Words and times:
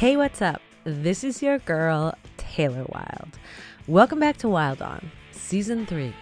Hey, 0.00 0.16
what's 0.16 0.40
up? 0.40 0.62
This 0.84 1.22
is 1.22 1.42
your 1.42 1.58
girl, 1.58 2.14
Taylor 2.38 2.86
Wilde. 2.88 3.38
Welcome 3.86 4.18
back 4.18 4.38
to 4.38 4.48
Wilde 4.48 4.80
On, 4.80 5.10
Season 5.30 5.84
3, 5.84 6.14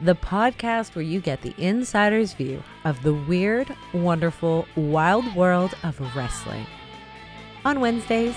the 0.00 0.16
podcast 0.16 0.96
where 0.96 1.04
you 1.04 1.20
get 1.20 1.42
the 1.42 1.54
insider's 1.56 2.32
view 2.32 2.60
of 2.84 3.00
the 3.04 3.14
weird, 3.14 3.72
wonderful, 3.92 4.66
wild 4.74 5.32
world 5.36 5.76
of 5.84 6.00
wrestling. 6.16 6.66
On 7.64 7.78
Wednesdays, 7.78 8.34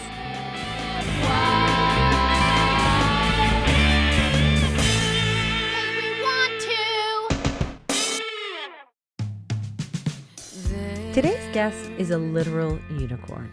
Today's 11.13 11.51
guest 11.51 11.89
is 11.97 12.11
a 12.11 12.19
literal 12.19 12.77
unicorn. 12.91 13.49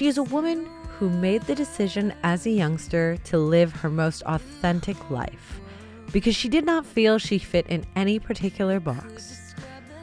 She 0.00 0.08
is 0.08 0.16
a 0.16 0.22
woman 0.22 0.64
who 0.96 1.10
made 1.10 1.42
the 1.42 1.54
decision 1.54 2.14
as 2.22 2.46
a 2.46 2.50
youngster 2.50 3.18
to 3.24 3.36
live 3.36 3.70
her 3.74 3.90
most 3.90 4.22
authentic 4.22 5.10
life 5.10 5.60
because 6.10 6.34
she 6.34 6.48
did 6.48 6.64
not 6.64 6.86
feel 6.86 7.18
she 7.18 7.36
fit 7.36 7.66
in 7.66 7.84
any 7.94 8.18
particular 8.18 8.80
box. 8.80 9.54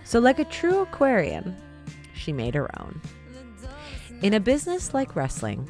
So, 0.03 0.19
like 0.19 0.37
a 0.37 0.45
true 0.45 0.81
Aquarian, 0.81 1.57
she 2.13 2.31
made 2.31 2.53
her 2.53 2.69
own. 2.79 3.01
In 4.21 4.35
a 4.35 4.39
business 4.39 4.93
like 4.93 5.15
wrestling, 5.15 5.67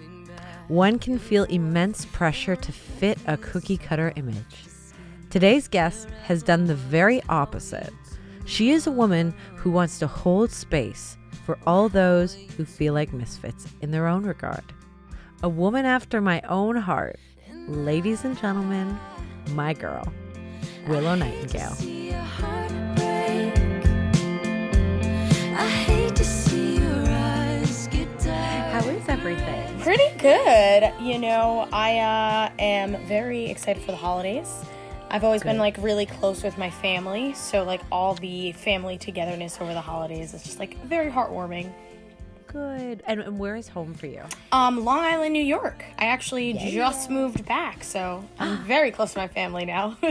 one 0.68 1.00
can 1.00 1.20
feel 1.20 1.46
immense 1.46 2.04
pressure 2.04 2.58
to 2.58 2.72
fit 2.74 3.18
a 3.28 3.38
cookie 3.38 3.78
cutter 3.78 4.12
image. 4.18 4.66
Today's 5.30 5.70
guest 5.70 6.10
has 6.26 6.44
done 6.44 6.66
the 6.66 6.76
very 6.76 7.24
opposite. 7.30 7.94
She 8.44 8.72
is 8.72 8.88
a 8.88 8.92
woman 8.92 9.34
who 9.56 9.72
wants 9.72 10.00
to 10.00 10.08
hold 10.08 10.52
space 10.52 11.18
for 11.48 11.58
all 11.66 11.88
those 11.88 12.34
who 12.58 12.66
feel 12.66 12.94
like 12.94 13.14
misfits 13.14 13.68
in 13.80 13.90
their 13.90 14.06
own 14.06 14.26
regard. 14.26 14.66
A 15.44 15.48
woman 15.48 15.86
after 15.86 16.20
my 16.20 16.42
own 16.42 16.76
heart. 16.76 17.18
Ladies 17.70 18.26
and 18.26 18.38
gentlemen, 18.38 19.00
my 19.52 19.74
girl, 19.74 20.12
Willow 20.90 21.16
Nightingale. 21.16 21.78
How 28.74 28.90
is 28.90 29.08
everything? 29.08 29.80
Pretty 29.80 30.18
good. 30.18 30.92
You 31.00 31.18
know, 31.18 31.70
I 31.72 32.00
uh, 32.00 32.52
am 32.60 32.98
very 33.06 33.46
excited 33.46 33.82
for 33.84 33.92
the 33.92 33.98
holidays. 33.98 34.66
I've 35.10 35.24
always 35.24 35.42
been 35.44 35.58
like 35.58 35.78
really 35.80 36.06
close 36.06 36.44
with 36.44 36.58
my 36.58 36.70
family, 36.70 37.34
so 37.34 37.64
like 37.64 37.82
all 37.92 38.14
the 38.16 38.52
family 38.52 38.98
togetherness 38.98 39.58
over 39.62 39.74
the 39.74 39.82
holidays 39.82 40.34
is 40.34 40.44
just 40.44 40.60
like 40.60 40.78
very 40.86 41.10
heartwarming. 41.10 41.72
Good. 42.48 43.04
And, 43.06 43.20
and 43.22 43.38
where 43.40 43.56
is 43.56 43.68
home 43.68 43.94
for 43.94 44.08
you? 44.08 44.22
Um, 44.52 44.84
Long 44.86 45.00
Island, 45.00 45.34
New 45.34 45.44
York. 45.44 45.84
I 46.00 46.06
actually 46.06 46.54
just 46.54 47.10
moved 47.10 47.46
back, 47.46 47.84
so 47.84 48.24
I'm 48.40 48.58
very 48.66 48.92
close 48.92 49.14
to 49.14 49.20
my 49.20 49.28
family 49.28 49.66
now. 49.66 49.98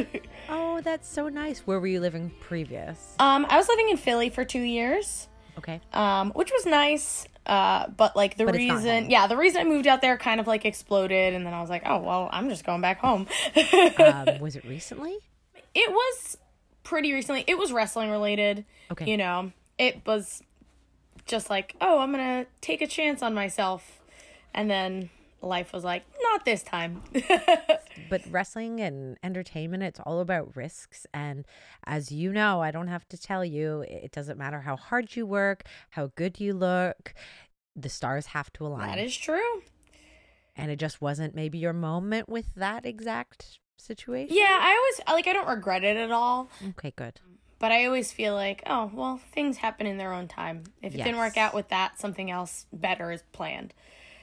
Oh, 0.48 0.80
that's 0.80 1.08
so 1.08 1.28
nice. 1.28 1.66
Where 1.66 1.80
were 1.80 1.88
you 1.88 1.98
living 1.98 2.30
previous? 2.40 3.16
um, 3.18 3.46
I 3.50 3.56
was 3.56 3.66
living 3.66 3.88
in 3.88 3.96
Philly 3.96 4.30
for 4.30 4.44
two 4.44 4.60
years, 4.60 5.26
Okay. 5.58 5.80
um, 5.92 6.30
which 6.36 6.52
was 6.52 6.64
nice. 6.66 7.26
Uh, 7.46 7.88
but 7.96 8.16
like 8.16 8.36
the 8.36 8.44
But 8.44 8.56
reason, 8.56 9.08
yeah, 9.08 9.28
the 9.28 9.36
reason 9.36 9.60
I 9.60 9.64
moved 9.64 9.86
out 9.86 10.02
there 10.02 10.16
kind 10.18 10.40
of 10.40 10.48
like 10.48 10.64
exploded, 10.64 11.32
and 11.32 11.46
then 11.46 11.54
I 11.54 11.60
was 11.60 11.70
like, 11.70 11.82
oh 11.86 11.98
well, 11.98 12.28
I'm 12.32 12.48
just 12.48 12.64
going 12.64 12.80
back 12.80 12.98
home. 12.98 13.28
Um, 13.98 14.26
was 14.40 14.56
it 14.56 14.64
recently? 14.64 15.16
It 15.74 15.90
was 15.90 16.36
pretty 16.82 17.12
recently. 17.12 17.44
It 17.46 17.56
was 17.56 17.72
wrestling 17.72 18.10
related. 18.10 18.64
Okay. 18.90 19.08
You 19.08 19.16
know, 19.16 19.52
it 19.78 20.00
was 20.06 20.42
just 21.26 21.50
like, 21.50 21.76
oh, 21.80 21.98
I'm 21.98 22.12
going 22.12 22.44
to 22.44 22.50
take 22.60 22.80
a 22.80 22.86
chance 22.86 23.22
on 23.22 23.34
myself. 23.34 24.00
And 24.54 24.70
then 24.70 25.10
life 25.46 25.72
was 25.72 25.84
like, 25.84 26.04
not 26.22 26.44
this 26.44 26.62
time. 26.62 27.02
But 28.10 28.22
wrestling 28.30 28.80
and 28.80 29.16
entertainment, 29.22 29.82
it's 29.82 29.98
all 30.00 30.20
about 30.20 30.54
risks. 30.54 31.06
And 31.14 31.44
as 31.84 32.12
you 32.12 32.30
know, 32.32 32.60
I 32.60 32.70
don't 32.70 32.88
have 32.88 33.08
to 33.08 33.18
tell 33.20 33.44
you, 33.44 33.84
it 33.88 34.12
doesn't 34.12 34.38
matter 34.38 34.60
how 34.60 34.76
hard 34.76 35.16
you 35.16 35.26
work, 35.26 35.64
how 35.90 36.10
good 36.14 36.38
you 36.38 36.52
look, 36.52 37.14
the 37.74 37.88
stars 37.88 38.26
have 38.26 38.52
to 38.54 38.66
align. 38.66 38.86
that 38.88 38.98
is 38.98 39.16
true. 39.16 39.62
and 40.56 40.70
it 40.70 40.78
just 40.78 41.00
wasn't 41.00 41.34
maybe 41.34 41.58
your 41.58 41.72
moment 41.72 42.28
with 42.28 42.54
that 42.54 42.84
exact 42.86 43.58
situation. 43.78 44.36
Yeah, 44.36 44.58
I 44.60 44.76
always, 44.76 45.16
like, 45.16 45.26
I 45.26 45.32
don't 45.32 45.48
regret 45.48 45.82
it 45.84 45.96
at 45.96 46.10
all. 46.12 46.48
Okay, 46.70 46.92
good. 46.94 47.20
But 47.58 47.72
I 47.72 47.86
always 47.86 48.12
feel 48.12 48.34
like, 48.34 48.62
oh, 48.66 48.90
well, 48.92 49.20
things 49.32 49.56
happen 49.56 49.86
in 49.86 49.96
their 49.96 50.12
own 50.12 50.28
time. 50.28 50.64
If 50.82 50.94
it 50.94 50.98
didn't 50.98 51.16
work 51.18 51.38
out 51.38 51.54
with 51.54 51.68
that, 51.68 51.98
something 51.98 52.30
else 52.30 52.66
better 52.72 53.10
is 53.10 53.22
planned. 53.32 53.72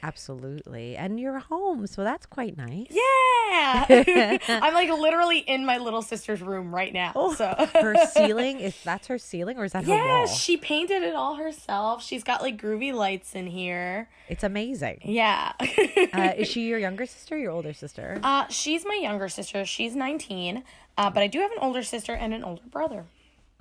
Absolutely. 0.04 0.98
And 0.98 1.20
you're 1.20 1.40
home, 1.40 1.88
so 1.88 2.04
that's 2.04 2.26
quite 2.26 2.58
nice. 2.58 2.88
Yeah. 2.92 3.86
I'm 4.48 4.74
like 4.74 4.90
literally 4.90 5.40
in 5.40 5.66
my 5.66 5.78
little 5.78 6.02
sister's 6.02 6.42
room 6.42 6.76
right 6.76 6.92
now. 6.94 7.14
Oh, 7.16 7.34
so 7.34 7.54
her 7.74 7.96
ceiling 8.14 8.60
is 8.60 8.76
that's 8.84 9.08
her 9.08 9.18
ceiling 9.18 9.58
or 9.58 9.64
is 9.66 9.72
that 9.72 9.86
her 9.86 9.90
Yeah, 9.94 10.18
wall? 10.20 10.28
she 10.28 10.58
painted 10.58 11.04
it 11.04 11.16
all 11.16 11.36
herself. 11.36 12.04
She's 12.04 12.24
got 12.24 12.42
like 12.42 12.62
groovy 12.62 12.94
lights 12.94 13.34
in 13.34 13.48
here. 13.48 14.10
It's 14.28 14.44
amazing. 14.44 15.00
Yeah. 15.06 15.54
Uh, 15.60 16.34
is 16.38 16.48
she 16.50 16.68
your 16.68 16.80
younger 16.80 17.06
sister 17.06 17.36
or 17.36 17.38
your 17.40 17.52
older 17.52 17.74
sister? 17.74 18.20
uh, 18.24 18.48
she's 18.50 18.86
my 18.86 18.96
younger 19.02 19.30
sister. 19.30 19.66
She's 19.66 19.96
19. 19.96 20.64
Uh, 20.98 21.10
but 21.10 21.24
I 21.24 21.28
do 21.28 21.40
have 21.40 21.52
an 21.52 21.58
older 21.62 21.82
sister 21.84 22.14
and 22.14 22.34
an 22.34 22.44
older 22.44 22.64
brother. 22.70 23.06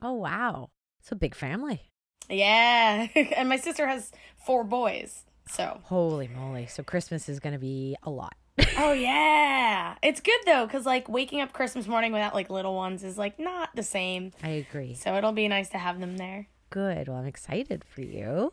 oh 0.03 0.13
wow. 0.15 0.71
It's 1.01 1.13
a 1.13 1.17
big 1.17 1.35
family. 1.35 1.83
Yeah. 2.29 3.09
and 3.37 3.49
my 3.49 3.57
sister 3.57 3.87
has 3.87 4.11
four 4.37 4.65
boys. 4.65 5.25
So, 5.49 5.81
Holy 5.85 6.29
moly. 6.29 6.67
So 6.67 6.83
Christmas 6.83 7.29
is 7.29 7.41
going 7.41 7.53
to 7.53 7.59
be 7.59 7.97
a 8.03 8.11
lot. 8.11 8.35
oh 8.79 8.93
yeah. 8.97 9.95
It's 10.03 10.21
good 10.21 10.39
though, 10.47 10.67
because 10.67 10.87
like 10.87 11.09
waking 11.09 11.41
up 11.41 11.53
Christmas 11.53 11.87
morning 11.87 12.13
without 12.13 12.35
like 12.35 12.51
little 12.51 12.75
ones 12.75 13.05
is 13.05 13.19
like 13.19 13.39
not 13.39 13.71
the 13.75 13.83
same. 13.83 14.33
I 14.43 14.49
agree. 14.49 14.95
So 14.95 15.15
it'll 15.17 15.33
be 15.33 15.49
nice 15.49 15.69
to 15.71 15.79
have 15.79 16.01
them 16.01 16.17
there. 16.17 16.49
Good. 16.71 17.09
Well, 17.09 17.19
I'm 17.19 17.27
excited 17.27 17.85
for 17.85 18.01
you. 18.03 18.53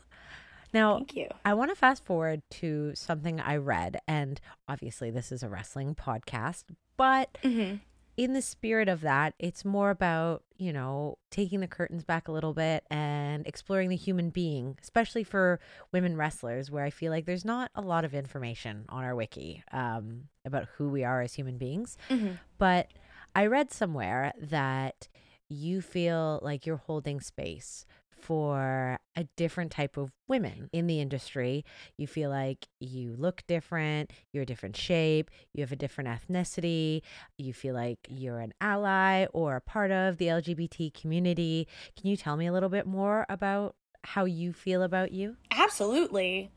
Now, 0.74 0.98
Thank 0.98 1.16
you. 1.16 1.28
I 1.44 1.54
want 1.56 1.72
to 1.72 1.76
fast 1.76 2.06
forward 2.06 2.44
to 2.52 2.94
something 2.94 3.40
I 3.40 3.56
read, 3.56 4.00
and 4.08 4.40
obviously, 4.68 5.10
this 5.10 5.32
is 5.32 5.42
a 5.42 5.50
wrestling 5.50 5.96
podcast, 5.96 6.66
but 6.96 7.38
hmm 7.44 7.76
in 8.18 8.34
the 8.34 8.42
spirit 8.42 8.90
of 8.90 9.00
that, 9.00 9.34
it's 9.40 9.64
more 9.64 9.90
about, 9.92 10.44
you 10.59 10.74
know, 10.74 11.18
taking 11.31 11.62
the 11.62 11.68
curtains 11.68 12.03
back 12.03 12.28
a 12.28 12.31
little 12.31 12.53
bit 12.53 12.84
and 12.92 13.47
exploring 13.47 13.90
the 13.90 13.96
human 13.96 14.30
being, 14.30 14.78
especially 14.81 15.24
for 15.24 15.59
women 15.92 16.18
wrestlers, 16.18 16.70
where 16.70 16.84
I 16.84 16.90
feel 16.90 17.12
like 17.12 17.25
there's 17.25 17.46
not 17.46 17.72
a 17.74 17.81
lot 17.81 18.03
of 18.06 18.14
information 18.14 18.86
on 18.90 19.03
our 19.03 19.16
wiki 19.16 19.64
um, 19.72 20.25
about 20.46 20.68
who 20.75 20.90
we 20.90 21.03
are 21.03 21.22
as 21.22 21.34
human 21.34 21.58
beings. 21.58 21.97
hmm 22.09 22.34
But 22.58 22.90
I 23.34 23.46
read 23.46 23.72
somewhere 23.72 24.34
that 24.38 25.08
you 25.47 25.81
feel 25.81 26.40
like 26.44 26.66
you're 26.66 26.78
holding 26.78 27.22
space 27.22 27.86
for 28.19 29.00
a 29.16 29.24
different 29.35 29.72
type 29.72 29.97
of 29.97 30.12
women 30.28 30.69
in 30.72 30.88
the 30.88 31.00
industry. 31.00 31.66
You 31.97 32.07
feel 32.07 32.30
like 32.30 32.68
you 32.80 33.16
look 33.18 33.44
different, 33.47 34.12
you're 34.31 34.44
a 34.44 34.46
different 34.46 34.75
shape, 34.75 35.30
you 35.53 35.62
have 35.62 35.72
a 35.72 35.75
different 35.75 36.09
ethnicity, 36.09 37.02
you 37.38 37.53
feel 37.53 37.74
like 37.74 38.00
you're 38.08 38.40
an 38.40 38.53
ally 38.62 39.25
or 39.34 39.56
a 39.56 39.62
part 39.62 39.91
of 39.91 40.18
the 40.18 40.28
LGBT 40.28 40.94
community. 40.94 41.68
Can 42.00 42.09
you 42.09 42.18
tell 42.18 42.38
me 42.38 42.47
a 42.47 42.53
little 42.53 42.69
bit 42.69 42.85
more 42.85 43.25
about 43.29 43.75
how 44.03 44.25
you 44.25 44.53
feel 44.53 44.84
about 44.84 45.12
you? 45.12 45.35
Absolutely. 45.52 46.52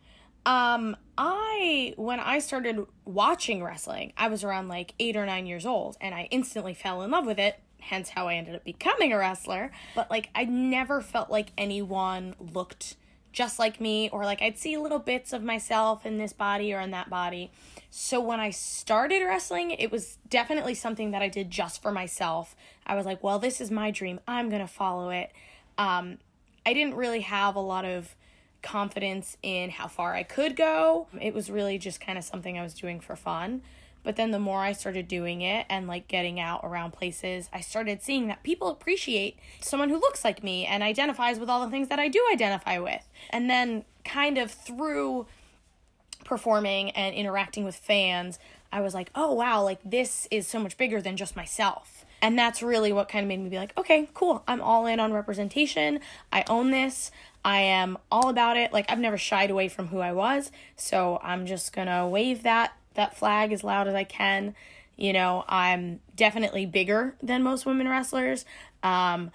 Um, 0.45 0.97
I 1.17 1.95
when 1.97 2.19
I 2.19 2.41
started 2.41 2.85
watching 3.05 3.63
wrestling, 3.63 4.13
I 4.17 4.29
was 4.29 4.43
around 4.43 4.69
like 4.69 4.95
eight 4.99 5.17
or 5.17 5.25
nine 5.25 5.47
years 5.47 5.65
old, 5.65 5.97
and 6.01 6.15
I 6.15 6.29
instantly 6.31 6.75
fell 6.75 7.03
in 7.03 7.11
love 7.13 7.27
with 7.27 7.39
it. 7.39 7.61
Hence, 7.83 8.11
how 8.11 8.29
I 8.29 8.35
ended 8.35 8.55
up 8.55 8.65
becoming 8.65 9.13
a 9.13 9.19
wrestler. 9.19 9.71
But 9.95 10.11
like, 10.11 10.31
I 10.35 10.45
never 10.45 11.01
felt 11.01 11.31
like 11.31 11.49
anyone 11.59 12.35
looked 12.39 12.97
just 13.33 13.59
like 13.59 13.81
me, 13.81 14.11
or 14.11 14.25
like 14.25 14.43
I'd 14.43 14.59
see 14.59 14.77
little 14.77 14.99
bits 14.99 15.33
of 15.33 15.43
myself 15.43 16.05
in 16.05 16.19
this 16.19 16.33
body 16.33 16.73
or 16.75 16.81
in 16.81 16.91
that 16.91 17.09
body. 17.09 17.51
So 17.91 18.21
when 18.21 18.41
I 18.41 18.51
started 18.51 19.25
wrestling, 19.25 19.71
it 19.71 19.91
was 19.91 20.19
definitely 20.29 20.75
something 20.75 21.13
that 21.13 21.23
I 21.23 21.29
did 21.29 21.51
just 21.51 21.81
for 21.81 21.91
myself. 21.91 22.55
I 22.87 22.95
was 22.95 23.07
like, 23.07 23.23
well, 23.23 23.39
this 23.39 23.61
is 23.61 23.71
my 23.71 23.91
dream. 23.91 24.21
I'm 24.29 24.51
gonna 24.51 24.69
follow 24.69 25.11
it. 25.11 25.33
Um, 25.79 26.19
I 26.65 26.75
didn't 26.75 26.95
really 26.95 27.23
have 27.23 27.57
a 27.57 27.61
lot 27.61 27.85
of 27.85 28.15
confidence 28.63 29.37
in 29.43 29.71
how 29.71 29.89
far 29.89 30.15
I 30.15 30.23
could 30.23 30.55
go. 30.55 31.09
It 31.21 31.35
was 31.35 31.51
really 31.51 31.79
just 31.79 32.01
kind 32.01 32.19
of 32.19 32.25
something 32.25 32.59
I 32.59 32.63
was 32.63 32.75
doing 32.75 33.01
for 33.01 33.17
fun. 33.17 33.63
But 34.03 34.17
then 34.17 34.31
the 34.31 34.39
more 34.39 34.61
I 34.61 34.73
started 34.73 35.07
doing 35.09 35.43
it 35.43 35.67
and 35.69 35.87
like 35.87 36.09
getting 36.09 36.41
out 36.41 36.61
around 36.65 36.93
places, 36.93 37.49
I 37.53 37.61
started 37.61 38.03
seeing 38.03 38.27
that 38.29 38.43
people 38.43 38.69
appreciate 38.69 39.39
someone 39.61 39.91
who 39.91 40.01
looks 40.01 40.25
like 40.25 40.43
me 40.43 40.67
and 40.67 40.83
identifies 40.83 41.39
with 41.39 41.49
all 41.49 41.65
the 41.65 41.71
things 41.71 41.89
that 41.89 42.01
I 42.01 42.09
do 42.09 42.25
identify 42.33 42.79
with. 42.79 43.11
And 43.31 43.49
then 43.49 43.85
kind 44.05 44.39
of 44.39 44.51
through 44.51 45.27
performing 46.25 46.91
and 46.91 47.15
interacting 47.15 47.65
with 47.65 47.77
fans, 47.77 48.39
I 48.73 48.81
was 48.81 48.95
like, 48.95 49.11
"Oh 49.15 49.33
wow, 49.33 49.63
like 49.63 49.81
this 49.85 50.27
is 50.31 50.47
so 50.47 50.59
much 50.59 50.77
bigger 50.77 51.01
than 51.01 51.17
just 51.17 51.37
myself." 51.37 52.05
And 52.23 52.39
that's 52.39 52.63
really 52.63 52.93
what 52.93 53.09
kind 53.09 53.25
of 53.25 53.29
made 53.29 53.41
me 53.41 53.51
be 53.51 53.59
like, 53.59 53.77
okay, 53.77 54.09
cool. 54.15 54.45
I'm 54.47 54.61
all 54.61 54.87
in 54.87 55.01
on 55.01 55.13
representation. 55.13 55.99
I 56.33 56.45
own 56.49 56.71
this. 56.71 57.11
I 57.45 57.59
am 57.59 57.99
all 58.13 58.29
about 58.29 58.57
it. 58.57 58.73
Like 58.73 58.89
I've 58.89 59.01
never 59.01 59.19
shied 59.19 59.51
away 59.51 59.67
from 59.67 59.89
who 59.89 59.99
I 59.99 60.13
was. 60.13 60.53
So 60.77 61.19
I'm 61.21 61.47
just 61.47 61.73
going 61.73 61.89
to 61.89 62.07
wave 62.07 62.45
that 62.45 62.75
that 62.95 63.17
flag 63.17 63.53
as 63.53 63.65
loud 63.65 63.89
as 63.89 63.95
I 63.95 64.05
can. 64.05 64.55
You 64.97 65.13
know, 65.13 65.45
I'm 65.49 66.01
definitely 66.15 66.67
bigger 66.67 67.15
than 67.23 67.43
most 67.43 67.67
women 67.67 67.89
wrestlers. 67.89 68.45
Um, 68.83 69.31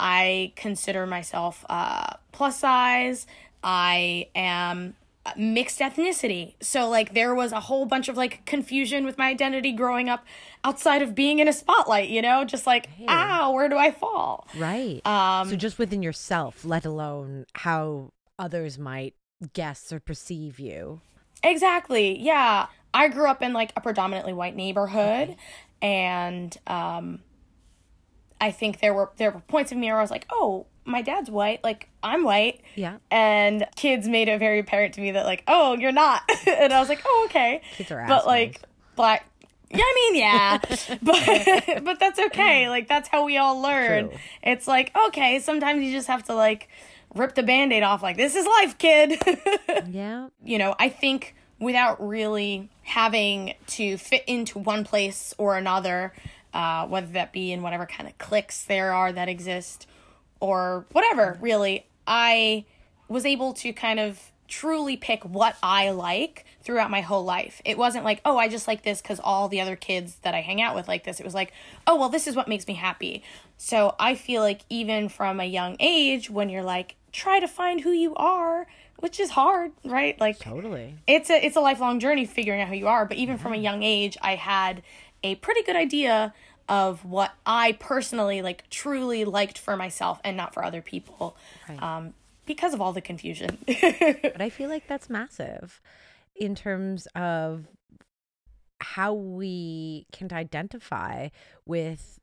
I 0.00 0.52
consider 0.56 1.06
myself 1.06 1.64
uh, 1.68 2.14
plus 2.32 2.58
size. 2.58 3.26
I 3.62 4.28
am 4.34 4.94
mixed 5.36 5.80
ethnicity. 5.80 6.54
So 6.60 6.88
like 6.88 7.14
there 7.14 7.34
was 7.34 7.52
a 7.52 7.60
whole 7.60 7.86
bunch 7.86 8.08
of 8.08 8.16
like 8.16 8.44
confusion 8.46 9.04
with 9.04 9.18
my 9.18 9.28
identity 9.28 9.72
growing 9.72 10.08
up 10.08 10.24
outside 10.64 11.02
of 11.02 11.14
being 11.14 11.38
in 11.38 11.48
a 11.48 11.52
spotlight, 11.52 12.08
you 12.08 12.22
know, 12.22 12.44
just 12.44 12.66
like, 12.66 12.86
hey. 12.86 13.06
ow, 13.08 13.52
where 13.52 13.68
do 13.68 13.76
I 13.76 13.90
fall? 13.90 14.46
Right. 14.56 15.04
Um 15.06 15.48
so 15.48 15.56
just 15.56 15.78
within 15.78 16.02
yourself, 16.02 16.64
let 16.64 16.84
alone 16.84 17.46
how 17.54 18.12
others 18.38 18.78
might 18.78 19.14
guess 19.52 19.92
or 19.92 20.00
perceive 20.00 20.58
you. 20.58 21.00
Exactly. 21.42 22.18
Yeah. 22.18 22.66
I 22.96 23.08
grew 23.08 23.28
up 23.28 23.42
in 23.42 23.52
like 23.52 23.72
a 23.76 23.80
predominantly 23.80 24.32
white 24.32 24.56
neighborhood 24.56 25.36
and 25.82 26.56
um 26.66 27.20
I 28.40 28.50
think 28.50 28.80
there 28.80 28.92
were 28.92 29.10
there 29.16 29.30
were 29.30 29.40
points 29.40 29.72
of 29.72 29.78
me 29.78 29.86
where 29.86 29.98
I 29.98 30.02
was 30.02 30.10
like, 30.10 30.26
"Oh, 30.30 30.66
my 30.86 31.02
dad's 31.02 31.30
white, 31.30 31.62
like 31.64 31.88
I'm 32.02 32.24
white. 32.24 32.60
Yeah. 32.74 32.98
And 33.10 33.66
kids 33.76 34.08
made 34.08 34.28
it 34.28 34.38
very 34.38 34.60
apparent 34.60 34.94
to 34.94 35.00
me 35.00 35.10
that 35.12 35.26
like, 35.26 35.42
oh, 35.48 35.76
you're 35.76 35.92
not. 35.92 36.22
and 36.46 36.72
I 36.72 36.80
was 36.80 36.88
like, 36.88 37.02
oh, 37.04 37.26
okay. 37.28 37.60
Kids 37.76 37.90
are 37.90 38.06
But 38.06 38.26
like 38.26 38.60
black 38.94 39.26
yeah, 39.68 39.80
I 39.80 39.94
mean, 39.94 40.14
yeah, 40.14 40.58
but 41.02 41.84
but 41.84 41.98
that's 41.98 42.20
okay. 42.20 42.68
Like 42.68 42.86
that's 42.86 43.08
how 43.08 43.24
we 43.24 43.36
all 43.36 43.60
learn. 43.60 44.10
True. 44.10 44.18
It's 44.44 44.68
like 44.68 44.92
okay, 45.08 45.40
sometimes 45.40 45.82
you 45.82 45.90
just 45.90 46.06
have 46.06 46.22
to 46.24 46.34
like 46.34 46.68
rip 47.16 47.34
the 47.34 47.42
band-aid 47.42 47.82
off. 47.82 48.00
Like 48.00 48.16
this 48.16 48.36
is 48.36 48.46
life, 48.46 48.78
kid. 48.78 49.20
yeah. 49.90 50.28
You 50.44 50.58
know, 50.58 50.76
I 50.78 50.88
think 50.88 51.34
without 51.58 52.06
really 52.06 52.68
having 52.82 53.54
to 53.66 53.96
fit 53.96 54.24
into 54.26 54.58
one 54.58 54.84
place 54.84 55.34
or 55.38 55.56
another, 55.56 56.12
uh, 56.52 56.86
whether 56.86 57.06
that 57.08 57.32
be 57.32 57.52
in 57.52 57.62
whatever 57.62 57.86
kind 57.86 58.08
of 58.08 58.16
cliques 58.18 58.64
there 58.64 58.92
are 58.92 59.12
that 59.12 59.28
exist, 59.28 59.86
or 60.40 60.84
whatever, 60.92 61.38
really, 61.40 61.86
I 62.06 62.64
was 63.08 63.24
able 63.24 63.54
to 63.54 63.72
kind 63.72 63.98
of 64.00 64.20
truly 64.48 64.96
pick 64.96 65.24
what 65.24 65.56
I 65.62 65.90
like 65.90 66.44
throughout 66.62 66.90
my 66.90 67.00
whole 67.00 67.24
life. 67.24 67.60
It 67.64 67.78
wasn't 67.78 68.04
like, 68.04 68.20
oh, 68.24 68.36
I 68.36 68.48
just 68.48 68.68
like 68.68 68.82
this 68.82 69.00
because 69.00 69.20
all 69.20 69.48
the 69.48 69.60
other 69.60 69.76
kids 69.76 70.16
that 70.22 70.34
I 70.34 70.40
hang 70.40 70.60
out 70.60 70.74
with 70.74 70.88
like 70.88 71.04
this. 71.04 71.20
It 71.20 71.24
was 71.24 71.34
like, 71.34 71.52
oh, 71.86 71.96
well, 71.96 72.08
this 72.08 72.26
is 72.26 72.36
what 72.36 72.48
makes 72.48 72.66
me 72.66 72.74
happy. 72.74 73.22
So 73.56 73.94
I 73.98 74.14
feel 74.14 74.42
like 74.42 74.60
even 74.68 75.08
from 75.08 75.40
a 75.40 75.44
young 75.44 75.76
age, 75.80 76.30
when 76.30 76.48
you're 76.48 76.62
like, 76.62 76.96
try 77.12 77.40
to 77.40 77.48
find 77.48 77.80
who 77.80 77.90
you 77.90 78.14
are, 78.14 78.66
which 78.98 79.20
is 79.20 79.30
hard, 79.30 79.72
right? 79.84 80.18
Like 80.20 80.38
totally, 80.38 80.96
it's 81.06 81.30
a 81.30 81.44
it's 81.44 81.56
a 81.56 81.60
lifelong 81.60 82.00
journey 82.00 82.24
figuring 82.24 82.60
out 82.60 82.68
who 82.68 82.76
you 82.76 82.88
are. 82.88 83.04
But 83.04 83.16
even 83.16 83.38
from 83.38 83.52
a 83.52 83.56
young 83.56 83.82
age, 83.82 84.16
I 84.22 84.36
had 84.36 84.82
a 85.22 85.34
pretty 85.36 85.62
good 85.62 85.76
idea 85.76 86.34
of 86.68 87.04
what 87.04 87.32
I 87.44 87.72
personally 87.72 88.42
like 88.42 88.68
truly 88.70 89.24
liked 89.24 89.58
for 89.58 89.76
myself 89.76 90.20
and 90.24 90.36
not 90.36 90.52
for 90.52 90.64
other 90.64 90.82
people. 90.82 91.36
Right. 91.68 91.82
Um, 91.82 92.14
because 92.44 92.74
of 92.74 92.80
all 92.80 92.92
the 92.92 93.00
confusion. 93.00 93.58
but 93.66 94.40
I 94.40 94.50
feel 94.50 94.68
like 94.68 94.86
that's 94.86 95.10
massive 95.10 95.80
in 96.36 96.54
terms 96.54 97.06
of 97.14 97.66
how 98.80 99.12
we 99.14 100.06
can 100.12 100.32
identify 100.32 101.28
with 101.64 102.20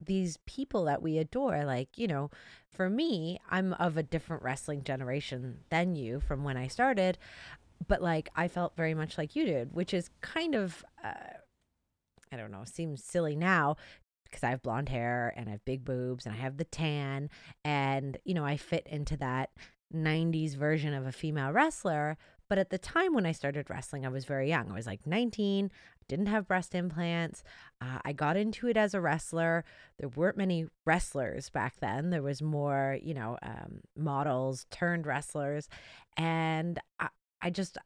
these 0.00 0.38
people 0.46 0.84
that 0.84 1.02
we 1.02 1.18
adore. 1.18 1.64
Like, 1.64 1.98
you 1.98 2.06
know, 2.06 2.30
for 2.70 2.88
me, 2.88 3.38
I'm 3.50 3.72
of 3.74 3.96
a 3.96 4.02
different 4.02 4.42
wrestling 4.42 4.82
generation 4.82 5.58
than 5.70 5.96
you 5.96 6.20
from 6.20 6.44
when 6.44 6.56
I 6.56 6.68
started, 6.68 7.18
but 7.86 8.02
like 8.02 8.28
I 8.34 8.48
felt 8.48 8.76
very 8.76 8.94
much 8.94 9.18
like 9.18 9.36
you 9.36 9.44
did, 9.44 9.74
which 9.74 9.94
is 9.94 10.10
kind 10.20 10.54
of. 10.54 10.84
Uh, 11.02 11.12
I 12.32 12.36
don't 12.36 12.52
know, 12.52 12.62
seems 12.64 13.02
silly 13.02 13.34
now 13.34 13.76
because 14.22 14.44
I 14.44 14.50
have 14.50 14.62
blonde 14.62 14.88
hair 14.88 15.34
and 15.36 15.48
I 15.48 15.52
have 15.52 15.64
big 15.64 15.84
boobs 15.84 16.26
and 16.26 16.34
I 16.34 16.38
have 16.38 16.56
the 16.56 16.64
tan 16.64 17.28
and 17.64 18.16
you 18.24 18.34
know 18.34 18.44
I 18.44 18.56
fit 18.56 18.86
into 18.86 19.16
that 19.16 19.50
90s 19.92 20.54
version 20.54 20.94
of 20.94 21.06
a 21.06 21.12
female 21.12 21.50
wrestler 21.50 22.16
but 22.50 22.58
at 22.58 22.68
the 22.68 22.76
time 22.76 23.14
when 23.14 23.24
I 23.24 23.32
started 23.32 23.70
wrestling 23.70 24.04
I 24.04 24.10
was 24.10 24.26
very 24.26 24.50
young. 24.50 24.70
I 24.70 24.74
was 24.74 24.86
like 24.86 25.06
19 25.06 25.70
didn't 26.10 26.26
have 26.26 26.48
breast 26.48 26.74
implants. 26.74 27.44
Uh, 27.80 28.00
I 28.04 28.12
got 28.12 28.36
into 28.36 28.66
it 28.66 28.76
as 28.76 28.94
a 28.94 29.00
wrestler. 29.00 29.64
There 29.98 30.08
weren't 30.08 30.36
many 30.36 30.66
wrestlers 30.84 31.50
back 31.50 31.76
then. 31.78 32.10
There 32.10 32.20
was 32.20 32.42
more 32.42 32.98
you 33.00 33.14
know 33.14 33.38
um, 33.42 33.82
models 33.96 34.66
turned 34.70 35.06
wrestlers. 35.06 35.68
And 36.16 36.80
I, 36.98 37.08
I 37.40 37.50
just 37.50 37.78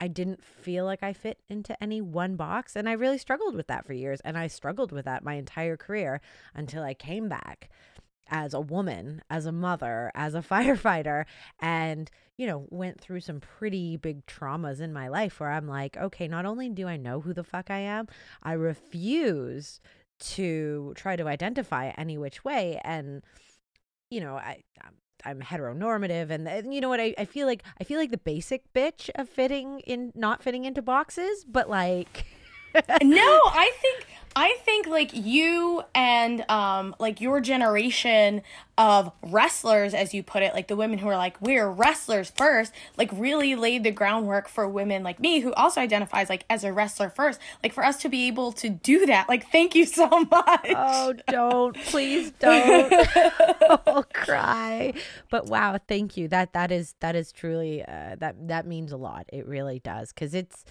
I 0.00 0.08
didn't 0.08 0.42
feel 0.42 0.84
like 0.84 1.04
I 1.04 1.12
fit 1.12 1.38
into 1.48 1.80
any 1.80 2.00
one 2.00 2.34
box. 2.34 2.74
And 2.74 2.88
I 2.88 2.92
really 2.92 3.18
struggled 3.18 3.54
with 3.54 3.68
that 3.68 3.86
for 3.86 3.92
years. 3.92 4.20
And 4.24 4.36
I 4.36 4.48
struggled 4.48 4.90
with 4.90 5.04
that 5.04 5.22
my 5.22 5.34
entire 5.34 5.76
career 5.76 6.20
until 6.54 6.82
I 6.82 6.94
came 6.94 7.28
back 7.28 7.70
as 8.30 8.54
a 8.54 8.60
woman, 8.60 9.22
as 9.28 9.46
a 9.46 9.52
mother, 9.52 10.10
as 10.14 10.34
a 10.34 10.40
firefighter, 10.50 11.24
and, 11.60 12.10
you 12.38 12.46
know, 12.46 12.66
went 12.70 13.00
through 13.00 13.20
some 13.20 13.40
pretty 13.40 13.96
big 13.96 14.24
traumas 14.26 14.80
in 14.80 14.92
my 14.92 15.08
life 15.08 15.40
where 15.40 15.50
I'm 15.50 15.68
like, 15.68 15.96
okay, 15.96 16.28
not 16.28 16.46
only 16.46 16.68
do 16.68 16.86
I 16.86 16.96
know 16.96 17.20
who 17.20 17.34
the 17.34 17.44
fuck 17.44 17.70
I 17.70 17.78
am, 17.78 18.06
I 18.42 18.52
refuse 18.52 19.80
to 20.20 20.92
try 20.96 21.16
to 21.16 21.26
identify 21.26 21.92
any 21.96 22.16
which 22.18 22.44
way. 22.44 22.80
And, 22.84 23.22
you 24.10 24.20
know, 24.20 24.36
I, 24.36 24.62
I'm 25.24 25.40
heteronormative 25.40 26.30
and, 26.30 26.48
and 26.48 26.72
you 26.74 26.80
know 26.80 26.88
what 26.88 27.00
I, 27.00 27.14
I 27.18 27.24
feel 27.24 27.46
like 27.46 27.62
I 27.80 27.84
feel 27.84 27.98
like 27.98 28.10
the 28.10 28.18
basic 28.18 28.72
bitch 28.72 29.10
of 29.14 29.28
fitting 29.28 29.80
in 29.80 30.12
not 30.14 30.42
fitting 30.42 30.64
into 30.64 30.82
boxes 30.82 31.44
but 31.44 31.68
like 31.68 32.26
no 33.02 33.40
I 33.46 33.72
think 33.80 34.06
I 34.36 34.56
think 34.64 34.86
like 34.86 35.10
you 35.12 35.82
and 35.94 36.48
um 36.48 36.94
like 36.98 37.20
your 37.20 37.40
generation 37.40 38.42
of 38.78 39.12
wrestlers 39.22 39.92
as 39.92 40.14
you 40.14 40.22
put 40.22 40.42
it 40.42 40.54
like 40.54 40.68
the 40.68 40.76
women 40.76 40.98
who 40.98 41.08
are 41.08 41.16
like 41.16 41.40
we're 41.40 41.68
wrestlers 41.68 42.30
first 42.30 42.72
like 42.96 43.10
really 43.12 43.54
laid 43.56 43.82
the 43.82 43.90
groundwork 43.90 44.48
for 44.48 44.68
women 44.68 45.02
like 45.02 45.18
me 45.18 45.40
who 45.40 45.52
also 45.54 45.80
identifies 45.80 46.28
like 46.28 46.44
as 46.48 46.62
a 46.62 46.72
wrestler 46.72 47.10
first 47.10 47.40
like 47.62 47.72
for 47.72 47.84
us 47.84 48.00
to 48.00 48.08
be 48.08 48.28
able 48.28 48.52
to 48.52 48.68
do 48.68 49.04
that. 49.06 49.28
Like 49.28 49.50
thank 49.50 49.74
you 49.74 49.84
so 49.84 50.08
much. 50.08 50.72
Oh 50.76 51.14
don't. 51.28 51.76
Please 51.76 52.30
don't. 52.38 52.92
I'll 53.86 54.04
cry. 54.14 54.94
But 55.28 55.46
wow 55.46 55.78
thank 55.88 56.16
you. 56.16 56.28
That 56.28 56.52
that 56.52 56.70
is 56.70 56.94
that 57.00 57.16
is 57.16 57.32
truly 57.32 57.82
uh, 57.82 58.14
that 58.20 58.48
that 58.48 58.66
means 58.66 58.92
a 58.92 58.96
lot. 58.96 59.26
It 59.32 59.46
really 59.46 59.80
does. 59.80 60.12
Because 60.12 60.34
it's 60.34 60.64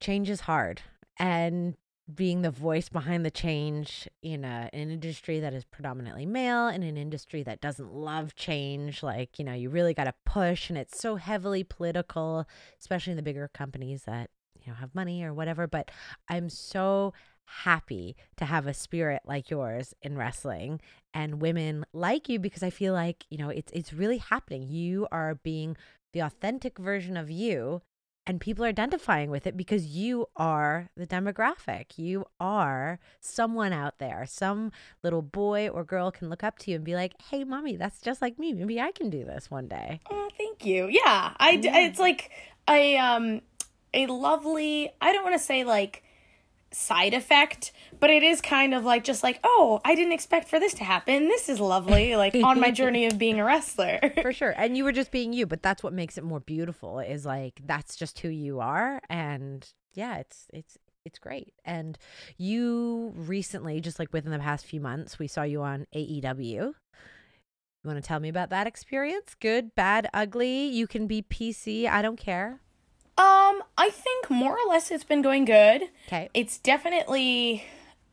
change 0.00 0.30
is 0.30 0.40
hard 0.40 0.82
and 1.18 1.76
being 2.12 2.42
the 2.42 2.50
voice 2.50 2.88
behind 2.88 3.24
the 3.24 3.30
change 3.30 4.08
in 4.22 4.44
a, 4.44 4.68
an 4.72 4.90
industry 4.90 5.38
that 5.40 5.54
is 5.54 5.64
predominantly 5.64 6.26
male 6.26 6.66
in 6.68 6.82
an 6.82 6.96
industry 6.96 7.42
that 7.42 7.60
doesn't 7.60 7.92
love 7.92 8.34
change 8.34 9.02
like 9.02 9.38
you 9.38 9.44
know 9.44 9.52
you 9.52 9.70
really 9.70 9.94
got 9.94 10.04
to 10.04 10.14
push 10.26 10.68
and 10.68 10.78
it's 10.78 10.98
so 10.98 11.16
heavily 11.16 11.62
political 11.62 12.46
especially 12.80 13.12
in 13.12 13.16
the 13.16 13.22
bigger 13.22 13.48
companies 13.54 14.02
that 14.04 14.30
you 14.58 14.72
know 14.72 14.74
have 14.74 14.94
money 14.94 15.22
or 15.22 15.32
whatever 15.32 15.66
but 15.66 15.90
i'm 16.28 16.48
so 16.48 17.12
happy 17.44 18.16
to 18.36 18.44
have 18.44 18.66
a 18.66 18.74
spirit 18.74 19.22
like 19.24 19.50
yours 19.50 19.94
in 20.02 20.16
wrestling 20.16 20.80
and 21.12 21.40
women 21.40 21.84
like 21.92 22.28
you 22.28 22.38
because 22.38 22.62
i 22.62 22.70
feel 22.70 22.92
like 22.92 23.24
you 23.28 23.38
know 23.38 23.48
it's 23.48 23.72
it's 23.72 23.92
really 23.92 24.18
happening. 24.18 24.62
You 24.68 25.06
are 25.10 25.34
being 25.34 25.76
the 26.12 26.20
authentic 26.20 26.78
version 26.78 27.16
of 27.16 27.30
you 27.30 27.82
and 28.30 28.40
people 28.40 28.64
are 28.64 28.68
identifying 28.68 29.28
with 29.28 29.44
it 29.44 29.56
because 29.56 29.86
you 29.86 30.28
are 30.36 30.88
the 30.96 31.04
demographic. 31.04 31.98
You 31.98 32.26
are 32.38 33.00
someone 33.18 33.72
out 33.72 33.98
there. 33.98 34.24
Some 34.24 34.70
little 35.02 35.20
boy 35.20 35.68
or 35.68 35.82
girl 35.82 36.12
can 36.12 36.30
look 36.30 36.44
up 36.44 36.56
to 36.60 36.70
you 36.70 36.76
and 36.76 36.84
be 36.84 36.94
like, 36.94 37.20
"Hey, 37.20 37.42
mommy, 37.42 37.74
that's 37.74 38.00
just 38.00 38.22
like 38.22 38.38
me. 38.38 38.52
Maybe 38.52 38.80
I 38.80 38.92
can 38.92 39.10
do 39.10 39.24
this 39.24 39.50
one 39.50 39.66
day." 39.66 39.98
Oh, 40.08 40.28
thank 40.38 40.64
you. 40.64 40.86
Yeah, 40.86 41.34
I. 41.38 41.58
Yeah. 41.60 41.78
It's 41.78 41.98
like 41.98 42.30
a 42.68 42.96
um 42.98 43.42
a 43.92 44.06
lovely. 44.06 44.92
I 45.00 45.12
don't 45.12 45.24
want 45.24 45.34
to 45.34 45.44
say 45.44 45.64
like 45.64 46.04
side 46.72 47.14
effect, 47.14 47.72
but 47.98 48.10
it 48.10 48.22
is 48.22 48.40
kind 48.40 48.74
of 48.74 48.84
like 48.84 49.04
just 49.04 49.22
like, 49.22 49.40
oh, 49.42 49.80
I 49.84 49.94
didn't 49.94 50.12
expect 50.12 50.48
for 50.48 50.60
this 50.60 50.74
to 50.74 50.84
happen. 50.84 51.28
This 51.28 51.48
is 51.48 51.60
lovely, 51.60 52.16
like 52.16 52.34
on 52.34 52.60
my 52.60 52.70
journey 52.80 53.06
of 53.06 53.18
being 53.18 53.40
a 53.40 53.44
wrestler. 53.44 53.98
for 54.22 54.32
sure. 54.32 54.54
And 54.56 54.76
you 54.76 54.84
were 54.84 54.92
just 54.92 55.10
being 55.10 55.32
you, 55.32 55.46
but 55.46 55.62
that's 55.62 55.82
what 55.82 55.92
makes 55.92 56.16
it 56.16 56.24
more 56.24 56.40
beautiful 56.40 57.00
is 57.00 57.26
like 57.26 57.60
that's 57.64 57.96
just 57.96 58.20
who 58.20 58.28
you 58.28 58.60
are 58.60 59.00
and 59.08 59.66
yeah, 59.94 60.18
it's 60.18 60.46
it's 60.52 60.78
it's 61.04 61.18
great. 61.18 61.54
And 61.64 61.98
you 62.36 63.12
recently, 63.16 63.80
just 63.80 63.98
like 63.98 64.12
within 64.12 64.32
the 64.32 64.38
past 64.38 64.66
few 64.66 64.80
months, 64.80 65.18
we 65.18 65.26
saw 65.26 65.42
you 65.42 65.62
on 65.62 65.86
AEW. 65.94 66.74
You 67.82 67.88
want 67.88 67.96
to 67.96 68.06
tell 68.06 68.20
me 68.20 68.28
about 68.28 68.50
that 68.50 68.66
experience? 68.66 69.34
Good, 69.40 69.74
bad, 69.74 70.08
ugly. 70.12 70.66
You 70.66 70.86
can 70.86 71.06
be 71.06 71.22
PC. 71.22 71.88
I 71.88 72.02
don't 72.02 72.18
care. 72.18 72.60
Um, 73.20 73.62
I 73.76 73.90
think 73.90 74.30
more 74.30 74.52
or 74.58 74.68
less 74.70 74.90
it's 74.90 75.04
been 75.04 75.20
going 75.20 75.44
good. 75.44 75.82
Okay. 76.06 76.30
It's 76.32 76.56
definitely 76.58 77.64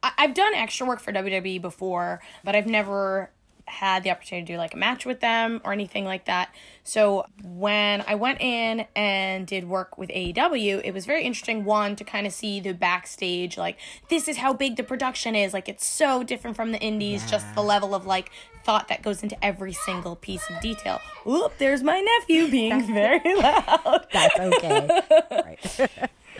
I- 0.03 0.11
I've 0.17 0.33
done 0.33 0.53
extra 0.53 0.85
work 0.85 0.99
for 0.99 1.13
WWE 1.13 1.61
before, 1.61 2.21
but 2.43 2.55
I've 2.55 2.67
never 2.67 3.31
had 3.69 4.03
the 4.03 4.09
opportunity 4.11 4.45
to 4.47 4.53
do 4.53 4.57
like 4.57 4.73
a 4.73 4.77
match 4.77 5.05
with 5.05 5.19
them 5.19 5.59
or 5.65 5.73
anything 5.73 6.05
like 6.05 6.23
that. 6.25 6.49
So 6.85 7.25
when 7.43 8.01
I 8.07 8.15
went 8.15 8.39
in 8.41 8.85
and 8.95 9.45
did 9.45 9.67
work 9.67 9.97
with 9.97 10.09
AEW, 10.09 10.81
it 10.85 10.93
was 10.93 11.05
very 11.05 11.23
interesting 11.23 11.65
one 11.65 11.95
to 11.97 12.03
kind 12.05 12.25
of 12.27 12.31
see 12.33 12.59
the 12.61 12.73
backstage 12.73 13.57
like 13.57 13.77
this 14.09 14.27
is 14.27 14.37
how 14.37 14.53
big 14.53 14.75
the 14.77 14.83
production 14.83 15.35
is. 15.35 15.53
Like 15.53 15.67
it's 15.69 15.85
so 15.85 16.23
different 16.23 16.55
from 16.55 16.71
the 16.73 16.79
indies, 16.79 17.29
just 17.29 17.45
the 17.55 17.63
level 17.63 17.93
of 17.95 18.05
like 18.05 18.31
thought 18.67 18.89
that 18.89 19.01
goes 19.01 19.23
into 19.23 19.43
every 19.43 19.71
single 19.71 20.17
piece 20.17 20.47
of 20.49 20.59
detail. 20.59 20.99
Oop, 21.25 21.57
there's 21.57 21.81
my 21.81 22.01
nephew 22.01 22.51
being 22.51 22.85
very 22.85 23.33
loud. 23.35 24.05
That's 24.11 24.37
okay. 24.37 25.01
right. 25.31 25.89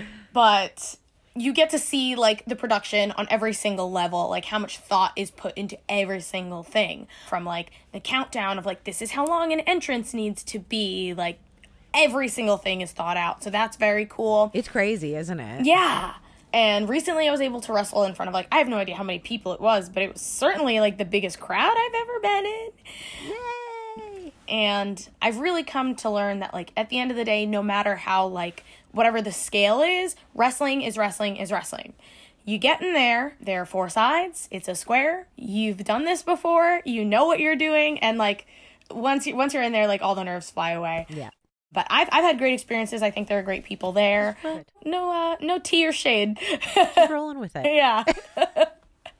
but 0.33 0.97
you 1.35 1.53
get 1.53 1.69
to 1.69 1.79
see 1.79 2.15
like 2.15 2.43
the 2.45 2.55
production 2.55 3.11
on 3.11 3.27
every 3.29 3.53
single 3.53 3.89
level 3.91 4.27
like 4.29 4.43
how 4.45 4.59
much 4.59 4.77
thought 4.79 5.13
is 5.15 5.31
put 5.31 5.55
into 5.57 5.77
every 5.87 6.19
single 6.19 6.63
thing 6.63 7.07
from 7.29 7.45
like 7.45 7.71
the 7.93 7.99
countdown 7.99 8.57
of 8.57 8.65
like 8.65 8.83
this 8.85 9.01
is 9.01 9.11
how 9.11 9.25
long 9.25 9.53
an 9.53 9.59
entrance 9.61 10.13
needs 10.15 10.43
to 10.43 10.57
be 10.59 11.13
like 11.13 11.39
every 11.93 12.27
single 12.27 12.57
thing 12.57 12.81
is 12.81 12.91
thought 12.91 13.17
out 13.17 13.43
so 13.43 13.49
that's 13.51 13.77
very 13.77 14.05
cool 14.05 14.49
It's 14.53 14.67
crazy, 14.67 15.15
isn't 15.15 15.39
it? 15.39 15.65
yeah 15.65 16.15
and 16.57 16.89
recently 16.89 17.27
i 17.27 17.31
was 17.31 17.39
able 17.39 17.61
to 17.61 17.71
wrestle 17.71 18.03
in 18.03 18.15
front 18.15 18.27
of 18.27 18.33
like 18.33 18.47
i 18.51 18.57
have 18.57 18.67
no 18.67 18.77
idea 18.77 18.95
how 18.95 19.03
many 19.03 19.19
people 19.19 19.53
it 19.53 19.61
was 19.61 19.89
but 19.89 20.01
it 20.01 20.11
was 20.11 20.21
certainly 20.21 20.79
like 20.79 20.97
the 20.97 21.05
biggest 21.05 21.39
crowd 21.39 21.75
i've 21.77 21.93
ever 21.93 22.19
been 22.19 22.45
in 22.45 22.69
Yay! 23.29 24.33
and 24.49 25.09
I've 25.21 25.39
really 25.39 25.63
come 25.63 25.93
to 25.97 26.09
learn 26.09 26.39
that 26.39 26.53
like 26.53 26.71
at 26.75 26.89
the 26.89 26.99
end 26.99 27.11
of 27.11 27.17
the 27.17 27.25
day 27.25 27.45
no 27.45 27.61
matter 27.61 27.95
how 27.95 28.25
like 28.27 28.63
whatever 28.91 29.21
the 29.21 29.31
scale 29.31 29.81
is 29.81 30.15
wrestling 30.33 30.81
is 30.81 30.97
wrestling 30.97 31.37
is 31.37 31.51
wrestling 31.51 31.93
you 32.45 32.57
get 32.57 32.81
in 32.81 32.93
there 32.93 33.35
there 33.41 33.61
are 33.61 33.65
four 33.65 33.89
sides 33.89 34.47
it's 34.49 34.67
a 34.67 34.75
square 34.75 35.27
you've 35.35 35.83
done 35.83 36.05
this 36.05 36.23
before 36.23 36.81
you 36.85 37.03
know 37.05 37.25
what 37.25 37.39
you're 37.39 37.55
doing 37.57 37.99
and 37.99 38.17
like 38.17 38.47
once 38.89 39.27
you 39.27 39.35
once 39.35 39.53
you're 39.53 39.63
in 39.63 39.73
there 39.73 39.85
like 39.85 40.01
all 40.01 40.15
the 40.15 40.23
nerves 40.23 40.49
fly 40.49 40.71
away 40.71 41.05
Yeah. 41.09 41.29
But 41.71 41.85
I've, 41.89 42.07
I've 42.11 42.23
had 42.23 42.37
great 42.37 42.53
experiences 42.53 43.01
i 43.01 43.11
think 43.11 43.27
there 43.27 43.39
are 43.39 43.43
great 43.43 43.63
people 43.65 43.91
there 43.91 44.37
no 44.85 45.11
uh 45.11 45.35
no 45.41 45.59
tea 45.59 45.85
or 45.87 45.91
shade 45.91 46.37
Just 46.73 47.09
rolling 47.11 47.39
with 47.39 47.55
it. 47.55 47.65
yeah 47.73 48.03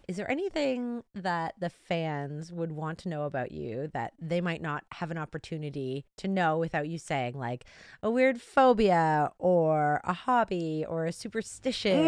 Is 0.08 0.16
there 0.16 0.32
anything 0.32 1.04
that 1.16 1.56
the 1.60 1.70
fans 1.70 2.50
would 2.50 2.72
want 2.72 3.00
to 3.00 3.10
know 3.10 3.24
about 3.24 3.52
you 3.52 3.90
that 3.92 4.14
they 4.22 4.40
might 4.40 4.62
not 4.62 4.86
have 4.94 5.12
an 5.12 5.18
opportunity 5.18 6.06
to 6.16 6.30
know 6.30 6.58
without 6.58 6.88
you 6.88 6.98
saying, 6.98 7.38
like 7.38 7.66
a 8.02 8.10
weird 8.10 8.40
phobia 8.40 9.32
or 9.38 10.00
a 10.06 10.14
hobby 10.14 10.86
or 10.88 11.04
a 11.08 11.12
superstition 11.12 12.00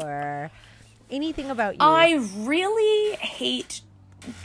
or 0.00 0.48
anything 1.10 1.50
about 1.50 1.74
you? 1.74 1.78
i 1.80 2.12
really 2.36 3.16
hate 3.16 3.80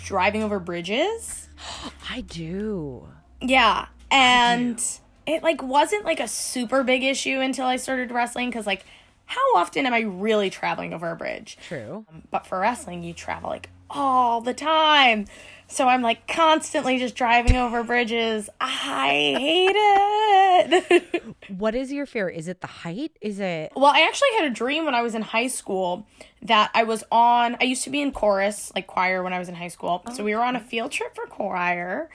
driving 0.04 0.42
over 0.42 0.60
bridges 0.60 1.48
I 2.10 2.22
do. 2.22 3.08
Yeah. 3.40 3.86
And 4.10 4.82
it 5.30 5.44
like 5.44 5.62
wasn't 5.62 6.06
like 6.06 6.20
a 6.20 6.28
super 6.28 6.84
big 6.84 7.04
issue 7.04 7.40
until 7.40 7.66
I 7.66 7.78
started 7.78 8.12
wrestling 8.12 8.52
cuz 8.52 8.66
like 8.66 8.86
how 9.26 9.56
often 9.56 9.86
am 9.86 9.94
I 9.94 10.00
really 10.00 10.50
traveling 10.50 10.94
over 10.94 11.12
a 11.12 11.16
bridge? 11.16 11.58
True. 11.68 12.06
Um, 12.10 12.24
but 12.32 12.48
for 12.48 12.60
wrestling 12.60 13.04
you 13.04 13.14
travel 13.14 13.50
like 13.50 13.70
all 13.90 14.42
the 14.42 14.54
time. 14.54 15.26
So 15.68 15.88
I'm 15.88 16.02
like 16.02 16.28
constantly 16.28 16.98
just 16.98 17.16
driving 17.16 17.56
over 17.56 17.84
bridges. 17.84 18.50
I 18.60 19.10
hate 19.38 19.76
it. 19.76 21.24
What 21.50 21.74
is 21.74 21.92
your 21.92 22.06
fear? 22.06 22.30
Is 22.30 22.48
it 22.48 22.62
the 22.62 22.68
height? 22.68 23.18
Is 23.22 23.40
it 23.40 23.72
Well, 23.76 23.92
I 23.94 24.02
actually 24.02 24.30
had 24.38 24.46
a 24.46 24.50
dream 24.52 24.86
when 24.86 24.94
I 24.94 25.02
was 25.02 25.16
in 25.16 25.24
high 25.24 25.48
school 25.48 26.06
that 26.44 26.70
I 26.76 26.84
was 26.84 27.04
on. 27.12 27.58
I 27.60 27.64
used 27.64 27.84
to 27.86 27.90
be 27.90 28.02
in 28.02 28.12
chorus, 28.12 28.72
like 28.76 28.86
choir, 28.86 29.24
when 29.24 29.34
I 29.34 29.40
was 29.40 29.50
in 29.50 29.56
high 29.56 29.68
school. 29.68 30.04
So 30.14 30.24
we 30.24 30.36
were 30.36 30.44
on 30.44 30.56
a 30.56 30.60
field 30.60 30.92
trip 30.92 31.16
for 31.16 31.26
choir, 31.26 32.10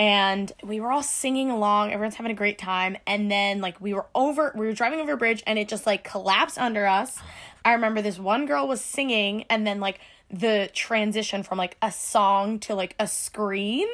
and 0.00 0.50
we 0.62 0.80
were 0.80 0.90
all 0.90 1.02
singing 1.02 1.50
along. 1.50 1.92
Everyone's 1.92 2.14
having 2.14 2.32
a 2.32 2.34
great 2.34 2.56
time, 2.56 2.96
and 3.06 3.30
then 3.30 3.60
like 3.60 3.78
we 3.82 3.92
were 3.92 4.06
over, 4.14 4.50
we 4.56 4.64
were 4.64 4.72
driving 4.72 4.98
over 4.98 5.12
a 5.12 5.16
bridge, 5.18 5.42
and 5.46 5.58
it 5.58 5.68
just 5.68 5.84
like 5.84 6.04
collapsed 6.04 6.56
under 6.56 6.86
us. 6.86 7.18
I 7.66 7.74
remember 7.74 8.00
this 8.00 8.18
one 8.18 8.46
girl 8.46 8.66
was 8.66 8.80
singing, 8.80 9.44
and 9.50 9.66
then 9.66 9.78
like 9.78 10.00
the 10.30 10.70
transition 10.72 11.42
from 11.42 11.58
like 11.58 11.76
a 11.82 11.92
song 11.92 12.60
to 12.60 12.74
like 12.74 12.96
a 12.98 13.06
scream, 13.06 13.88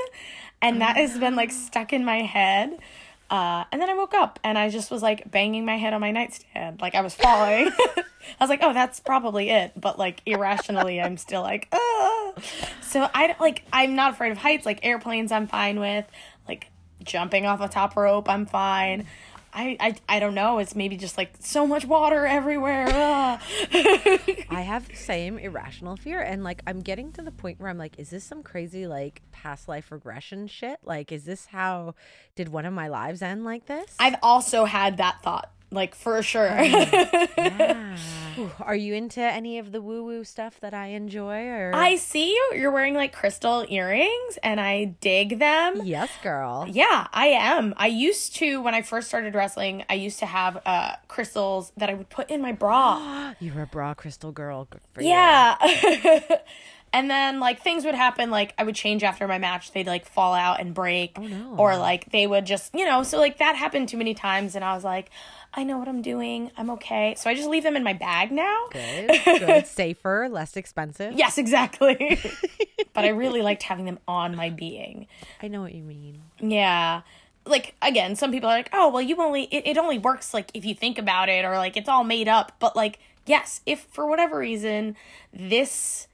and 0.62 0.80
that 0.80 0.96
has 0.96 1.18
been 1.18 1.34
like 1.34 1.50
stuck 1.50 1.92
in 1.92 2.04
my 2.04 2.22
head. 2.22 2.78
Uh, 3.28 3.64
and 3.72 3.82
then 3.82 3.90
I 3.90 3.94
woke 3.94 4.14
up 4.14 4.38
and 4.44 4.56
I 4.56 4.70
just 4.70 4.90
was 4.90 5.02
like 5.02 5.30
banging 5.30 5.64
my 5.64 5.76
head 5.76 5.92
on 5.92 6.00
my 6.00 6.12
nightstand, 6.12 6.80
like 6.80 6.94
I 6.94 7.00
was 7.00 7.14
falling. 7.14 7.70
I 7.78 8.04
was 8.40 8.48
like, 8.48 8.60
oh, 8.62 8.72
that's 8.72 9.00
probably 9.00 9.50
it. 9.50 9.72
But 9.76 9.98
like 9.98 10.22
irrationally, 10.26 11.00
I'm 11.00 11.16
still 11.16 11.42
like, 11.42 11.68
ah. 11.72 12.32
So 12.82 13.08
I 13.14 13.34
like 13.40 13.64
I'm 13.72 13.96
not 13.96 14.12
afraid 14.12 14.32
of 14.32 14.38
heights. 14.38 14.64
Like 14.64 14.84
airplanes, 14.84 15.32
I'm 15.32 15.48
fine 15.48 15.80
with. 15.80 16.06
Like 16.46 16.68
jumping 17.02 17.46
off 17.46 17.60
a 17.60 17.68
top 17.68 17.96
rope, 17.96 18.28
I'm 18.28 18.46
fine. 18.46 19.06
I, 19.58 19.76
I, 19.80 19.94
I 20.06 20.20
don't 20.20 20.34
know. 20.34 20.58
It's 20.58 20.76
maybe 20.76 20.98
just 20.98 21.16
like 21.16 21.32
so 21.40 21.66
much 21.66 21.86
water 21.86 22.26
everywhere. 22.26 22.86
ah. 22.90 23.40
I 24.50 24.60
have 24.60 24.86
the 24.86 24.94
same 24.96 25.38
irrational 25.38 25.96
fear 25.96 26.20
and 26.20 26.44
like 26.44 26.60
I'm 26.66 26.80
getting 26.80 27.10
to 27.12 27.22
the 27.22 27.32
point 27.32 27.58
where 27.58 27.70
I'm 27.70 27.78
like 27.78 27.98
is 27.98 28.10
this 28.10 28.22
some 28.22 28.42
crazy 28.42 28.86
like 28.86 29.22
past 29.32 29.66
life 29.66 29.90
regression 29.90 30.46
shit? 30.46 30.78
Like 30.84 31.10
is 31.10 31.24
this 31.24 31.46
how 31.46 31.94
did 32.34 32.50
one 32.50 32.66
of 32.66 32.74
my 32.74 32.88
lives 32.88 33.22
end 33.22 33.44
like 33.44 33.64
this? 33.66 33.96
I've 33.98 34.16
also 34.22 34.66
had 34.66 34.98
that 34.98 35.22
thought, 35.22 35.50
like 35.70 35.94
for 35.94 36.22
sure. 36.22 36.46
yeah. 36.62 37.96
Ooh, 38.38 38.50
Are 38.60 38.76
you 38.76 38.92
into 38.92 39.20
any 39.22 39.58
of 39.58 39.72
the 39.72 39.80
woo 39.80 40.04
woo 40.04 40.22
stuff 40.22 40.60
that 40.60 40.74
I 40.74 40.88
enjoy 40.88 41.46
or 41.46 41.72
I 41.74 41.96
see 41.96 42.28
you. 42.30 42.52
You're 42.54 42.70
wearing 42.70 42.94
like 42.94 43.12
crystal 43.14 43.64
earrings, 43.68 44.38
and 44.42 44.60
I 44.60 44.84
dig 45.00 45.38
them. 45.38 45.80
Yes, 45.84 46.10
girl. 46.22 46.66
Yeah, 46.68 47.06
I 47.12 47.28
am. 47.28 47.72
I 47.78 47.86
used 47.86 48.36
to 48.36 48.60
when 48.60 48.74
I 48.74 48.82
first 48.82 49.08
started 49.08 49.34
wrestling. 49.34 49.84
I 49.88 49.94
used 49.94 50.18
to 50.18 50.26
have 50.26 50.60
uh, 50.66 50.96
crystals 51.08 51.72
that 51.78 51.88
I 51.88 51.94
would 51.94 52.10
put 52.10 52.30
in 52.30 52.42
my 52.42 52.52
bra. 52.52 53.32
You're 53.40 53.62
a 53.62 53.66
bra 53.66 53.94
crystal 53.94 54.32
girl. 54.32 54.66
Good 54.70 54.82
for 54.92 55.00
you. 55.00 55.08
yeah. 55.08 55.56
and 56.92 57.10
then 57.10 57.40
like 57.40 57.62
things 57.62 57.84
would 57.86 57.94
happen. 57.94 58.30
Like 58.30 58.54
I 58.58 58.64
would 58.64 58.74
change 58.74 59.02
after 59.02 59.26
my 59.26 59.38
match. 59.38 59.72
They'd 59.72 59.86
like 59.86 60.04
fall 60.06 60.34
out 60.34 60.60
and 60.60 60.74
break. 60.74 61.12
Oh, 61.16 61.22
no. 61.22 61.54
Or 61.56 61.76
like 61.76 62.10
they 62.12 62.26
would 62.26 62.44
just 62.44 62.74
you 62.74 62.84
know. 62.84 63.02
So 63.02 63.18
like 63.18 63.38
that 63.38 63.56
happened 63.56 63.88
too 63.88 63.96
many 63.96 64.12
times, 64.14 64.54
and 64.54 64.64
I 64.64 64.74
was 64.74 64.84
like, 64.84 65.10
I 65.56 65.64
know 65.64 65.78
what 65.78 65.88
I'm 65.88 66.02
doing. 66.02 66.50
I'm 66.58 66.68
okay. 66.70 67.14
So 67.16 67.30
I 67.30 67.34
just 67.34 67.48
leave 67.48 67.62
them 67.62 67.76
in 67.76 67.82
my 67.82 67.94
bag 67.94 68.30
now. 68.30 68.66
Good. 68.70 69.10
Good. 69.24 69.66
Safer, 69.66 70.28
less 70.30 70.54
expensive. 70.54 71.14
Yes, 71.14 71.38
exactly. 71.38 72.20
but 72.92 73.06
I 73.06 73.08
really 73.08 73.40
liked 73.40 73.62
having 73.62 73.86
them 73.86 73.98
on 74.06 74.36
my 74.36 74.50
being. 74.50 75.06
I 75.42 75.48
know 75.48 75.62
what 75.62 75.74
you 75.74 75.82
mean. 75.82 76.20
Yeah. 76.40 77.02
Like 77.46 77.74
again, 77.80 78.16
some 78.16 78.32
people 78.32 78.50
are 78.50 78.56
like, 78.56 78.68
"Oh, 78.72 78.90
well 78.90 79.00
you 79.00 79.16
only 79.16 79.44
it, 79.44 79.66
it 79.66 79.78
only 79.78 79.98
works 79.98 80.34
like 80.34 80.50
if 80.52 80.64
you 80.64 80.74
think 80.74 80.98
about 80.98 81.28
it 81.28 81.44
or 81.44 81.56
like 81.56 81.76
it's 81.76 81.88
all 81.88 82.04
made 82.04 82.28
up." 82.28 82.52
But 82.58 82.76
like, 82.76 82.98
yes, 83.24 83.62
if 83.64 83.80
for 83.92 84.06
whatever 84.06 84.38
reason 84.38 84.96
this 85.32 86.06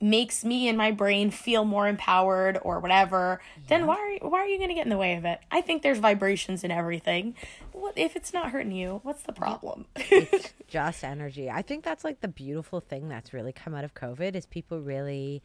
makes 0.00 0.44
me 0.44 0.68
and 0.68 0.78
my 0.78 0.90
brain 0.92 1.30
feel 1.30 1.64
more 1.64 1.88
empowered 1.88 2.58
or 2.62 2.78
whatever, 2.80 3.40
then 3.68 3.86
why 3.86 3.96
are 3.96 4.10
you, 4.10 4.18
why 4.20 4.38
are 4.40 4.46
you 4.46 4.56
going 4.58 4.68
to 4.68 4.74
get 4.74 4.84
in 4.86 4.90
the 4.90 4.96
way 4.96 5.14
of 5.14 5.24
it? 5.24 5.40
I 5.50 5.60
think 5.60 5.82
there's 5.82 5.98
vibrations 5.98 6.62
in 6.64 6.70
everything. 6.70 7.34
What 7.72 7.96
if 7.96 8.14
it's 8.16 8.32
not 8.32 8.50
hurting 8.50 8.72
you? 8.72 9.00
What's 9.02 9.22
the 9.22 9.32
problem? 9.32 9.86
It's 9.96 10.52
just 10.68 11.02
energy. 11.04 11.50
I 11.50 11.62
think 11.62 11.84
that's 11.84 12.04
like 12.04 12.20
the 12.20 12.28
beautiful 12.28 12.80
thing 12.80 13.08
that's 13.08 13.32
really 13.32 13.52
come 13.52 13.74
out 13.74 13.84
of 13.84 13.94
COVID 13.94 14.34
is 14.34 14.46
people 14.46 14.80
really 14.80 15.42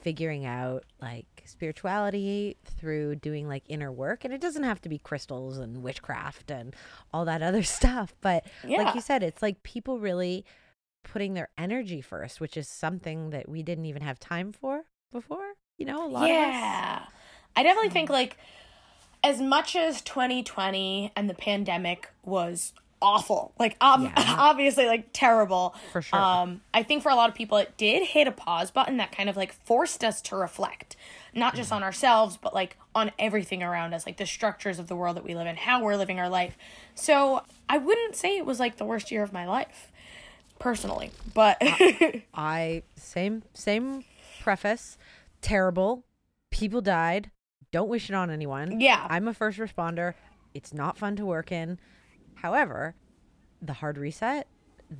figuring 0.00 0.46
out 0.46 0.84
like 1.00 1.26
spirituality 1.44 2.56
through 2.64 3.16
doing 3.16 3.46
like 3.46 3.62
inner 3.68 3.92
work 3.92 4.24
and 4.24 4.32
it 4.32 4.40
doesn't 4.40 4.62
have 4.62 4.80
to 4.80 4.88
be 4.88 4.96
crystals 4.98 5.58
and 5.58 5.82
witchcraft 5.82 6.50
and 6.50 6.74
all 7.12 7.24
that 7.26 7.42
other 7.42 7.62
stuff 7.78 8.14
but 8.22 8.44
Yeah. 8.66 8.78
like 8.82 8.94
you 8.94 9.00
said 9.02 9.22
it's 9.22 9.42
like 9.42 9.62
people 9.62 9.98
really 9.98 10.46
putting 11.04 11.34
their 11.34 11.48
energy 11.58 12.00
first 12.00 12.40
which 12.40 12.56
is 12.56 12.68
something 12.68 13.30
that 13.30 13.48
we 13.48 13.62
didn't 13.62 13.86
even 13.86 14.02
have 14.02 14.18
time 14.18 14.52
for 14.52 14.84
before 15.10 15.52
you 15.78 15.84
know 15.86 16.06
a 16.06 16.08
lot 16.08 16.24
of 16.24 16.30
us 16.30 16.36
yeah. 16.36 17.02
I 17.54 17.62
definitely 17.62 17.90
think 17.90 18.08
like 18.10 18.36
as 19.24 19.40
much 19.40 19.76
as 19.76 20.00
2020 20.02 21.12
and 21.14 21.28
the 21.28 21.34
pandemic 21.34 22.10
was 22.24 22.72
awful, 23.00 23.52
like 23.58 23.76
ob- 23.82 24.02
Yeah. 24.02 24.12
obviously 24.16 24.86
like 24.86 25.08
terrible. 25.12 25.74
For 25.92 26.02
sure. 26.02 26.18
Um 26.18 26.60
I 26.72 26.82
think 26.82 27.02
for 27.02 27.10
a 27.10 27.14
lot 27.14 27.28
of 27.28 27.34
people 27.34 27.58
it 27.58 27.76
did 27.76 28.06
hit 28.06 28.26
a 28.26 28.32
pause 28.32 28.70
button 28.70 28.96
that 28.98 29.12
kind 29.12 29.28
of 29.28 29.36
like 29.36 29.52
forced 29.52 30.02
us 30.04 30.20
to 30.22 30.36
reflect, 30.36 30.96
not 31.34 31.54
just 31.54 31.72
on 31.72 31.82
ourselves 31.82 32.38
but 32.40 32.54
like 32.54 32.76
on 32.94 33.10
everything 33.18 33.62
around 33.62 33.92
us, 33.94 34.06
like 34.06 34.16
the 34.16 34.26
structures 34.26 34.78
of 34.78 34.86
the 34.88 34.96
world 34.96 35.16
that 35.16 35.24
we 35.24 35.34
live 35.34 35.46
in, 35.46 35.56
how 35.56 35.82
we're 35.82 35.96
living 35.96 36.18
our 36.20 36.28
life. 36.28 36.56
So, 36.94 37.42
I 37.68 37.78
wouldn't 37.78 38.16
say 38.16 38.36
it 38.36 38.44
was 38.44 38.60
like 38.60 38.76
the 38.76 38.84
worst 38.84 39.10
year 39.10 39.22
of 39.22 39.32
my 39.32 39.46
life 39.46 39.90
personally, 40.62 41.10
but 41.34 41.58
I 42.34 42.82
same 42.96 43.42
same 43.54 44.04
preface 44.40 44.96
terrible 45.40 46.04
people 46.50 46.80
died 46.80 47.30
don't 47.72 47.88
wish 47.88 48.08
it 48.08 48.14
on 48.14 48.30
anyone 48.30 48.80
Yeah. 48.80 49.06
I'm 49.08 49.28
a 49.28 49.34
first 49.34 49.58
responder 49.58 50.14
it's 50.54 50.72
not 50.72 50.98
fun 50.98 51.16
to 51.16 51.26
work 51.26 51.50
in 51.52 51.78
however 52.34 52.94
the 53.60 53.74
hard 53.74 53.98
reset 53.98 54.46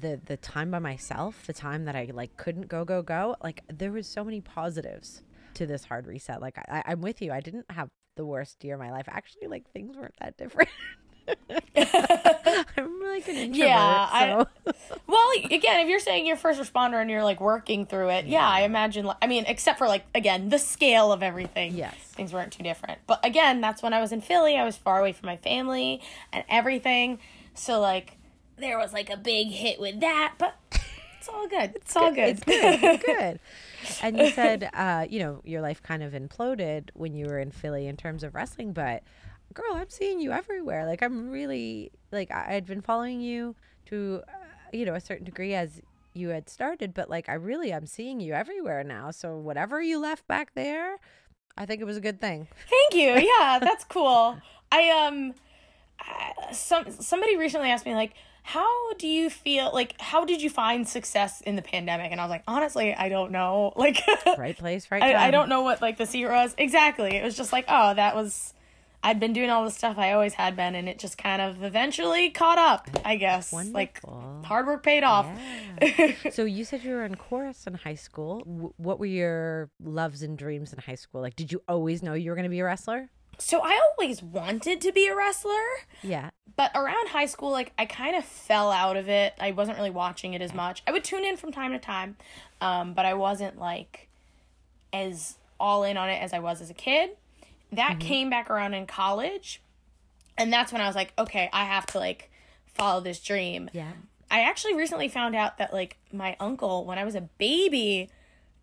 the 0.00 0.20
the 0.24 0.36
time 0.36 0.70
by 0.70 0.78
myself, 0.78 1.46
the 1.46 1.52
time 1.52 1.84
that 1.84 1.94
I 1.94 2.08
like 2.12 2.36
couldn't 2.36 2.68
go 2.68 2.84
go 2.84 3.02
go, 3.02 3.36
like 3.42 3.62
there 3.72 3.92
was 3.92 4.06
so 4.06 4.24
many 4.24 4.40
positives 4.40 5.22
to 5.54 5.66
this 5.66 5.84
hard 5.84 6.06
reset. 6.06 6.40
Like 6.40 6.58
I, 6.58 6.82
I'm 6.86 7.00
with 7.00 7.20
you. 7.20 7.32
I 7.32 7.40
didn't 7.40 7.66
have 7.70 7.88
the 8.16 8.24
worst 8.24 8.64
year 8.64 8.74
of 8.74 8.80
my 8.80 8.90
life. 8.90 9.06
Actually, 9.08 9.48
like 9.48 9.70
things 9.72 9.96
weren't 9.96 10.14
that 10.20 10.36
different. 10.36 10.70
I'm 11.76 13.00
like 13.02 13.28
an 13.28 13.36
introvert. 13.36 13.56
Yeah, 13.56 14.08
I- 14.10 14.46
Well, 15.06 15.30
again, 15.50 15.80
if 15.80 15.88
you're 15.88 15.98
saying 15.98 16.26
you're 16.26 16.36
first 16.36 16.60
responder 16.60 17.00
and 17.00 17.10
you're 17.10 17.22
like 17.24 17.40
working 17.40 17.84
through 17.86 18.10
it, 18.10 18.26
yeah, 18.26 18.46
I 18.48 18.62
imagine. 18.62 19.04
like- 19.04 19.18
I 19.20 19.26
mean, 19.26 19.44
except 19.46 19.78
for 19.78 19.86
like 19.86 20.04
again 20.14 20.48
the 20.48 20.58
scale 20.58 21.12
of 21.12 21.22
everything. 21.22 21.74
Yes. 21.74 21.94
things 22.12 22.32
weren't 22.32 22.52
too 22.52 22.62
different. 22.62 22.98
But 23.06 23.24
again, 23.24 23.60
that's 23.60 23.82
when 23.82 23.92
I 23.92 24.00
was 24.00 24.12
in 24.12 24.20
Philly. 24.20 24.56
I 24.56 24.64
was 24.64 24.76
far 24.76 24.98
away 25.00 25.12
from 25.12 25.26
my 25.26 25.36
family 25.36 26.00
and 26.32 26.44
everything. 26.48 27.18
So 27.54 27.80
like, 27.80 28.16
there 28.56 28.78
was 28.78 28.92
like 28.92 29.10
a 29.10 29.16
big 29.16 29.48
hit 29.48 29.78
with 29.80 30.00
that, 30.00 30.34
but 30.38 30.56
it's 31.18 31.28
all 31.28 31.46
good. 31.48 31.72
It's, 31.76 31.96
all 31.96 32.12
good. 32.12 32.28
It's 32.38 32.44
good. 32.44 32.78
It's 32.82 33.04
good. 33.04 33.40
And 34.02 34.16
you 34.18 34.30
said, 34.30 34.70
uh, 34.72 35.06
you 35.10 35.18
know, 35.20 35.40
your 35.44 35.60
life 35.60 35.82
kind 35.82 36.02
of 36.02 36.12
imploded 36.12 36.90
when 36.94 37.14
you 37.14 37.26
were 37.26 37.38
in 37.38 37.50
Philly 37.50 37.86
in 37.88 37.96
terms 37.96 38.22
of 38.22 38.34
wrestling, 38.34 38.72
but 38.72 39.02
girl, 39.52 39.72
I'm 39.74 39.88
seeing 39.90 40.20
you 40.20 40.32
everywhere. 40.32 40.86
Like 40.86 41.02
I'm 41.02 41.30
really 41.30 41.90
like 42.10 42.30
I 42.30 42.52
had 42.52 42.66
been 42.66 42.80
following 42.82 43.20
you 43.20 43.54
to, 43.86 44.22
uh, 44.28 44.32
you 44.72 44.84
know, 44.84 44.94
a 44.94 45.00
certain 45.00 45.24
degree 45.24 45.54
as 45.54 45.80
you 46.14 46.28
had 46.28 46.48
started, 46.48 46.92
but 46.94 47.08
like 47.08 47.28
I 47.28 47.34
really 47.34 47.72
I'm 47.72 47.86
seeing 47.86 48.20
you 48.20 48.32
everywhere 48.34 48.84
now. 48.84 49.10
So 49.10 49.36
whatever 49.38 49.80
you 49.80 49.98
left 49.98 50.26
back 50.28 50.54
there, 50.54 50.96
I 51.56 51.66
think 51.66 51.80
it 51.80 51.84
was 51.84 51.96
a 51.96 52.00
good 52.00 52.20
thing. 52.20 52.48
Thank 52.68 52.94
you. 52.94 53.26
Yeah, 53.40 53.58
that's 53.60 53.84
cool. 53.84 54.36
I 54.70 54.90
um, 55.06 55.34
I- 56.00 56.52
some 56.52 56.90
somebody 56.90 57.36
recently 57.36 57.70
asked 57.70 57.86
me 57.86 57.94
like, 57.94 58.14
how 58.44 58.92
do 58.94 59.06
you 59.06 59.30
feel? 59.30 59.70
Like, 59.72 60.00
how 60.00 60.24
did 60.24 60.42
you 60.42 60.50
find 60.50 60.86
success 60.88 61.40
in 61.42 61.54
the 61.56 61.62
pandemic? 61.62 62.10
And 62.10 62.20
I 62.20 62.24
was 62.24 62.30
like, 62.30 62.42
honestly, 62.48 62.92
I 62.94 63.08
don't 63.08 63.30
know. 63.30 63.72
Like, 63.76 63.98
Right 64.38 64.56
place, 64.58 64.90
right 64.90 65.00
time. 65.00 65.16
I, 65.16 65.26
I 65.26 65.30
don't 65.30 65.48
know 65.48 65.62
what 65.62 65.80
like 65.80 65.96
the 65.96 66.06
secret 66.06 66.32
was 66.32 66.54
exactly. 66.58 67.16
It 67.16 67.22
was 67.24 67.36
just 67.36 67.52
like, 67.52 67.66
oh, 67.68 67.94
that 67.94 68.14
was. 68.16 68.54
I'd 69.04 69.18
been 69.18 69.32
doing 69.32 69.50
all 69.50 69.64
the 69.64 69.70
stuff 69.70 69.98
I 69.98 70.12
always 70.12 70.34
had 70.34 70.54
been, 70.54 70.74
and 70.76 70.88
it 70.88 70.98
just 70.98 71.18
kind 71.18 71.42
of 71.42 71.62
eventually 71.64 72.30
caught 72.30 72.58
up. 72.58 72.88
I 73.04 73.16
guess 73.16 73.52
like 73.72 74.00
hard 74.44 74.66
work 74.66 74.82
paid 74.84 75.02
off. 75.02 75.26
Yeah. 75.80 76.12
so 76.30 76.44
you 76.44 76.64
said 76.64 76.84
you 76.84 76.92
were 76.94 77.04
in 77.04 77.16
chorus 77.16 77.66
in 77.66 77.74
high 77.74 77.96
school. 77.96 78.38
W- 78.40 78.72
what 78.76 79.00
were 79.00 79.06
your 79.06 79.70
loves 79.82 80.22
and 80.22 80.38
dreams 80.38 80.72
in 80.72 80.78
high 80.78 80.94
school? 80.94 81.20
Like, 81.20 81.34
did 81.36 81.50
you 81.50 81.62
always 81.68 82.02
know 82.02 82.14
you 82.14 82.30
were 82.30 82.36
going 82.36 82.44
to 82.44 82.48
be 82.50 82.60
a 82.60 82.64
wrestler? 82.64 83.10
So 83.38 83.60
I 83.60 83.80
always 83.98 84.22
wanted 84.22 84.80
to 84.82 84.92
be 84.92 85.08
a 85.08 85.16
wrestler. 85.16 85.50
Yeah. 86.02 86.30
but 86.56 86.70
around 86.74 87.08
high 87.08 87.26
school 87.26 87.50
like 87.50 87.72
i 87.78 87.86
kind 87.86 88.14
of 88.14 88.24
fell 88.24 88.70
out 88.70 88.96
of 88.96 89.08
it 89.08 89.32
i 89.40 89.52
wasn't 89.52 89.76
really 89.78 89.90
watching 89.90 90.34
it 90.34 90.42
as 90.42 90.52
much 90.52 90.82
i 90.86 90.92
would 90.92 91.02
tune 91.02 91.24
in 91.24 91.36
from 91.36 91.50
time 91.50 91.72
to 91.72 91.78
time 91.78 92.16
um, 92.60 92.92
but 92.92 93.06
i 93.06 93.14
wasn't 93.14 93.58
like 93.58 94.08
as 94.92 95.38
all 95.58 95.82
in 95.84 95.96
on 95.96 96.08
it 96.10 96.20
as 96.20 96.32
i 96.32 96.38
was 96.38 96.60
as 96.60 96.68
a 96.70 96.74
kid 96.74 97.10
that 97.72 97.98
came 98.00 98.30
back 98.30 98.50
around 98.50 98.74
in 98.74 98.86
college 98.86 99.62
and 100.38 100.52
that's 100.52 100.72
when 100.72 100.80
i 100.80 100.86
was 100.86 100.94
like 100.96 101.12
okay 101.18 101.48
i 101.52 101.64
have 101.64 101.86
to 101.86 101.98
like 101.98 102.30
follow 102.66 103.00
this 103.00 103.18
dream 103.20 103.68
Yeah. 103.72 103.92
i 104.30 104.40
actually 104.42 104.74
recently 104.74 105.08
found 105.08 105.34
out 105.34 105.58
that 105.58 105.72
like 105.72 105.96
my 106.12 106.36
uncle 106.40 106.84
when 106.84 106.98
i 106.98 107.04
was 107.04 107.14
a 107.14 107.22
baby 107.38 108.10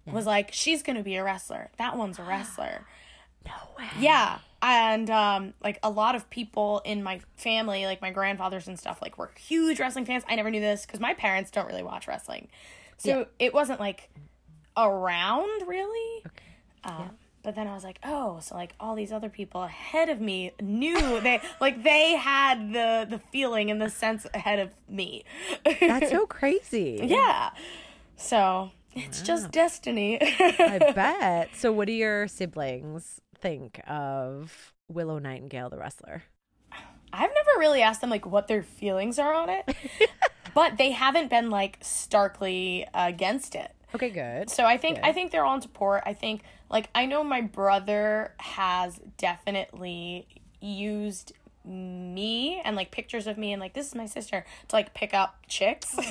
was 0.05 0.25
like 0.25 0.51
she's 0.53 0.81
gonna 0.83 1.03
be 1.03 1.15
a 1.15 1.23
wrestler 1.23 1.69
that 1.77 1.95
one's 1.97 2.17
a 2.19 2.23
wrestler 2.23 2.85
No 3.45 3.53
way. 3.77 3.87
yeah. 3.99 4.39
And 4.61 5.09
um 5.09 5.53
like 5.63 5.79
a 5.81 5.89
lot 5.89 6.13
of 6.13 6.29
people 6.29 6.81
in 6.83 7.01
my 7.01 7.21
family, 7.37 7.85
like 7.85 8.01
my 8.01 8.11
grandfathers 8.11 8.67
and 8.67 8.77
stuff, 8.77 9.01
like 9.01 9.17
were 9.17 9.31
huge 9.39 9.79
wrestling 9.79 10.05
fans. 10.05 10.23
I 10.27 10.35
never 10.35 10.51
knew 10.51 10.59
this 10.59 10.85
because 10.85 10.99
my 10.99 11.13
parents 11.13 11.49
don't 11.49 11.65
really 11.65 11.81
watch 11.81 12.05
wrestling. 12.05 12.49
So 12.97 13.27
it 13.39 13.53
wasn't 13.53 13.79
like 13.79 14.09
around 14.75 15.67
really. 15.67 16.23
Um, 16.83 17.11
But 17.49 17.55
then 17.55 17.67
I 17.67 17.73
was 17.73 17.83
like, 17.83 17.97
oh, 18.03 18.37
so 18.41 18.53
like 18.53 18.75
all 18.79 18.93
these 18.93 19.11
other 19.11 19.27
people 19.27 19.63
ahead 19.63 20.09
of 20.09 20.21
me 20.21 20.51
knew 20.61 21.19
they 21.19 21.41
like 21.59 21.81
they 21.81 22.15
had 22.15 22.73
the 22.73 23.07
the 23.09 23.17
feeling 23.31 23.71
and 23.71 23.81
the 23.81 23.89
sense 23.89 24.27
ahead 24.35 24.59
of 24.59 24.69
me. 24.87 25.25
That's 25.79 26.11
so 26.11 26.27
crazy. 26.27 26.99
yeah. 27.05 27.49
So 28.17 28.69
it's 28.93 29.23
just 29.23 29.49
destiny. 29.49 30.19
I 30.21 30.91
bet. 30.95 31.49
So, 31.55 31.71
what 31.71 31.87
do 31.87 31.91
your 31.91 32.27
siblings 32.27 33.19
think 33.39 33.81
of 33.87 34.71
Willow 34.87 35.17
Nightingale, 35.17 35.71
the 35.71 35.79
wrestler? 35.79 36.21
I've 37.11 37.31
never 37.33 37.57
really 37.57 37.81
asked 37.81 38.01
them 38.01 38.11
like 38.11 38.27
what 38.27 38.47
their 38.47 38.61
feelings 38.61 39.17
are 39.17 39.33
on 39.33 39.49
it, 39.49 39.75
but 40.53 40.77
they 40.77 40.91
haven't 40.91 41.31
been 41.31 41.49
like 41.49 41.79
starkly 41.81 42.85
against 42.93 43.55
it. 43.55 43.71
Okay, 43.95 44.11
good. 44.11 44.51
So 44.51 44.65
I 44.65 44.77
think 44.77 44.97
Good. 44.97 45.05
I 45.05 45.13
think 45.13 45.31
they're 45.31 45.45
all 45.45 45.55
in 45.55 45.61
support. 45.61 46.03
I 46.05 46.13
think 46.13 46.43
like 46.69 46.89
I 46.95 47.05
know 47.05 47.23
my 47.23 47.41
brother 47.41 48.33
has 48.39 48.99
definitely 49.17 50.27
used 50.61 51.33
me 51.65 52.61
and 52.65 52.75
like 52.75 52.91
pictures 52.91 53.27
of 53.27 53.37
me 53.37 53.53
and 53.53 53.59
like 53.59 53.73
this 53.73 53.87
is 53.87 53.95
my 53.95 54.05
sister 54.05 54.45
to 54.69 54.75
like 54.75 54.93
pick 54.93 55.13
up 55.13 55.37
chicks. 55.47 55.95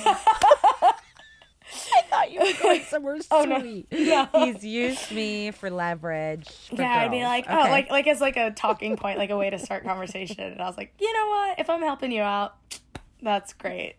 I 1.95 2.01
thought 2.09 2.31
you 2.31 2.39
were 2.39 2.53
going 2.61 2.81
somewhere 2.89 3.17
Oh, 3.29 3.43
no. 3.43 3.59
sweet. 3.59 3.87
No. 3.91 4.27
He's 4.33 4.63
used 4.63 5.11
me 5.11 5.51
for 5.51 5.69
leverage. 5.69 6.49
For 6.69 6.75
yeah, 6.81 7.01
I'd 7.03 7.11
be 7.11 7.19
girls. 7.19 7.29
like, 7.29 7.45
oh, 7.47 7.53
like 7.69 7.91
like 7.91 8.07
as 8.07 8.19
like 8.21 8.37
a 8.37 8.51
talking 8.51 8.95
point, 8.97 9.17
like 9.19 9.29
a 9.29 9.37
way 9.37 9.49
to 9.51 9.59
start 9.59 9.83
conversation. 9.83 10.39
And 10.39 10.61
I 10.61 10.65
was 10.65 10.77
like, 10.77 10.93
you 10.99 11.13
know 11.13 11.29
what? 11.29 11.59
If 11.59 11.69
I'm 11.69 11.81
helping 11.81 12.11
you 12.11 12.21
out, 12.23 12.55
that's 13.21 13.53
great. 13.53 13.95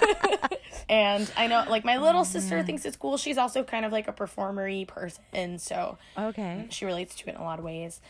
and 0.88 1.30
I 1.36 1.46
know, 1.46 1.64
like 1.68 1.84
my 1.84 1.98
little 1.98 2.24
sister 2.24 2.62
thinks 2.62 2.84
it's 2.84 2.96
cool. 2.96 3.16
She's 3.16 3.38
also 3.38 3.62
kind 3.62 3.84
of 3.84 3.92
like 3.92 4.08
a 4.08 4.12
performery 4.12 4.84
person, 4.86 5.58
so 5.58 5.98
okay. 6.16 6.66
she 6.70 6.84
relates 6.84 7.14
to 7.16 7.28
it 7.28 7.34
in 7.34 7.40
a 7.40 7.44
lot 7.44 7.58
of 7.58 7.64
ways. 7.64 8.00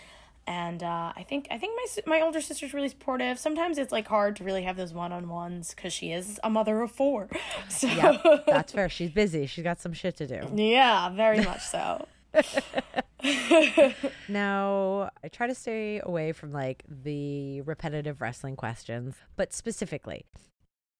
And 0.48 0.82
uh, 0.82 1.12
I 1.14 1.26
think 1.28 1.46
I 1.50 1.58
think 1.58 1.74
my 1.76 2.16
my 2.16 2.22
older 2.22 2.40
sister's 2.40 2.72
really 2.72 2.88
supportive. 2.88 3.38
Sometimes 3.38 3.76
it's 3.76 3.92
like 3.92 4.08
hard 4.08 4.36
to 4.36 4.44
really 4.44 4.62
have 4.62 4.78
those 4.78 4.94
one 4.94 5.12
on 5.12 5.28
ones 5.28 5.74
because 5.74 5.92
she 5.92 6.10
is 6.10 6.40
a 6.42 6.48
mother 6.48 6.80
of 6.80 6.90
four. 6.90 7.28
So 7.68 7.86
Yeah, 7.86 8.16
that's 8.46 8.72
fair. 8.72 8.88
She's 8.88 9.10
busy. 9.10 9.44
She's 9.44 9.62
got 9.62 9.78
some 9.78 9.92
shit 9.92 10.16
to 10.16 10.26
do. 10.26 10.48
yeah, 10.54 11.10
very 11.10 11.44
much 11.44 11.60
so. 11.66 12.06
Now, 14.28 15.10
I 15.24 15.28
try 15.28 15.46
to 15.46 15.54
stay 15.54 16.00
away 16.02 16.32
from 16.32 16.52
like 16.52 16.84
the 16.88 17.62
repetitive 17.62 18.20
wrestling 18.20 18.56
questions, 18.56 19.16
but 19.36 19.52
specifically, 19.52 20.26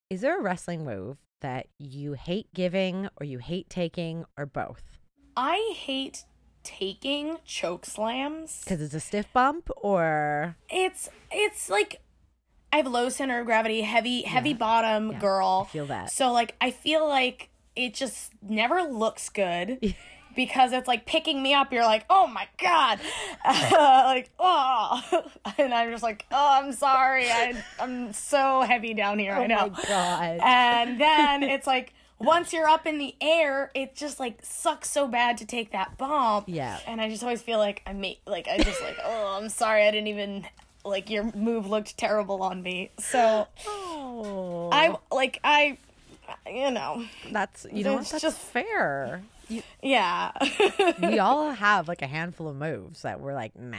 is 0.09 0.21
there 0.21 0.39
a 0.39 0.41
wrestling 0.41 0.83
move 0.83 1.17
that 1.41 1.67
you 1.77 2.13
hate 2.13 2.47
giving 2.53 3.07
or 3.19 3.25
you 3.25 3.37
hate 3.37 3.69
taking 3.69 4.25
or 4.37 4.45
both? 4.45 4.83
I 5.37 5.73
hate 5.77 6.25
taking 6.63 7.37
choke 7.45 7.85
slams. 7.85 8.61
Because 8.63 8.81
it's 8.81 8.93
a 8.93 8.99
stiff 8.99 9.31
bump 9.31 9.69
or 9.77 10.57
It's 10.69 11.09
it's 11.31 11.69
like 11.69 12.01
I 12.73 12.77
have 12.77 12.87
low 12.87 13.09
center 13.09 13.39
of 13.39 13.45
gravity, 13.45 13.81
heavy 13.81 14.23
heavy 14.23 14.53
bottom 14.53 15.11
Yeah, 15.11 15.19
girl. 15.19 15.67
I 15.69 15.71
feel 15.71 15.85
that. 15.85 16.11
So 16.11 16.31
like 16.31 16.55
I 16.59 16.71
feel 16.71 17.07
like 17.07 17.49
it 17.75 17.93
just 17.93 18.31
never 18.41 18.81
looks 18.83 19.29
good. 19.29 19.95
Because 20.35 20.71
it's 20.73 20.87
like 20.87 21.05
picking 21.05 21.41
me 21.41 21.53
up, 21.53 21.73
you're 21.73 21.83
like, 21.83 22.05
oh 22.09 22.27
my 22.27 22.47
god, 22.61 22.99
like 23.45 24.29
oh, 24.39 25.23
and 25.57 25.73
I'm 25.73 25.91
just 25.91 26.03
like, 26.03 26.25
oh, 26.31 26.59
I'm 26.61 26.71
sorry, 26.71 27.29
I, 27.29 27.61
I'm 27.79 28.13
so 28.13 28.61
heavy 28.61 28.93
down 28.93 29.19
here. 29.19 29.33
I 29.33 29.43
oh 29.43 29.47
know. 29.47 29.57
Oh 29.65 29.69
my 29.69 29.83
God. 29.87 30.39
And 30.41 31.01
then 31.01 31.43
it's 31.49 31.67
like 31.67 31.93
once 32.19 32.51
you're 32.53 32.67
up 32.67 32.85
in 32.85 32.97
the 32.97 33.15
air, 33.21 33.71
it 33.73 33.95
just 33.95 34.19
like 34.19 34.39
sucks 34.43 34.89
so 34.89 35.07
bad 35.07 35.37
to 35.37 35.45
take 35.45 35.71
that 35.71 35.97
bump. 35.97 36.45
Yeah. 36.47 36.79
And 36.85 36.99
I 37.01 37.09
just 37.09 37.23
always 37.23 37.41
feel 37.41 37.59
like 37.59 37.81
I 37.85 37.93
made 37.93 38.17
like 38.25 38.47
I 38.47 38.57
just 38.57 38.81
like 38.81 38.97
oh 39.03 39.37
I'm 39.39 39.49
sorry 39.49 39.87
I 39.87 39.91
didn't 39.91 40.07
even 40.07 40.45
like 40.85 41.09
your 41.09 41.31
move 41.35 41.67
looked 41.67 41.97
terrible 41.97 42.43
on 42.43 42.61
me. 42.61 42.91
So 42.99 43.47
oh, 43.67 44.69
I 44.71 44.95
like 45.13 45.39
I 45.43 45.77
you 46.45 46.71
know 46.71 47.05
that's 47.31 47.65
you 47.71 47.83
know 47.83 47.97
that's 47.97 48.21
just- 48.21 48.37
fair. 48.37 49.23
Yeah 49.81 50.31
we 51.01 51.19
all 51.19 51.51
have 51.51 51.87
like 51.87 52.01
a 52.01 52.07
handful 52.07 52.47
of 52.47 52.55
moves 52.55 53.01
that 53.01 53.19
we're 53.19 53.33
like, 53.33 53.55
nah, 53.57 53.77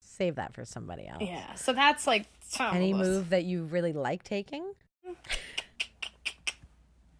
save 0.00 0.36
that 0.36 0.54
for 0.54 0.64
somebody 0.64 1.06
else. 1.06 1.22
yeah. 1.22 1.54
So 1.54 1.72
that's 1.72 2.06
like 2.06 2.26
some 2.40 2.74
Any 2.74 2.92
move 2.92 3.30
that 3.30 3.44
you 3.44 3.64
really 3.64 3.92
like 3.92 4.22
taking? 4.24 4.72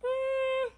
Mm, 0.03 0.71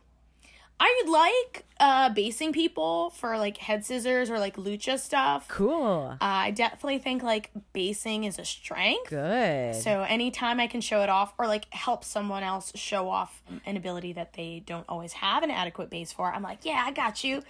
I 0.79 1.03
like 1.07 1.65
uh 1.79 2.11
basing 2.11 2.53
people 2.53 3.11
for 3.11 3.39
like 3.39 3.57
head 3.59 3.85
scissors 3.85 4.31
or 4.31 4.39
like 4.39 4.57
lucha 4.57 4.99
stuff. 4.99 5.49
Cool. 5.49 6.11
Uh, 6.13 6.17
I 6.21 6.51
definitely 6.51 6.99
think 6.99 7.23
like 7.23 7.51
basing 7.73 8.25
is 8.25 8.39
a 8.39 8.45
strength. 8.45 9.11
Good. 9.11 9.75
So 9.75 10.03
anytime 10.03 10.61
I 10.61 10.67
can 10.67 10.81
show 10.81 11.03
it 11.03 11.09
off 11.09 11.35
or 11.39 11.47
like 11.47 11.73
help 11.73 12.05
someone 12.05 12.43
else 12.43 12.73
show 12.75 13.09
off 13.09 13.43
an 13.65 13.77
ability 13.77 14.13
that 14.15 14.35
they 14.35 14.63
don't 14.65 14.85
always 14.89 15.15
have 15.15 15.43
an 15.43 15.51
adequate 15.51 15.91
base 15.91 16.13
for, 16.13 16.33
I'm 16.33 16.43
like, 16.43 16.65
yeah, 16.65 16.83
I 16.87 16.93
got 16.93 17.25
you. 17.25 17.43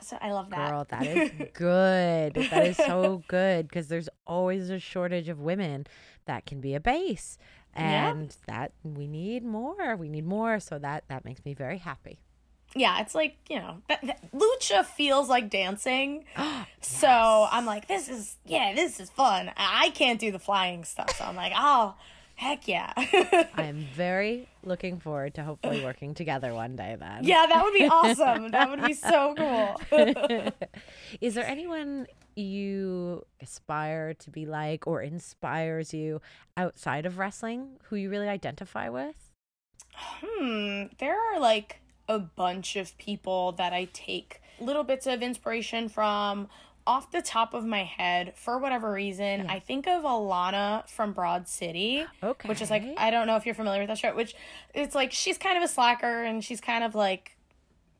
So 0.00 0.18
I 0.20 0.32
love 0.32 0.50
that. 0.50 0.70
Girl, 0.70 0.86
that 0.90 1.06
is 1.06 1.30
good. 1.54 2.34
That 2.34 2.66
is 2.66 2.76
so 2.76 3.22
good 3.28 3.68
because 3.68 3.88
there's 3.88 4.08
always 4.26 4.70
a 4.70 4.78
shortage 4.78 5.28
of 5.28 5.40
women 5.40 5.86
that 6.26 6.46
can 6.46 6.60
be 6.60 6.74
a 6.74 6.80
base. 6.80 7.38
Yeah. 7.76 8.10
And 8.10 8.36
that 8.46 8.72
we 8.82 9.06
need 9.06 9.44
more. 9.44 9.96
We 9.96 10.08
need 10.08 10.26
more. 10.26 10.60
So 10.60 10.78
that 10.78 11.04
that 11.08 11.24
makes 11.24 11.44
me 11.44 11.54
very 11.54 11.78
happy. 11.78 12.18
Yeah, 12.74 13.00
it's 13.00 13.14
like, 13.14 13.36
you 13.50 13.56
know, 13.56 13.82
that, 13.88 14.00
that- 14.06 14.32
lucha 14.32 14.84
feels 14.84 15.28
like 15.28 15.50
dancing. 15.50 16.24
So 16.84 17.46
I'm 17.50 17.64
like, 17.64 17.86
this 17.86 18.08
is, 18.08 18.36
yeah, 18.44 18.74
this 18.74 18.98
is 18.98 19.08
fun. 19.08 19.52
I 19.56 19.90
can't 19.94 20.18
do 20.18 20.32
the 20.32 20.40
flying 20.40 20.84
stuff. 20.84 21.16
So 21.16 21.24
I'm 21.24 21.36
like, 21.36 21.52
oh, 21.56 21.94
heck 22.34 22.66
yeah. 22.66 22.92
I 22.96 23.62
am 23.62 23.86
very 23.94 24.48
looking 24.64 24.98
forward 24.98 25.34
to 25.34 25.44
hopefully 25.44 25.84
working 25.84 26.12
together 26.14 26.52
one 26.52 26.74
day 26.74 26.96
then. 26.98 27.22
yeah, 27.22 27.46
that 27.48 27.62
would 27.62 27.72
be 27.74 27.86
awesome. 27.86 28.50
That 28.50 28.68
would 28.68 28.82
be 28.84 28.94
so 28.94 29.34
cool. 29.38 29.80
Is 31.20 31.34
there 31.34 31.46
anyone 31.46 32.08
you 32.34 33.24
aspire 33.40 34.14
to 34.14 34.30
be 34.30 34.44
like 34.44 34.86
or 34.88 35.02
inspires 35.02 35.94
you 35.94 36.20
outside 36.56 37.06
of 37.06 37.16
wrestling 37.18 37.76
who 37.84 37.96
you 37.96 38.10
really 38.10 38.28
identify 38.28 38.88
with? 38.88 39.30
hmm, 39.94 40.84
there 40.98 41.16
are 41.16 41.38
like 41.38 41.78
a 42.08 42.18
bunch 42.18 42.76
of 42.76 42.96
people 42.98 43.52
that 43.52 43.72
I 43.72 43.88
take 43.92 44.40
little 44.60 44.84
bits 44.84 45.06
of 45.06 45.22
inspiration 45.22 45.88
from. 45.88 46.48
Off 46.84 47.12
the 47.12 47.22
top 47.22 47.54
of 47.54 47.64
my 47.64 47.84
head, 47.84 48.32
for 48.34 48.58
whatever 48.58 48.90
reason, 48.90 49.46
I 49.48 49.60
think 49.60 49.86
of 49.86 50.02
Ilana 50.02 50.88
from 50.90 51.12
Broad 51.12 51.46
City. 51.46 52.04
Which 52.48 52.60
is 52.60 52.70
like, 52.70 52.82
I 52.96 53.12
don't 53.12 53.28
know 53.28 53.36
if 53.36 53.46
you're 53.46 53.54
familiar 53.54 53.82
with 53.82 53.88
that 53.88 53.98
show, 53.98 54.12
which 54.16 54.34
it's 54.74 54.92
like 54.92 55.12
she's 55.12 55.38
kind 55.38 55.56
of 55.56 55.62
a 55.62 55.68
slacker 55.68 56.24
and 56.24 56.42
she's 56.42 56.60
kind 56.60 56.82
of 56.82 56.96
like 56.96 57.36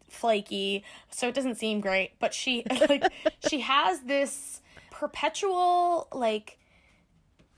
flaky, 0.08 0.82
so 1.10 1.28
it 1.28 1.34
doesn't 1.34 1.56
seem 1.56 1.80
great. 1.80 2.18
But 2.18 2.34
she 2.34 2.64
like 2.88 3.04
she 3.48 3.60
has 3.60 4.00
this 4.00 4.60
perpetual 4.90 6.08
like 6.12 6.58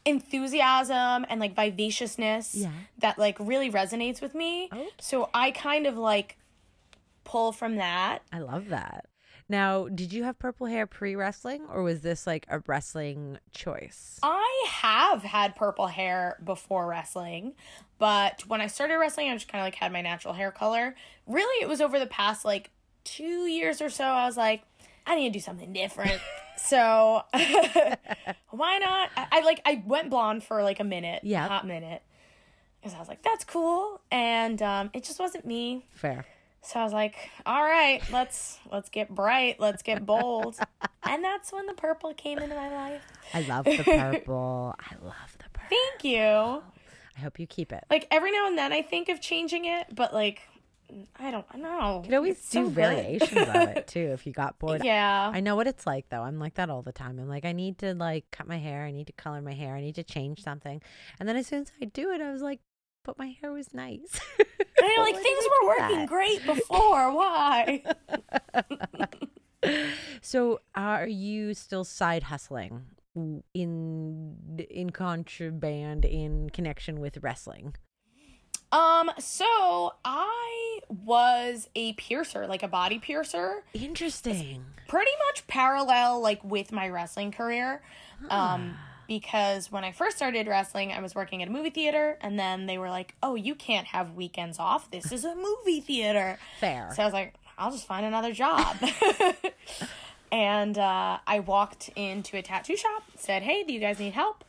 enthusiasm 0.04 1.24
and 1.28 1.40
like 1.40 1.54
vivaciousness 1.56 2.54
Yeah. 2.54 2.70
that 2.98 3.18
like 3.18 3.36
really 3.40 3.70
resonates 3.70 4.20
with 4.20 4.34
me. 4.34 4.68
Okay. 4.72 4.88
So 5.00 5.30
I 5.34 5.50
kind 5.50 5.86
of 5.86 5.96
like 5.96 6.36
pull 7.24 7.52
from 7.52 7.76
that. 7.76 8.20
I 8.32 8.40
love 8.40 8.68
that. 8.68 9.06
Now, 9.46 9.88
did 9.88 10.12
you 10.12 10.24
have 10.24 10.38
purple 10.38 10.66
hair 10.66 10.86
pre 10.86 11.14
wrestling 11.16 11.66
or 11.70 11.82
was 11.82 12.00
this 12.00 12.26
like 12.26 12.46
a 12.48 12.60
wrestling 12.66 13.38
choice? 13.52 14.18
I 14.22 14.66
have 14.70 15.22
had 15.22 15.54
purple 15.54 15.86
hair 15.88 16.38
before 16.42 16.86
wrestling, 16.86 17.52
but 17.98 18.46
when 18.46 18.62
I 18.62 18.68
started 18.68 18.96
wrestling, 18.96 19.28
I 19.30 19.34
just 19.34 19.48
kind 19.48 19.60
of 19.60 19.66
like 19.66 19.74
had 19.74 19.92
my 19.92 20.00
natural 20.00 20.32
hair 20.32 20.50
color. 20.50 20.94
Really, 21.26 21.62
it 21.62 21.68
was 21.68 21.82
over 21.82 21.98
the 21.98 22.06
past 22.06 22.44
like 22.46 22.70
two 23.04 23.46
years 23.46 23.82
or 23.82 23.90
so. 23.90 24.04
I 24.04 24.24
was 24.24 24.36
like, 24.38 24.62
I 25.06 25.16
need 25.16 25.32
to 25.32 25.38
do 25.38 25.40
something 25.42 25.72
different. 25.72 26.20
so 26.56 27.22
why 28.50 28.78
not? 28.78 29.10
I, 29.16 29.26
I 29.32 29.40
like 29.44 29.60
I 29.64 29.82
went 29.86 30.10
blonde 30.10 30.44
for 30.44 30.62
like 30.62 30.80
a 30.80 30.84
minute, 30.84 31.20
Yeah. 31.24 31.46
hot 31.48 31.66
minute, 31.66 32.02
because 32.80 32.94
I 32.94 32.98
was 32.98 33.08
like, 33.08 33.22
that's 33.22 33.44
cool, 33.44 34.00
and 34.10 34.60
um, 34.62 34.90
it 34.94 35.04
just 35.04 35.18
wasn't 35.18 35.44
me. 35.46 35.86
Fair. 35.94 36.24
So 36.62 36.80
I 36.80 36.84
was 36.84 36.94
like, 36.94 37.16
all 37.44 37.62
right, 37.62 38.00
let's 38.10 38.58
let's 38.72 38.88
get 38.88 39.14
bright, 39.14 39.60
let's 39.60 39.82
get 39.82 40.06
bold. 40.06 40.58
and 41.02 41.22
that's 41.22 41.52
when 41.52 41.66
the 41.66 41.74
purple 41.74 42.14
came 42.14 42.38
into 42.38 42.54
my 42.56 42.72
life. 42.72 43.02
I 43.34 43.42
love 43.42 43.66
the 43.66 43.76
purple. 43.84 44.74
I 44.80 44.94
love 45.04 45.36
the 45.38 45.44
purple. 45.52 45.68
Thank 45.68 46.04
you. 46.04 46.62
I 47.16 47.20
hope 47.20 47.38
you 47.38 47.46
keep 47.46 47.70
it. 47.72 47.84
Like 47.90 48.06
every 48.10 48.32
now 48.32 48.46
and 48.48 48.56
then 48.56 48.72
I 48.72 48.80
think 48.82 49.08
of 49.10 49.20
changing 49.20 49.66
it, 49.66 49.88
but 49.94 50.14
like 50.14 50.40
I 51.16 51.30
don't 51.30 51.46
know. 51.56 52.00
You 52.02 52.08
could 52.08 52.16
always 52.16 52.36
It's 52.36 52.50
do 52.50 52.64
so 52.64 52.70
variations 52.70 53.48
of 53.48 53.54
it 53.54 53.86
too 53.88 54.10
if 54.12 54.26
you 54.26 54.32
got 54.32 54.58
bored. 54.58 54.84
Yeah. 54.84 55.30
I 55.32 55.40
know 55.40 55.56
what 55.56 55.66
it's 55.66 55.86
like 55.86 56.08
though. 56.08 56.22
I'm 56.22 56.38
like 56.38 56.54
that 56.54 56.70
all 56.70 56.82
the 56.82 56.92
time. 56.92 57.18
I'm 57.18 57.28
like, 57.28 57.44
I 57.44 57.52
need 57.52 57.78
to 57.78 57.94
like 57.94 58.30
cut 58.30 58.46
my 58.46 58.58
hair. 58.58 58.84
I 58.84 58.90
need 58.92 59.06
to 59.06 59.12
color 59.12 59.40
my 59.40 59.54
hair. 59.54 59.74
I 59.74 59.80
need 59.80 59.94
to 59.96 60.04
change 60.04 60.42
something. 60.42 60.82
And 61.18 61.28
then 61.28 61.36
as 61.36 61.46
soon 61.46 61.62
as 61.62 61.72
I 61.80 61.86
do 61.86 62.10
it, 62.10 62.20
I 62.20 62.30
was 62.30 62.42
like, 62.42 62.60
but 63.04 63.18
my 63.18 63.36
hair 63.40 63.52
was 63.52 63.72
nice. 63.74 64.20
I 64.80 64.96
know, 64.96 65.02
like 65.02 65.16
things 65.16 65.44
were 65.62 65.68
working 65.68 65.98
that? 65.98 66.08
great 66.08 66.44
before. 66.46 67.12
Why? 67.12 67.82
so 70.22 70.60
are 70.74 71.06
you 71.06 71.54
still 71.54 71.84
side 71.84 72.24
hustling 72.24 72.82
in 73.14 74.36
in 74.70 74.90
contraband 74.90 76.04
in 76.04 76.50
connection 76.50 77.00
with 77.00 77.18
wrestling? 77.22 77.74
um, 78.72 79.10
so 79.18 79.92
I 80.04 80.73
was 81.04 81.68
a 81.74 81.92
piercer, 81.94 82.46
like 82.46 82.62
a 82.62 82.68
body 82.68 82.98
piercer, 82.98 83.64
Interesting. 83.72 84.64
pretty 84.88 85.11
much 85.28 85.46
parallel 85.46 86.20
like 86.20 86.42
with 86.44 86.72
my 86.72 86.88
wrestling 86.88 87.33
career. 87.33 87.83
Um 88.30 88.76
because 89.07 89.70
when 89.70 89.85
I 89.85 89.92
first 89.92 90.16
started 90.16 90.46
wrestling, 90.46 90.90
I 90.90 91.00
was 91.00 91.14
working 91.14 91.42
at 91.42 91.48
a 91.48 91.50
movie 91.50 91.68
theater 91.68 92.16
and 92.22 92.38
then 92.38 92.64
they 92.64 92.78
were 92.78 92.88
like, 92.88 93.14
"Oh, 93.22 93.35
you 93.35 93.54
can't 93.54 93.87
have 93.88 94.14
weekends 94.14 94.59
off. 94.59 94.90
This 94.90 95.12
is 95.12 95.26
a 95.26 95.35
movie 95.35 95.80
theater." 95.83 96.38
Fair. 96.59 96.90
So 96.96 97.02
I 97.02 97.04
was 97.04 97.12
like, 97.12 97.35
I'll 97.59 97.70
just 97.70 97.87
find 97.87 98.04
another 98.07 98.33
job. 98.33 98.76
and 100.33 100.76
uh, 100.78 101.18
I 101.26 101.40
walked 101.40 101.90
into 101.96 102.37
a 102.37 102.42
tattoo 102.42 102.76
shop, 102.76 103.04
said, 103.16 103.42
Hey, 103.42 103.62
do 103.62 103.72
you 103.72 103.80
guys 103.80 103.98
need 103.98 104.12
help? 104.14 104.44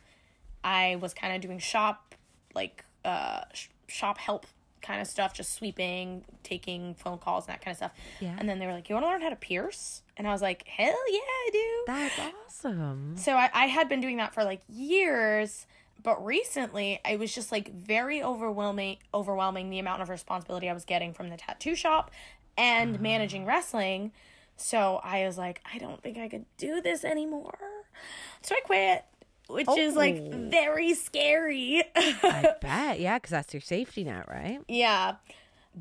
I 0.64 0.96
was 0.96 1.14
kind 1.14 1.34
of 1.34 1.40
doing 1.40 1.58
shop, 1.58 2.14
like, 2.54 2.84
uh, 3.04 3.42
sh- 3.52 3.68
shop 3.86 4.18
help 4.18 4.46
kind 4.86 5.00
of 5.00 5.06
stuff, 5.06 5.34
just 5.34 5.54
sweeping, 5.54 6.24
taking 6.42 6.94
phone 6.94 7.18
calls, 7.18 7.46
and 7.46 7.54
that 7.54 7.60
kind 7.60 7.72
of 7.72 7.76
stuff. 7.78 7.92
Yeah. 8.20 8.36
And 8.38 8.48
then 8.48 8.58
they 8.58 8.66
were 8.66 8.72
like, 8.72 8.88
You 8.88 8.94
want 8.94 9.06
to 9.06 9.10
learn 9.10 9.22
how 9.22 9.30
to 9.30 9.36
pierce? 9.36 10.02
And 10.16 10.26
I 10.26 10.32
was 10.32 10.42
like, 10.42 10.66
Hell 10.66 10.94
yeah, 11.10 11.18
I 11.18 11.50
do. 11.52 11.82
That's 11.86 12.20
awesome. 12.46 13.16
So 13.16 13.32
I, 13.32 13.50
I 13.52 13.66
had 13.66 13.88
been 13.88 14.00
doing 14.00 14.18
that 14.18 14.32
for 14.32 14.44
like 14.44 14.62
years, 14.68 15.66
but 16.02 16.24
recently 16.24 17.00
I 17.04 17.16
was 17.16 17.34
just 17.34 17.50
like 17.50 17.72
very 17.72 18.22
overwhelming 18.22 18.98
overwhelming 19.12 19.70
the 19.70 19.78
amount 19.78 20.02
of 20.02 20.08
responsibility 20.08 20.68
I 20.68 20.72
was 20.72 20.84
getting 20.84 21.12
from 21.12 21.30
the 21.30 21.36
tattoo 21.36 21.74
shop 21.74 22.10
and 22.56 22.96
ah. 22.96 23.02
managing 23.02 23.44
wrestling. 23.44 24.12
So 24.56 25.00
I 25.02 25.26
was 25.26 25.36
like, 25.36 25.60
I 25.70 25.78
don't 25.78 26.02
think 26.02 26.16
I 26.16 26.28
could 26.28 26.46
do 26.56 26.80
this 26.80 27.04
anymore. 27.04 27.58
So 28.42 28.54
I 28.54 28.60
quit, 28.60 29.04
which 29.48 29.68
is 29.76 29.94
like 29.94 30.16
Oh. 30.16 30.48
very 30.50 30.94
scary. 30.94 31.82
I 31.94 32.54
bet. 32.62 33.00
Yeah, 33.00 33.18
because 33.18 33.30
that's 33.30 33.52
your 33.54 33.60
safety 33.60 34.04
net, 34.04 34.26
right? 34.28 34.60
yeah. 34.68 35.16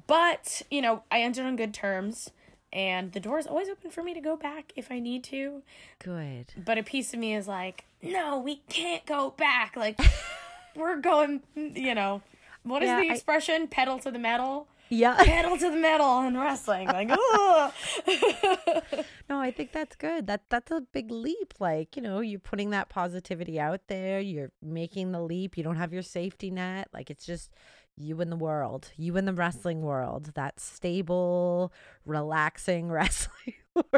But, 0.08 0.62
you 0.70 0.82
know, 0.82 1.04
I 1.10 1.22
ended 1.22 1.46
on 1.46 1.56
good 1.56 1.74
terms 1.74 2.30
and 2.74 3.14
the 3.14 3.20
door 3.22 3.40
is 3.40 3.48
always 3.48 3.70
open 3.70 3.92
for 3.92 4.04
me 4.04 4.14
to 4.14 4.20
go 4.20 4.36
back 4.36 4.74
if 4.76 4.92
I 4.92 5.00
need 5.00 5.24
to. 5.26 5.64
Good. 6.04 6.48
but 6.58 6.78
a 6.78 6.84
piece 6.84 7.14
of 7.14 7.20
me 7.20 7.34
is 7.34 7.48
like, 7.48 7.86
no, 8.02 8.38
we 8.38 8.58
can't 8.68 9.06
go 9.06 9.30
back. 9.38 9.76
Like, 9.78 9.98
we're 10.76 10.98
going, 11.00 11.42
you 11.56 11.96
know, 11.96 12.22
what 12.64 12.84
is 12.84 12.88
Yeah, 12.88 13.00
the 13.02 13.10
I- 13.10 13.14
expression? 13.14 13.68
Pedal 13.68 14.00
to 14.00 14.12
the 14.12 14.20
metal? 14.20 14.68
Yeah. 14.90 15.16
Pedal 15.24 15.58
to 15.58 15.72
the 15.72 15.78
metal 15.78 16.22
in 16.24 16.38
wrestling. 16.38 16.88
Like. 16.88 17.10
No, 19.28 19.40
I 19.40 19.50
think 19.50 19.72
that's 19.72 19.96
good. 19.96 20.28
That 20.28 20.44
that's 20.50 20.70
a 20.72 20.82
big 20.82 21.10
leap. 21.10 21.56
Like, 21.60 21.96
you 21.96 22.02
know, 22.02 22.20
you're 22.20 22.40
putting 22.40 22.70
that 22.70 22.90
positivity 22.90 23.60
out 23.60 23.82
there. 23.88 24.20
You're 24.20 24.52
making 24.62 25.12
the 25.12 25.22
leap. 25.22 25.58
You 25.58 25.64
don't 25.64 25.78
have 25.78 25.92
your 25.92 26.04
safety 26.04 26.52
net. 26.52 26.90
Like 26.94 27.10
it's 27.10 27.26
just 27.26 27.50
you 27.98 28.22
in 28.22 28.30
the 28.30 28.36
world. 28.36 28.92
You 28.98 29.18
in 29.18 29.26
the 29.26 29.34
wrestling 29.34 29.82
world. 29.82 30.32
That 30.36 30.60
stable, 30.60 31.74
relaxing 32.06 32.90
wrestling. 32.92 33.25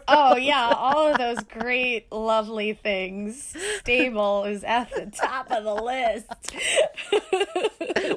Oh, 0.08 0.36
yeah, 0.36 0.74
all 0.76 1.12
of 1.12 1.18
those 1.18 1.40
great, 1.44 2.12
lovely 2.12 2.74
things. 2.74 3.56
Stable 3.80 4.44
is 4.46 4.64
at 4.64 4.90
the 4.92 5.06
top 5.08 5.52
of 5.52 5.64
the 5.64 5.76
list. 5.76 6.56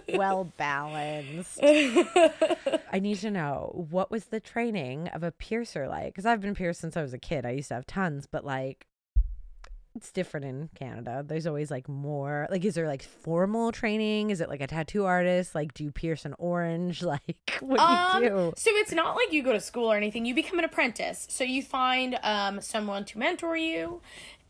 well 0.17 0.53
balanced. 0.57 1.59
I 1.63 2.99
need 3.01 3.19
to 3.19 3.31
know 3.31 3.87
what 3.91 4.11
was 4.11 4.27
the 4.27 4.41
training 4.41 5.09
of 5.09 5.23
a 5.23 5.33
piercer 5.33 5.89
like? 5.89 6.07
Because 6.07 6.27
I've 6.27 6.41
been 6.41 6.55
pierced 6.55 6.81
since 6.81 6.97
I 6.97 7.03
was 7.03 7.13
a 7.13 7.19
kid. 7.19 7.45
I 7.45 7.51
used 7.51 7.69
to 7.69 7.75
have 7.75 7.87
tons, 7.87 8.27
but 8.27 8.45
like 8.45 8.87
it's 9.97 10.13
different 10.13 10.47
in 10.47 10.71
Canada. 10.75 11.25
There's 11.27 11.47
always 11.47 11.71
like 11.71 11.89
more. 11.89 12.47
Like, 12.51 12.65
is 12.65 12.75
there 12.75 12.87
like 12.87 13.03
formal 13.03 13.73
training? 13.73 14.31
Is 14.31 14.41
it 14.41 14.49
like 14.49 14.61
a 14.61 14.67
tattoo 14.67 15.05
artist? 15.05 15.55
Like, 15.55 15.75
do 15.75 15.83
you 15.85 15.91
pierce 15.91 16.25
an 16.25 16.35
orange? 16.39 17.03
Like, 17.11 17.59
what 17.61 17.79
do 17.79 17.85
Um, 17.85 18.23
you 18.23 18.29
do? 18.29 18.53
So 18.57 18.71
it's 18.75 18.93
not 18.93 19.17
like 19.17 19.33
you 19.33 19.43
go 19.43 19.53
to 19.53 19.61
school 19.61 19.91
or 19.93 19.97
anything. 19.97 20.25
You 20.25 20.35
become 20.35 20.59
an 20.61 20.65
apprentice. 20.65 21.27
So 21.29 21.43
you 21.43 21.61
find 21.63 22.19
um, 22.23 22.61
someone 22.61 23.05
to 23.07 23.19
mentor 23.19 23.57
you. 23.57 24.01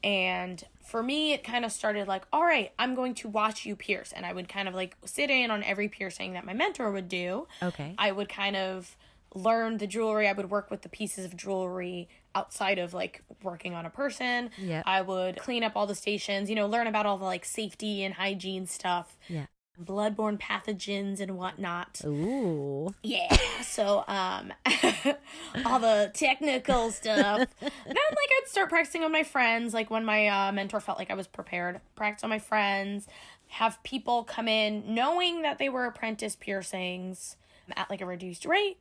And 0.05 0.63
for 0.85 1.03
me, 1.03 1.33
it 1.33 1.43
kind 1.45 1.65
of 1.65 1.73
started 1.73 2.07
like, 2.09 2.25
all 2.33 2.43
right, 2.43 2.73
I'm 2.79 2.95
going 2.95 3.15
to 3.17 3.29
watch 3.29 3.65
you 3.65 3.77
pierce. 3.77 4.13
And 4.13 4.27
I 4.27 4.33
would 4.33 4.49
kind 4.49 4.69
of 4.69 4.75
like 4.75 4.97
sit 5.05 5.31
in 5.31 5.51
on 5.51 5.63
every 5.63 5.89
piercing 5.89 6.35
that 6.35 6.45
my 6.45 6.53
mentor 6.53 6.91
would 6.91 7.09
do. 7.09 7.47
Okay. 7.63 7.95
I 7.99 8.13
would 8.13 8.29
kind 8.29 8.57
of 8.57 8.97
learn 9.35 9.79
the 9.79 9.87
jewelry. 9.87 10.29
I 10.29 10.33
would 10.33 10.51
work 10.51 10.71
with 10.71 10.83
the 10.83 10.89
pieces 10.89 11.25
of 11.25 11.37
jewelry 11.37 12.09
outside 12.35 12.79
of 12.79 12.95
like 12.95 13.23
working 13.43 13.75
on 13.75 13.87
a 13.87 13.91
person. 13.91 14.51
Yeah. 14.59 14.83
I 14.87 15.03
would 15.03 15.37
clean 15.37 15.63
up 15.65 15.73
all 15.77 15.87
the 15.87 15.95
stations, 15.95 16.49
you 16.49 16.57
know, 16.57 16.67
learn 16.67 16.87
about 16.87 17.07
all 17.07 17.19
the 17.19 17.25
like 17.25 17.45
safety 17.45 18.03
and 18.05 18.15
hygiene 18.15 18.67
stuff. 18.67 19.17
Yeah. 19.29 19.47
bloodborne 19.83 20.39
pathogens 20.39 21.21
and 21.21 21.37
whatnot. 21.39 22.01
Ooh. 22.05 22.95
Yeah. 23.03 23.37
So 23.63 24.05
um 24.09 24.53
all 25.65 25.79
the 25.81 26.11
technical 26.15 26.91
stuff. 26.91 27.49
then 27.61 27.71
like 27.87 28.31
I'd 28.39 28.43
start 28.47 28.69
practicing 28.69 29.03
on 29.05 29.13
my 29.13 29.23
friends, 29.23 29.75
like 29.75 29.91
when 29.91 30.05
my 30.05 30.29
uh, 30.29 30.53
mentor 30.53 30.81
felt 30.81 30.99
like 30.99 31.11
I 31.11 31.15
was 31.15 31.27
prepared, 31.27 31.81
practice 31.97 32.25
on 32.25 32.31
my 32.31 32.39
friends, 32.39 33.07
have 33.49 33.83
people 33.83 34.23
come 34.23 34.47
in 34.49 34.95
knowing 34.95 35.43
that 35.43 35.59
they 35.59 35.69
were 35.69 35.85
apprentice 35.85 36.37
piercings 36.37 37.37
at 37.77 37.91
like 37.91 38.01
a 38.01 38.07
reduced 38.07 38.45
rate. 38.45 38.79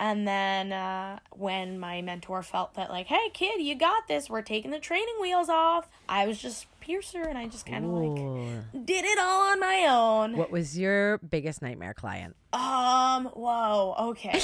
And 0.00 0.26
then 0.26 0.72
uh, 0.72 1.18
when 1.30 1.78
my 1.78 2.00
mentor 2.00 2.42
felt 2.42 2.72
that, 2.74 2.88
like, 2.88 3.06
hey, 3.08 3.28
kid, 3.34 3.60
you 3.60 3.74
got 3.74 4.08
this, 4.08 4.30
we're 4.30 4.40
taking 4.40 4.70
the 4.70 4.78
training 4.78 5.14
wheels 5.20 5.50
off, 5.50 5.90
I 6.08 6.26
was 6.26 6.38
just 6.40 6.66
piercer 6.80 7.20
and 7.22 7.36
I 7.36 7.46
just 7.48 7.66
kind 7.66 7.84
of 7.84 7.90
like 7.90 8.86
did 8.86 9.04
it 9.04 9.18
all 9.18 9.50
on 9.52 9.60
my 9.60 9.86
own. 9.90 10.36
What 10.38 10.50
was 10.50 10.78
your 10.78 11.18
biggest 11.18 11.60
nightmare 11.60 11.92
client? 11.92 12.34
Um, 12.54 13.26
whoa, 13.26 13.94
okay. 13.98 14.38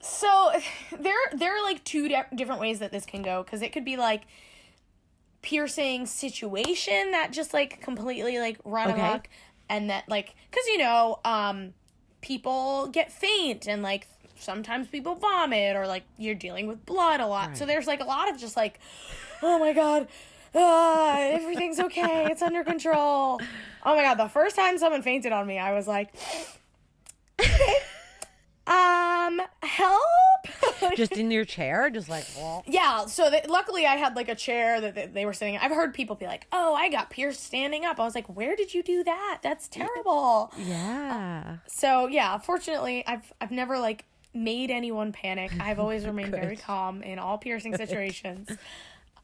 so 0.00 0.52
there 1.00 1.16
there 1.34 1.56
are 1.56 1.62
like 1.64 1.82
two 1.84 2.08
di- 2.08 2.26
different 2.34 2.60
ways 2.60 2.78
that 2.80 2.92
this 2.92 3.06
can 3.06 3.22
go 3.22 3.42
because 3.42 3.62
it 3.62 3.72
could 3.72 3.86
be 3.86 3.96
like 3.96 4.24
piercing 5.40 6.04
situation 6.06 7.10
that 7.12 7.32
just 7.32 7.52
like 7.54 7.80
completely 7.80 8.38
like 8.38 8.58
run 8.64 8.90
Okay. 8.90 9.00
amok 9.00 9.28
and 9.68 9.88
that 9.90 10.08
like 10.08 10.34
because 10.50 10.66
you 10.66 10.78
know 10.78 11.18
um 11.24 11.72
people 12.20 12.86
get 12.88 13.10
faint 13.10 13.66
and 13.66 13.82
like 13.82 14.06
sometimes 14.42 14.88
people 14.88 15.14
vomit 15.14 15.76
or 15.76 15.86
like 15.86 16.04
you're 16.18 16.34
dealing 16.34 16.66
with 16.66 16.84
blood 16.84 17.20
a 17.20 17.26
lot. 17.26 17.56
So 17.56 17.64
there's 17.66 17.86
like 17.86 18.00
a 18.00 18.04
lot 18.04 18.30
of 18.30 18.38
just 18.38 18.56
like 18.56 18.80
oh 19.42 19.58
my 19.58 19.72
god 19.72 20.08
ah, 20.54 21.18
everything's 21.18 21.80
okay 21.80 22.26
it's 22.30 22.42
under 22.42 22.62
control. 22.64 23.40
Oh 23.84 23.96
my 23.96 24.02
god 24.02 24.14
the 24.14 24.28
first 24.28 24.54
time 24.56 24.78
someone 24.78 25.02
fainted 25.02 25.32
on 25.32 25.46
me 25.46 25.58
i 25.58 25.72
was 25.72 25.88
like 25.88 26.14
um 28.66 29.40
help? 29.62 30.00
Just 30.96 31.12
in 31.12 31.30
your 31.30 31.44
chair, 31.44 31.88
just 31.90 32.08
like, 32.08 32.24
well, 32.36 32.64
yeah 32.66 33.06
so 33.06 33.30
luckily 33.48 33.86
i 33.86 33.94
had 33.96 34.14
like 34.16 34.28
a 34.28 34.34
chair 34.34 34.80
that 34.80 34.94
they, 34.94 35.06
they 35.06 35.26
were 35.26 35.32
sitting 35.32 35.56
i've 35.58 35.70
heard 35.70 35.94
people 35.94 36.16
be 36.16 36.26
like 36.26 36.46
oh 36.52 36.74
i 36.74 36.88
got 36.88 37.10
pierced 37.10 37.42
standing 37.44 37.84
up. 37.84 37.98
I 38.00 38.04
was 38.04 38.14
like 38.14 38.26
where 38.28 38.54
did 38.56 38.74
you 38.74 38.82
do 38.82 39.02
that? 39.04 39.38
That's 39.42 39.68
terrible. 39.68 40.52
yeah. 40.58 41.58
so 41.66 42.06
yeah 42.08 42.38
fortunately 42.38 43.04
i've 43.06 43.32
i've 43.40 43.50
never 43.52 43.78
like 43.78 44.04
made 44.34 44.70
anyone 44.70 45.12
panic. 45.12 45.52
I've 45.60 45.78
always 45.84 46.06
remained 46.06 46.30
very 46.30 46.56
calm 46.56 47.02
in 47.02 47.18
all 47.18 47.38
piercing 47.38 47.76
situations. 47.76 48.48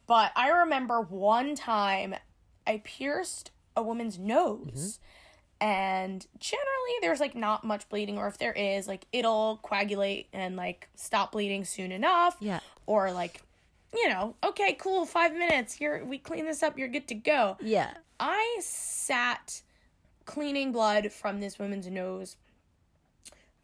But 0.06 0.32
i 0.36 0.48
remember 0.48 1.00
one 1.02 1.54
time 1.54 2.14
i 2.66 2.80
pierced 2.84 3.50
a 3.76 3.82
woman's 3.82 4.18
nose. 4.18 4.98
Mm-hmm. 5.00 5.68
And 5.68 6.26
generally 6.38 6.94
there's 7.00 7.20
like 7.20 7.34
not 7.34 7.64
much 7.64 7.88
bleeding 7.88 8.16
or 8.16 8.28
if 8.28 8.38
there 8.38 8.52
is 8.52 8.86
like 8.86 9.06
it'll 9.12 9.58
coagulate 9.62 10.28
and 10.32 10.56
like 10.56 10.88
stop 10.94 11.32
bleeding 11.32 11.64
soon 11.64 11.92
enough. 11.92 12.36
Yeah. 12.40 12.60
or 12.86 13.12
like 13.12 13.42
you 13.94 14.08
know 14.08 14.34
okay 14.44 14.74
cool 14.74 15.06
five 15.06 15.32
minutes 15.32 15.80
you're 15.80 16.04
we 16.04 16.18
clean 16.18 16.44
this 16.44 16.62
up 16.62 16.78
you're 16.78 16.88
good 16.88 17.08
to 17.08 17.14
go. 17.14 17.56
Yeah. 17.60 17.92
i 18.20 18.58
sat 18.60 19.62
cleaning 20.26 20.72
blood 20.72 21.10
from 21.10 21.40
this 21.40 21.58
woman's 21.58 21.86
nose 21.88 22.36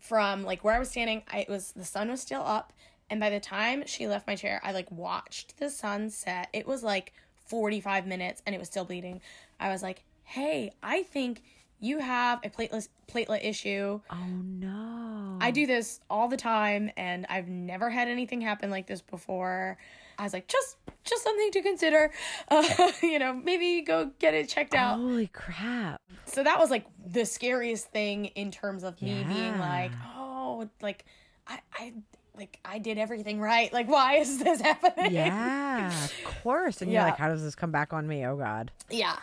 from 0.04 0.44
like 0.44 0.62
where 0.62 0.74
i 0.74 0.78
was 0.78 0.90
standing 0.90 1.22
I, 1.32 1.40
it 1.40 1.48
was 1.48 1.72
the 1.72 1.84
sun 1.84 2.10
was 2.10 2.20
still 2.20 2.42
up 2.42 2.72
and 3.08 3.18
by 3.18 3.30
the 3.30 3.40
time 3.40 3.84
she 3.86 4.06
left 4.06 4.26
my 4.26 4.36
chair 4.36 4.60
i 4.62 4.72
like 4.72 4.90
watched 4.90 5.58
the 5.58 5.70
sun 5.70 6.10
set 6.10 6.48
it 6.52 6.66
was 6.66 6.82
like 6.82 7.12
45 7.46 8.06
minutes 8.06 8.42
and 8.44 8.54
it 8.54 8.58
was 8.58 8.68
still 8.68 8.84
bleeding 8.84 9.20
i 9.58 9.70
was 9.70 9.82
like 9.82 10.02
hey 10.24 10.72
i 10.82 11.02
think 11.02 11.42
you 11.80 11.98
have 11.98 12.40
a 12.44 12.50
platelet 12.50 12.88
platelet 13.10 13.44
issue 13.44 14.00
Oh 14.10 14.26
no. 14.42 15.38
I 15.40 15.50
do 15.50 15.66
this 15.66 16.00
all 16.08 16.28
the 16.28 16.36
time 16.36 16.90
and 16.96 17.26
I've 17.28 17.48
never 17.48 17.90
had 17.90 18.08
anything 18.08 18.40
happen 18.40 18.70
like 18.70 18.86
this 18.86 19.00
before. 19.02 19.76
I 20.18 20.24
was 20.24 20.33
like, 20.33 20.46
just 20.48 20.77
just 21.05 21.22
something 21.22 21.50
to 21.53 21.62
consider. 21.62 22.11
Uh, 22.48 22.90
you 23.03 23.18
know, 23.18 23.35
maybe 23.35 23.83
go 23.83 24.11
get 24.18 24.35
it 24.35 24.48
checked 24.48 24.74
out. 24.74 24.96
Holy 24.98 25.27
crap. 25.29 26.00
So 26.27 26.42
that 26.42 26.59
was 26.59 26.70
like 26.70 26.87
the 27.07 27.24
scariest 27.27 27.90
thing 27.90 28.27
in 28.27 28.50
terms 28.50 28.85
of 28.85 29.00
me 29.03 29.24
being 29.29 29.59
like, 29.59 29.92
oh, 30.16 30.68
like 30.81 31.05
I 31.46 31.61
I 31.74 31.92
like 32.37 32.59
I 32.64 32.79
did 32.79 32.98
everything 32.98 33.40
right. 33.40 33.72
Like 33.72 33.88
why 33.88 34.14
is 34.16 34.38
this 34.38 34.61
happening? 34.62 35.12
Yeah, 35.12 36.05
of 36.05 36.12
course. 36.42 36.81
And 36.83 36.90
Yeah. 36.90 37.00
you're 37.00 37.11
like, 37.11 37.18
how 37.18 37.29
does 37.29 37.42
this 37.42 37.55
come 37.55 37.70
back 37.70 37.92
on 37.92 38.07
me? 38.07 38.24
Oh 38.27 38.37
God. 38.37 38.70
Yeah. 38.90 39.16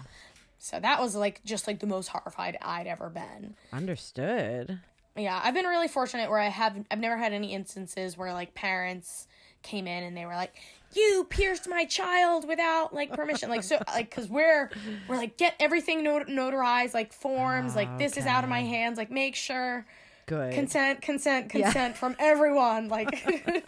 So 0.59 0.79
that 0.79 1.01
was 1.01 1.15
like 1.15 1.43
just 1.43 1.65
like 1.65 1.79
the 1.79 1.87
most 1.87 2.09
horrified 2.09 2.57
I'd 2.61 2.85
ever 2.87 3.09
been. 3.09 3.55
Understood. 3.73 4.79
yeah 5.17 5.41
i've 5.43 5.53
been 5.53 5.65
really 5.65 5.87
fortunate 5.89 6.29
where 6.29 6.39
i 6.39 6.47
have 6.47 6.73
i've 6.89 6.99
never 6.99 7.17
had 7.17 7.33
any 7.33 7.53
instances 7.53 8.17
where 8.17 8.31
like 8.31 8.53
parents 8.53 9.27
came 9.61 9.85
in 9.85 10.03
and 10.03 10.15
they 10.15 10.25
were 10.25 10.35
like 10.35 10.55
you 10.95 11.25
pierced 11.29 11.67
my 11.69 11.85
child 11.85 12.47
without 12.47 12.93
like 12.93 13.11
permission 13.13 13.49
like 13.49 13.63
so 13.63 13.77
like 13.87 14.09
because 14.09 14.27
we're 14.29 14.69
we're 15.07 15.17
like 15.17 15.37
get 15.37 15.55
everything 15.59 16.03
not- 16.03 16.27
notarized 16.27 16.93
like 16.93 17.13
forms 17.13 17.75
like 17.75 17.97
this 17.97 18.17
is 18.17 18.25
out 18.25 18.43
of 18.43 18.49
my 18.49 18.61
hands 18.61 18.97
like 18.97 19.11
make 19.11 19.35
sure 19.35 19.85
Good. 20.27 20.53
consent 20.53 21.01
consent 21.01 21.51
Yeah. 21.53 21.63
consent 21.71 21.97
from 21.97 22.15
everyone 22.19 22.87
like 22.89 23.09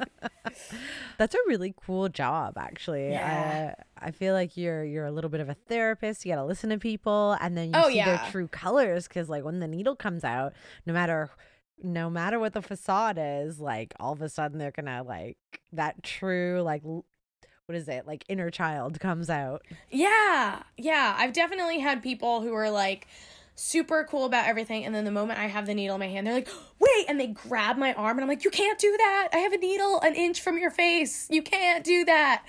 That's 1.18 1.34
a 1.36 1.40
really 1.48 1.74
cool 1.86 2.10
job, 2.10 2.58
actually. 2.58 3.10
Yeah. 3.12 3.76
I, 3.98 4.08
I 4.08 4.12
feel 4.12 4.34
like 4.34 4.58
you're 4.58 4.84
you're 4.84 5.06
a 5.06 5.12
little 5.12 5.30
bit 5.30 5.40
of 5.40 5.50
a 5.50 5.54
therapist. 5.54 6.26
You 6.26 6.32
got 6.34 6.38
to 6.42 6.46
listen 6.46 6.70
to 6.70 6.78
people, 6.78 7.38
and 7.40 7.58
then 7.58 7.68
you 7.70 7.74
Oh, 7.76 7.90
see 7.90 7.96
yeah. 7.98 8.18
their 8.18 8.32
true 8.32 8.48
colors. 8.48 9.08
Because 9.08 9.30
like 9.30 9.44
when 9.44 9.60
the 9.60 9.68
needle 9.68 9.96
comes 9.96 10.24
out, 10.24 10.54
no 10.86 10.94
matter 10.94 11.30
no 11.82 12.10
matter 12.10 12.40
what 12.40 12.54
the 12.54 12.62
facade 12.62 13.18
is, 13.20 13.60
like 13.60 13.94
all 14.00 14.14
of 14.14 14.22
a 14.22 14.30
sudden 14.30 14.58
they're 14.60 14.72
gonna 14.72 15.04
like 15.04 15.38
that 15.72 16.04
true 16.04 16.62
like 16.64 16.84
l- 16.86 17.06
what 17.74 17.82
is 17.82 17.88
it 17.88 18.06
like 18.06 18.24
inner 18.30 18.52
child 18.52 19.00
comes 19.00 19.32
out. 19.32 19.64
Yeah, 19.90 20.62
yeah. 20.78 21.16
I've 21.18 21.34
definitely 21.34 21.80
had 21.80 22.04
people 22.04 22.42
who 22.42 22.54
are 22.54 22.70
like 22.70 23.08
super 23.56 24.06
cool 24.08 24.26
about 24.26 24.48
everything, 24.48 24.86
and 24.86 24.94
then 24.94 25.06
the 25.06 25.12
moment 25.12 25.40
I 25.40 25.48
have 25.48 25.66
the 25.66 25.74
needle 25.74 25.96
in 25.96 26.00
my 26.00 26.08
hand, 26.08 26.28
they're 26.28 26.36
like, 26.36 26.50
wait, 26.80 27.06
and 27.08 27.20
they 27.20 27.28
grab 27.28 27.78
my 27.78 27.94
arm, 27.94 28.18
and 28.18 28.22
I'm 28.24 28.28
like, 28.28 28.44
you 28.44 28.52
can't 28.52 28.78
do 28.78 28.96
that. 28.96 29.30
I 29.34 29.38
have 29.38 29.54
a 29.54 29.58
needle 29.58 30.00
an 30.02 30.14
inch 30.14 30.42
from 30.42 30.60
your 30.60 30.70
face. 30.70 31.28
You 31.32 31.42
can't 31.42 31.84
do 31.84 32.06
that. 32.06 32.46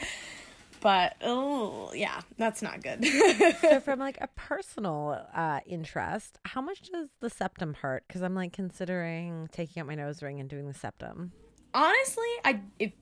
But 0.82 1.16
oh, 1.22 1.90
yeah, 1.94 2.20
that's 2.36 2.60
not 2.60 2.82
good. 2.82 3.02
so 3.62 3.80
from 3.84 4.00
like 4.00 4.18
a 4.20 4.28
personal 4.36 5.26
uh 5.34 5.60
interest, 5.64 6.38
how 6.44 6.60
much 6.60 6.82
does 6.82 7.08
the 7.20 7.30
septum 7.30 7.72
hurt? 7.72 8.04
Because 8.06 8.20
I'm 8.20 8.34
like 8.34 8.52
considering 8.52 9.48
taking 9.52 9.80
out 9.80 9.86
my 9.86 9.94
nose 9.94 10.22
ring 10.22 10.38
and 10.38 10.50
doing 10.50 10.68
the 10.68 10.74
septum. 10.74 11.32
Honestly, 11.74 12.28
I 12.44 12.60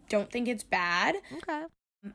don't 0.09 0.31
think 0.31 0.49
it's 0.49 0.65
bad. 0.65 1.17
Okay. 1.31 1.65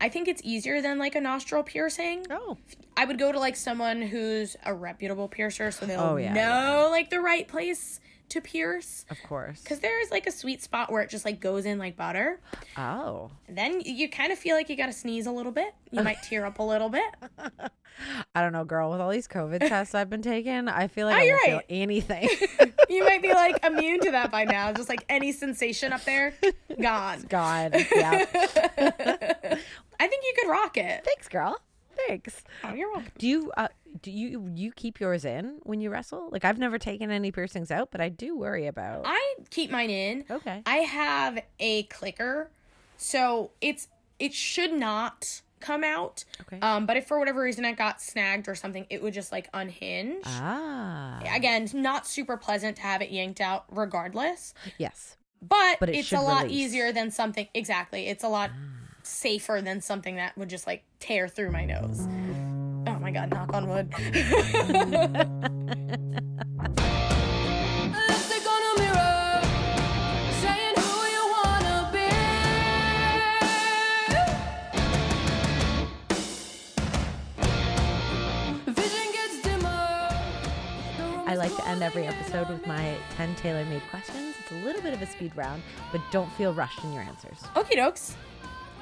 I 0.02 0.10
think 0.10 0.28
it's 0.28 0.42
easier 0.44 0.82
than 0.82 0.98
like 1.00 1.16
a 1.16 1.22
nostril 1.22 1.64
piercing. 1.64 2.26
Oh. 2.30 2.58
I 2.96 3.06
would 3.06 3.18
go 3.18 3.32
to 3.32 3.40
like 3.40 3.56
someone 3.56 4.02
who's 4.02 4.56
a 4.66 4.74
reputable 4.74 5.28
piercer 5.28 5.72
so 5.72 5.86
they'll 5.86 6.00
Oh, 6.02 6.16
yeah, 6.18 6.34
know 6.34 6.88
like 6.92 7.10
the 7.10 7.22
right 7.22 7.48
place 7.48 8.00
to 8.30 8.42
pierce. 8.42 9.06
Of 9.10 9.18
course. 9.28 9.62
Because 9.62 9.80
there's 9.80 10.12
like 10.12 10.28
a 10.28 10.32
sweet 10.32 10.62
spot 10.62 10.92
where 10.92 11.02
it 11.02 11.10
just 11.10 11.26
like 11.26 11.40
goes 11.40 11.66
in 11.66 11.78
like 11.78 11.96
butter. 11.96 12.40
Oh. 12.78 13.32
Then 13.48 13.82
you 13.86 14.10
kind 14.10 14.32
of 14.32 14.40
feel 14.40 14.56
like 14.56 14.70
you 14.70 14.76
got 14.76 14.88
to 14.88 14.94
sneeze 14.94 15.26
a 15.28 15.32
little 15.32 15.52
bit. 15.52 15.74
You 15.92 16.04
might 16.04 16.22
tear 16.24 16.46
up 16.46 16.60
a 16.60 16.64
little 16.64 16.90
bit. 16.90 17.06
I 18.36 18.42
don't 18.42 18.52
know, 18.54 18.64
girl. 18.66 18.92
With 18.92 19.02
all 19.02 19.10
these 19.10 19.28
COVID 19.28 19.60
tests 19.68 19.96
I've 19.96 20.10
been 20.10 20.22
taking, 20.22 20.68
I 20.68 20.88
feel 20.88 21.08
like 21.08 21.16
Oh, 21.16 21.20
I 21.20 21.24
you're 21.24 21.38
don't 21.38 21.46
feel 21.46 21.56
right. 21.58 21.66
anything. 21.70 22.30
You 22.90 23.04
might 23.04 23.22
be 23.22 23.34
like 23.34 23.66
immune 23.66 24.00
to 24.00 24.12
that 24.12 24.32
by 24.32 24.46
now. 24.46 24.72
Just 24.72 24.88
like 24.88 25.04
any 25.10 25.34
sensation 25.34 25.92
up 25.92 26.06
there, 26.06 26.34
gone. 26.82 27.22
gone. 27.28 27.72
Yeah. 27.74 28.26
I 30.00 30.08
think 30.08 30.24
you 30.24 30.34
could 30.40 30.50
rock 30.50 30.78
it. 30.78 31.04
Thanks, 31.04 31.28
girl. 31.28 31.60
Thanks. 32.08 32.44
Oh, 32.64 32.74
you're 32.74 32.90
welcome. 32.90 33.12
Do 33.18 33.28
you 33.28 33.52
uh 33.58 33.68
do 34.02 34.12
you 34.12 34.52
you 34.56 34.72
keep 34.72 35.00
yours 35.00 35.26
in 35.26 35.60
when 35.64 35.82
you 35.82 35.90
wrestle? 35.90 36.30
Like 36.32 36.46
I've 36.46 36.58
never 36.58 36.78
taken 36.78 37.12
any 37.12 37.32
piercings 37.32 37.72
out, 37.72 37.90
but 37.92 38.02
I 38.02 38.10
do 38.10 38.38
worry 38.38 38.68
about. 38.68 39.04
I 39.06 39.36
keep 39.50 39.72
mine 39.72 39.90
in. 39.90 40.26
Okay. 40.30 40.62
I 40.66 40.78
have 40.78 41.40
a 41.60 41.84
clicker, 41.84 42.50
so 42.98 43.52
it's 43.62 43.88
it 44.20 44.34
should 44.34 44.74
not 44.74 45.24
come 45.60 45.84
out. 45.84 46.24
Okay. 46.42 46.60
Um, 46.62 46.86
but 46.86 46.98
if 46.98 47.08
for 47.08 47.18
whatever 47.20 47.42
reason 47.42 47.66
it 47.66 47.78
got 47.78 48.02
snagged 48.02 48.48
or 48.48 48.56
something, 48.56 48.86
it 48.90 49.02
would 49.02 49.14
just 49.14 49.32
like 49.32 49.50
unhinge. 49.54 50.24
Ah. 50.26 51.20
Again, 51.34 51.68
not 51.74 52.06
super 52.06 52.38
pleasant 52.38 52.76
to 52.78 52.84
have 52.84 53.02
it 53.02 53.10
yanked 53.10 53.42
out, 53.42 53.66
regardless. 53.72 54.54
Yes. 54.78 55.18
But, 55.42 55.78
But 55.80 55.90
it 55.90 55.96
it's 55.98 56.12
a 56.12 56.20
lot 56.22 56.44
release. 56.44 56.62
Ah. 56.62 56.66
easier 56.66 56.92
than 56.92 57.12
something. 57.12 57.48
Exactly, 57.54 58.08
it's 58.08 58.24
a 58.24 58.28
lot 58.30 58.52
safer 59.04 59.62
than 59.64 59.82
something 59.82 60.16
that 60.18 60.38
would 60.38 60.50
just 60.50 60.68
like 60.68 60.84
tear 61.00 61.28
through 61.28 61.52
my 61.52 61.64
nose. 61.66 62.08
My 63.08 63.14
god! 63.14 63.32
Knock 63.32 63.54
on 63.54 63.70
wood. 63.70 63.88
Lipstick 63.98 64.18
on 68.46 68.62
a 68.68 68.72
mirror, 68.82 69.42
saying 70.42 70.76
who 70.76 70.92
you 71.16 71.24
wanna 71.32 71.90
be. 71.94 72.10
Vision 78.74 79.08
gets 79.14 79.42
dimmer. 79.42 80.12
the 80.98 81.04
room 81.04 81.24
I 81.28 81.36
like 81.36 81.56
to 81.56 81.66
end 81.66 81.82
every 81.82 82.08
episode 82.08 82.50
with 82.50 82.68
my 82.68 82.98
10 83.16 83.36
tailor 83.36 83.64
made 83.70 83.84
questions. 83.90 84.36
It's 84.38 84.52
a 84.52 84.56
little 84.66 84.82
bit 84.82 84.94
of 84.94 85.02
a 85.02 85.06
speed 85.06 85.32
round, 85.38 85.64
but 85.94 86.02
don't 86.12 86.30
feel 86.34 86.54
rushed 86.54 86.84
in 86.84 86.92
your 86.92 87.04
answers. 87.04 87.38
Okie 87.56 87.78
dokes. 87.78 88.16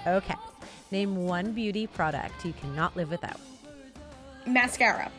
Okay. 0.08 0.34
Name 0.90 1.28
one 1.28 1.52
beauty 1.52 1.86
product 1.86 2.44
you 2.44 2.54
cannot 2.54 2.98
live 2.98 3.12
without. 3.12 3.40
Mascara. 4.46 5.12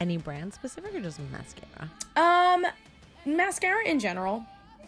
Any 0.00 0.16
brand 0.16 0.52
specific 0.52 0.94
or 0.94 1.00
just 1.00 1.20
mascara? 1.30 1.90
Um, 2.16 2.66
mascara 3.24 3.84
in 3.86 4.00
general. 4.00 4.44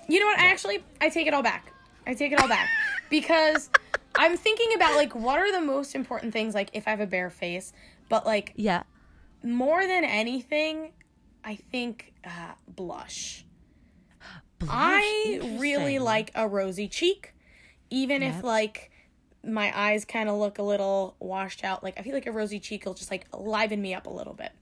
You 0.09 0.21
know 0.21 0.27
what? 0.27 0.39
I 0.39 0.47
actually 0.49 0.85
I 1.01 1.09
take 1.09 1.27
it 1.27 1.35
all 1.35 1.43
back. 1.43 1.73
I 2.07 2.15
take 2.15 2.33
it 2.33 2.41
all 2.41 2.49
back 2.49 2.69
because 3.11 3.71
I'm 4.17 4.37
thinking 4.37 4.75
about 4.75 4.97
like 4.97 5.15
what 5.15 5.39
are 5.39 5.53
the 5.53 5.61
most 5.61 5.95
important 5.95 6.33
things 6.33 6.55
like 6.55 6.71
if 6.73 6.87
I 6.89 6.91
have 6.91 7.01
a 7.01 7.07
bare 7.07 7.31
face, 7.31 7.73
but 8.09 8.27
like 8.27 8.53
Yeah. 8.57 8.83
more 9.43 9.87
than 9.87 10.05
anything, 10.05 10.93
I 11.45 11.57
think 11.57 12.13
uh, 12.25 12.55
blush. 12.69 13.45
I 14.69 15.41
really 15.61 15.99
like 15.99 16.31
a 16.35 16.49
rosy 16.49 16.89
cheek, 16.89 17.35
even 17.91 18.23
if 18.23 18.43
like 18.43 18.91
my 19.47 19.73
eyes 19.79 20.05
kind 20.05 20.29
of 20.29 20.37
look 20.37 20.59
a 20.59 20.63
little 20.63 21.17
washed 21.19 21.65
out. 21.65 21.83
Like 21.83 21.99
I 21.99 22.03
feel 22.03 22.15
like 22.15 22.27
a 22.27 22.33
rosy 22.33 22.61
cheek 22.61 22.87
will 22.87 22.95
just 22.95 23.11
like 23.11 23.27
liven 23.37 23.81
me 23.81 23.95
up 23.95 24.07
a 24.07 24.11
little 24.11 24.35
bit, 24.35 24.53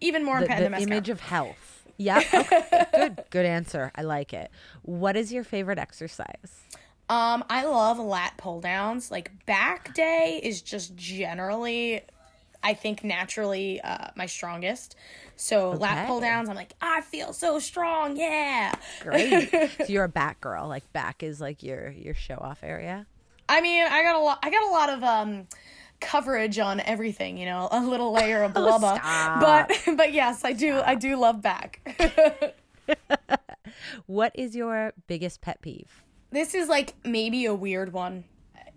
even 0.00 0.24
more 0.24 0.40
the, 0.40 0.46
than 0.46 0.72
the 0.72 0.78
the 0.78 0.82
image 0.82 1.08
of 1.08 1.20
health. 1.20 1.84
Yeah. 1.96 2.22
Okay. 2.32 2.86
good. 2.94 3.24
Good 3.30 3.46
answer. 3.46 3.92
I 3.94 4.02
like 4.02 4.32
it. 4.32 4.50
What 4.82 5.16
is 5.16 5.32
your 5.32 5.44
favorite 5.44 5.78
exercise? 5.78 6.64
Um, 7.10 7.44
I 7.50 7.64
love 7.64 7.98
lat 7.98 8.34
pull 8.38 8.60
downs. 8.60 9.10
Like 9.10 9.44
back 9.44 9.92
day 9.94 10.40
is 10.42 10.62
just 10.62 10.96
generally, 10.96 12.00
I 12.62 12.72
think 12.72 13.02
naturally 13.04 13.80
uh, 13.82 14.08
my 14.16 14.26
strongest. 14.26 14.96
So 15.36 15.72
lat 15.72 16.06
pull 16.06 16.20
downs, 16.20 16.48
I'm 16.48 16.54
like, 16.54 16.72
I 16.80 17.00
feel 17.00 17.32
so 17.32 17.58
strong, 17.58 18.16
yeah. 18.16 18.74
Great. 19.00 19.50
so 19.78 19.84
you're 19.88 20.04
a 20.04 20.08
back 20.08 20.40
girl. 20.40 20.68
Like 20.68 20.90
back 20.92 21.22
is 21.22 21.40
like 21.40 21.62
your 21.62 21.90
your 21.90 22.14
show 22.14 22.36
off 22.36 22.60
area. 22.62 23.06
I 23.50 23.60
mean, 23.60 23.84
I 23.84 24.02
got 24.02 24.14
a 24.14 24.20
lot. 24.20 24.38
I 24.42 24.50
got 24.50 24.62
a 24.62 24.70
lot 24.70 24.90
of 24.90 25.04
um 25.04 25.46
coverage 26.00 26.58
on 26.58 26.80
everything. 26.80 27.36
You 27.36 27.46
know, 27.46 27.68
a 27.70 27.80
little 27.84 28.12
layer 28.12 28.42
of 28.42 28.54
blubber. 28.54 28.96
stop. 28.96 29.40
but 29.40 29.78
but 29.96 30.12
yes, 30.12 30.44
I 30.44 30.52
do. 30.52 30.80
I 30.80 30.94
do 30.94 31.16
love 31.16 31.42
back. 31.42 31.80
What 34.06 34.32
is 34.34 34.56
your 34.56 34.92
biggest 35.06 35.40
pet 35.40 35.62
peeve? 35.62 36.02
this 36.32 36.54
is 36.54 36.68
like 36.68 36.94
maybe 37.04 37.44
a 37.44 37.54
weird 37.54 37.92
one. 37.92 38.24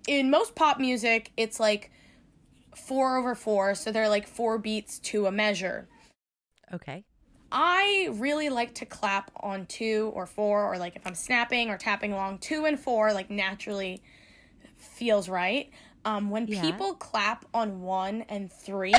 In 0.07 0.29
most 0.29 0.55
pop 0.55 0.79
music, 0.79 1.31
it's 1.37 1.59
like 1.59 1.91
four 2.75 3.17
over 3.17 3.35
four, 3.35 3.75
so 3.75 3.91
they're 3.91 4.09
like 4.09 4.27
four 4.27 4.57
beats 4.57 4.99
to 4.99 5.25
a 5.27 5.31
measure. 5.31 5.87
Okay. 6.73 7.05
I 7.51 8.09
really 8.13 8.49
like 8.49 8.73
to 8.75 8.85
clap 8.85 9.31
on 9.37 9.65
two 9.67 10.11
or 10.15 10.25
four, 10.25 10.71
or 10.71 10.77
like 10.77 10.95
if 10.95 11.05
I'm 11.05 11.15
snapping 11.15 11.69
or 11.69 11.77
tapping 11.77 12.11
along, 12.13 12.39
two 12.39 12.65
and 12.65 12.79
four 12.79 13.13
like 13.13 13.29
naturally 13.29 14.01
feels 14.93 15.27
right. 15.29 15.69
Um, 16.05 16.29
when 16.29 16.47
Yeah. 16.47 16.61
people 16.61 16.93
clap 16.95 17.45
on 17.53 17.81
one 17.81 18.23
and 18.29 18.51
three, 18.51 18.95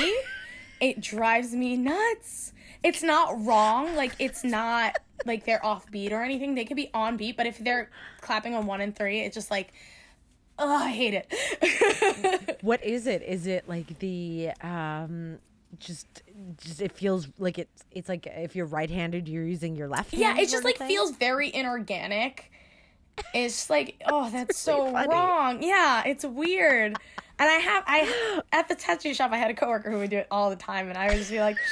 it 0.81 0.99
drives 1.01 1.53
me 1.53 1.77
nuts. 1.77 2.53
It's 2.83 3.03
not 3.03 3.43
wrong, 3.45 3.95
like 3.95 4.13
it's 4.19 4.43
not 4.43 4.99
like 5.25 5.45
they're 5.45 5.63
off 5.65 5.89
beat 5.91 6.11
or 6.11 6.21
anything. 6.21 6.55
They 6.55 6.65
could 6.65 6.77
be 6.77 6.89
on 6.93 7.17
beat, 7.17 7.37
but 7.37 7.45
if 7.47 7.57
they're 7.59 7.89
clapping 8.21 8.53
on 8.55 8.65
one 8.65 8.81
and 8.81 8.95
three, 8.95 9.21
it's 9.21 9.33
just 9.35 9.49
like, 9.49 9.73
oh, 10.59 10.75
I 10.75 10.91
hate 10.91 11.13
it. 11.13 12.57
What 12.61 12.83
is 12.83 13.05
it? 13.05 13.21
Is 13.21 13.45
it 13.45 13.67
like 13.69 13.99
the 13.99 14.49
um 14.61 15.37
just 15.79 16.23
just 16.63 16.81
it 16.81 16.91
feels 16.91 17.27
like 17.37 17.59
it's 17.59 17.83
it's 17.91 18.09
like 18.09 18.25
if 18.27 18.55
you're 18.55 18.65
right-handed 18.65 19.27
you're 19.27 19.43
using 19.45 19.75
your 19.75 19.87
left 19.87 20.11
hand. 20.11 20.21
Yeah, 20.21 20.41
it 20.43 20.49
just 20.49 20.63
like 20.63 20.77
thing? 20.77 20.87
feels 20.87 21.11
very 21.11 21.53
inorganic. 21.53 22.51
It's 23.33 23.69
like, 23.69 24.01
oh, 24.07 24.29
that's 24.29 24.57
so 24.57 24.91
funny. 24.91 25.07
wrong. 25.09 25.63
Yeah, 25.63 26.03
it's 26.05 26.25
weird. 26.25 26.97
And 27.37 27.49
I 27.49 27.53
have 27.53 27.83
I 27.87 28.41
at 28.51 28.67
the 28.67 28.75
tattoo 28.75 29.13
shop 29.13 29.31
I 29.31 29.37
had 29.37 29.51
a 29.51 29.53
coworker 29.53 29.91
who 29.91 29.97
would 29.97 30.09
do 30.09 30.17
it 30.17 30.27
all 30.31 30.49
the 30.49 30.55
time 30.55 30.89
and 30.89 30.97
I 30.97 31.07
would 31.07 31.17
just 31.17 31.31
be 31.31 31.39
like 31.39 31.57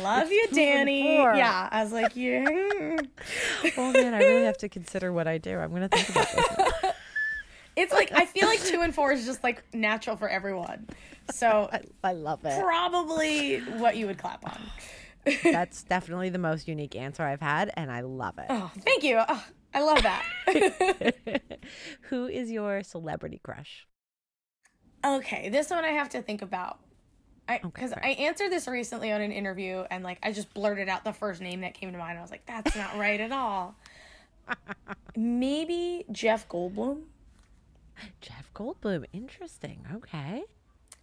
Love 0.00 0.32
you, 0.32 0.48
Danny. 0.52 1.18
Yeah. 1.18 1.68
I 1.70 1.84
was 1.84 1.92
like, 1.92 2.16
yeah. 2.16 2.44
Oh 3.76 3.92
man, 3.92 4.12
I 4.14 4.18
really 4.18 4.44
have 4.44 4.58
to 4.58 4.68
consider 4.68 5.12
what 5.12 5.26
I 5.28 5.38
do. 5.38 5.56
I'm 5.58 5.72
gonna 5.72 5.88
think 5.88 6.08
about 6.10 6.28
this. 6.32 6.92
It's 7.76 7.92
like 7.92 8.12
I 8.12 8.24
feel 8.24 8.46
like 8.46 8.62
two 8.62 8.82
and 8.82 8.94
four 8.94 9.10
is 9.10 9.26
just 9.26 9.42
like 9.42 9.64
natural 9.74 10.14
for 10.16 10.28
everyone. 10.28 10.86
So 11.32 11.68
I, 11.72 11.80
I 12.04 12.12
love 12.12 12.44
it. 12.44 12.62
probably 12.62 13.58
what 13.58 13.96
you 13.96 14.06
would 14.06 14.16
clap 14.16 14.46
on. 14.46 14.60
That's 15.42 15.82
definitely 15.82 16.28
the 16.28 16.38
most 16.38 16.68
unique 16.68 16.96
answer 16.96 17.22
I've 17.22 17.40
had, 17.40 17.72
and 17.76 17.90
I 17.90 18.00
love 18.02 18.38
it. 18.38 18.46
Oh, 18.48 18.70
thank 18.80 19.02
you. 19.02 19.22
Oh, 19.26 19.44
I 19.74 19.82
love 19.82 20.02
that. 20.02 21.14
Who 22.02 22.26
is 22.26 22.50
your 22.50 22.82
celebrity 22.82 23.40
crush? 23.42 23.86
Okay, 25.04 25.48
this 25.48 25.70
one 25.70 25.84
I 25.84 25.90
have 25.90 26.08
to 26.10 26.22
think 26.22 26.42
about. 26.42 26.78
I 27.48 27.58
because. 27.58 27.92
I 27.92 28.10
answered 28.10 28.50
this 28.50 28.66
recently 28.66 29.12
on 29.12 29.20
an 29.20 29.32
interview 29.32 29.84
and 29.90 30.02
like 30.02 30.18
I 30.22 30.32
just 30.32 30.54
blurted 30.54 30.88
out 30.88 31.04
the 31.04 31.12
first 31.12 31.42
name 31.42 31.60
that 31.60 31.74
came 31.74 31.92
to 31.92 31.98
mind. 31.98 32.18
I 32.18 32.22
was 32.22 32.30
like, 32.30 32.46
that's 32.46 32.74
not 32.74 32.96
right 32.96 33.20
at 33.20 33.32
all. 33.32 33.74
Maybe 35.16 36.04
Jeff 36.10 36.48
Goldblum. 36.48 37.02
Jeff 38.20 38.50
Goldblum. 38.54 39.04
Interesting. 39.12 39.84
Okay. 39.94 40.44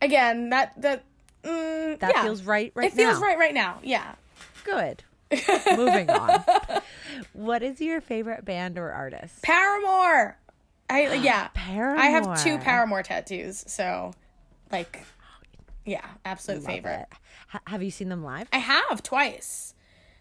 Again, 0.02 0.50
that 0.50 0.82
that 0.82 1.04
mm, 1.44 2.00
That 2.00 2.12
yeah. 2.16 2.24
feels 2.24 2.44
right 2.44 2.72
right 2.76 2.94
now. 2.96 3.04
It 3.04 3.06
feels 3.10 3.22
right 3.22 3.38
right 3.38 3.54
now. 3.54 3.80
Yeah. 3.84 4.16
Good. 4.64 5.04
Moving 5.78 6.10
on. 6.10 6.44
What 7.34 7.64
is 7.64 7.80
your 7.80 8.02
favorite 8.02 8.44
band 8.46 8.78
or 8.78 8.92
artist? 8.92 9.42
Paramore. 9.42 10.38
I 10.90 11.14
yeah. 11.24 11.50
Paramore. 11.54 11.98
I 12.04 12.08
have 12.08 12.44
two 12.44 12.58
Paramore. 12.58 13.04
Tattoos, 13.04 13.64
so 13.68 14.12
like 14.72 15.04
yeah, 15.86 16.06
absolute 16.26 16.62
Love 16.62 16.68
favorite. 16.68 17.08
it. 17.12 17.18
Ha- 17.48 17.62
have 17.68 17.82
you 17.82 17.92
seen 17.92 18.10
them 18.10 18.24
live? 18.24 18.48
I 18.54 18.60
have 18.60 19.02
twice. 19.04 19.74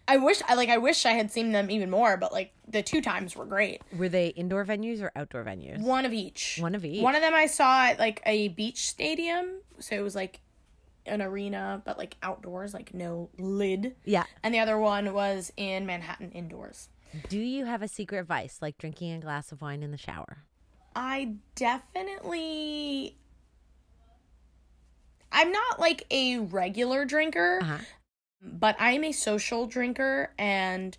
I 0.07 0.17
wish 0.17 0.41
I 0.47 0.55
like 0.55 0.69
I 0.69 0.77
wish 0.77 1.05
I 1.05 1.11
had 1.11 1.31
seen 1.31 1.51
them 1.51 1.69
even 1.69 1.89
more, 1.89 2.17
but 2.17 2.33
like 2.33 2.51
the 2.67 2.81
two 2.81 3.01
times 3.01 3.35
were 3.35 3.45
great. 3.45 3.81
Were 3.95 4.09
they 4.09 4.27
indoor 4.29 4.65
venues 4.65 5.01
or 5.01 5.11
outdoor 5.15 5.43
venues? 5.43 5.79
One 5.81 6.05
of 6.05 6.13
each. 6.13 6.57
One 6.59 6.73
of 6.75 6.83
each. 6.83 7.01
One 7.03 7.15
of 7.15 7.21
them 7.21 7.33
I 7.33 7.45
saw 7.45 7.85
at 7.85 7.99
like 7.99 8.21
a 8.25 8.47
beach 8.49 8.87
stadium, 8.89 9.59
so 9.79 9.95
it 9.95 10.01
was 10.01 10.15
like 10.15 10.39
an 11.05 11.21
arena, 11.21 11.81
but 11.85 11.97
like 11.97 12.15
outdoors, 12.23 12.73
like 12.73 12.93
no 12.93 13.29
lid. 13.37 13.95
Yeah. 14.05 14.23
And 14.43 14.53
the 14.53 14.59
other 14.59 14.77
one 14.77 15.13
was 15.13 15.51
in 15.57 15.85
Manhattan 15.85 16.31
indoors. 16.31 16.89
Do 17.29 17.39
you 17.39 17.65
have 17.65 17.81
a 17.81 17.87
secret 17.87 18.25
vice 18.25 18.59
like 18.61 18.77
drinking 18.77 19.11
a 19.13 19.19
glass 19.19 19.51
of 19.51 19.61
wine 19.61 19.83
in 19.83 19.91
the 19.91 19.97
shower? 19.97 20.45
I 20.95 21.35
definitely. 21.55 23.17
I'm 25.31 25.51
not 25.51 25.79
like 25.79 26.05
a 26.11 26.39
regular 26.39 27.05
drinker, 27.05 27.59
Uh-huh. 27.61 27.77
but 28.41 28.75
I'm 28.79 29.03
a 29.05 29.11
social 29.13 29.65
drinker 29.65 30.33
and 30.37 30.97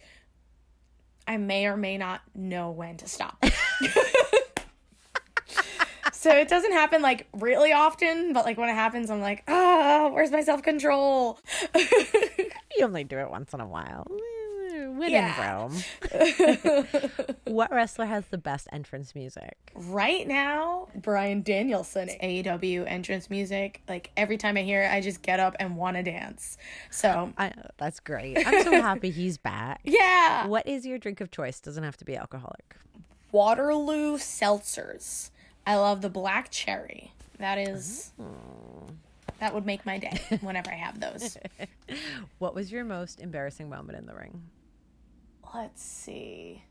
I 1.27 1.37
may 1.37 1.67
or 1.67 1.77
may 1.77 1.99
not 1.99 2.23
know 2.35 2.71
when 2.71 2.97
to 2.99 3.09
stop. 3.09 3.43
so 6.23 6.31
it 6.31 6.47
doesn't 6.49 6.73
happen 6.73 7.03
like 7.03 7.27
really 7.33 7.73
often, 7.73 8.33
but 8.33 8.45
like 8.45 8.57
when 8.59 8.69
it 8.69 8.75
happens, 8.75 9.11
I'm 9.11 9.21
like, 9.21 9.43
oh, 9.49 10.11
where's 10.13 10.31
my 10.31 10.43
self 10.43 10.63
control? 10.63 11.39
You 12.79 12.87
only 12.87 13.05
do 13.05 13.19
it 13.19 13.31
once 13.31 13.53
in 13.53 13.61
a 13.61 13.67
while. 13.67 14.07
When 14.09 15.11
Yeah. 15.11 15.37
in 15.45 15.71
Rome. 15.71 17.35
what 17.45 17.71
wrestler 17.71 18.07
has 18.07 18.25
the 18.31 18.39
best 18.39 18.67
entrance 18.73 19.15
music? 19.15 19.57
right 19.75 20.27
now, 20.27 20.89
Bryan 20.95 21.43
Danielson, 21.43 22.09
AEW 22.23 22.87
entrance 22.87 23.29
music. 23.29 23.83
Like 23.89 24.11
every 24.17 24.39
time 24.39 24.57
I 24.57 24.63
hear 24.63 24.83
it, 24.85 24.91
I 24.91 25.03
just 25.03 25.21
get 25.21 25.39
up 25.39 25.55
and 25.61 25.77
want 25.77 25.99
to 25.99 26.03
dance. 26.03 26.57
So 26.91 27.35
I, 27.37 27.53
that's 27.77 28.01
great. 28.01 28.39
I'm 28.47 28.63
so 28.63 28.71
happy 28.81 29.11
he's 29.11 29.37
back. 29.37 29.81
yeah, 29.85 30.47
What 30.47 30.67
is 30.67 30.87
your 30.87 30.97
drink 30.97 31.21
of 31.21 31.31
choice? 31.31 31.61
Doesn't 31.61 31.85
have 31.85 31.99
to 31.99 32.07
be 32.07 32.17
alcoholic. 32.17 32.77
Waterloo 33.33 34.17
seltzers. 34.17 35.31
I 35.67 35.77
love 35.77 36.01
the 36.03 36.09
black 36.11 36.51
cherry. 36.51 37.13
That 37.39 37.59
is. 37.59 38.13
That 39.41 39.55
would 39.55 39.67
make 39.67 39.85
my 39.87 39.99
day 39.99 40.21
whenever 40.41 40.71
I 40.71 40.75
have 40.77 41.01
those. 41.01 41.37
What 42.39 42.55
was 42.55 42.73
your 42.73 42.85
most 42.85 43.21
embarrassing 43.21 43.69
moment 43.69 43.99
in 43.99 44.07
the 44.07 44.15
ring? 44.15 44.43
Let's 45.55 45.83
see. 45.83 46.63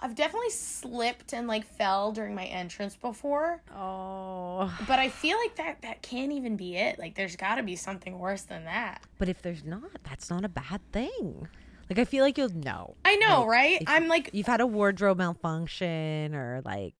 I've 0.00 0.14
definitely 0.14 0.50
slipped 0.50 1.32
and 1.32 1.48
like 1.48 1.64
fell 1.64 2.12
during 2.12 2.34
my 2.34 2.44
entrance 2.44 2.94
before, 2.94 3.62
Oh. 3.74 4.70
but 4.86 4.98
I 4.98 5.08
feel 5.08 5.38
like 5.38 5.54
that 5.56 5.80
that 5.82 6.02
can't 6.02 6.30
even 6.32 6.56
be 6.56 6.76
it. 6.76 6.98
Like 6.98 7.14
there's 7.14 7.36
got 7.36 7.54
to 7.54 7.62
be 7.62 7.74
something 7.76 8.18
worse 8.18 8.42
than 8.42 8.64
that. 8.66 9.02
But 9.18 9.28
if 9.30 9.40
there's 9.40 9.64
not, 9.64 9.90
that's 10.02 10.28
not 10.28 10.44
a 10.44 10.48
bad 10.48 10.80
thing. 10.92 11.48
Like 11.88 11.98
I 11.98 12.04
feel 12.04 12.22
like 12.24 12.36
you'll 12.36 12.50
know. 12.54 12.96
I 13.04 13.16
know, 13.16 13.40
Like, 13.40 13.48
right? 13.48 13.84
I'm 13.86 14.08
like 14.08 14.30
You've 14.34 14.46
had 14.46 14.60
a 14.60 14.66
wardrobe 14.66 15.18
malfunction 15.18 16.34
or 16.34 16.60
like 16.64 16.94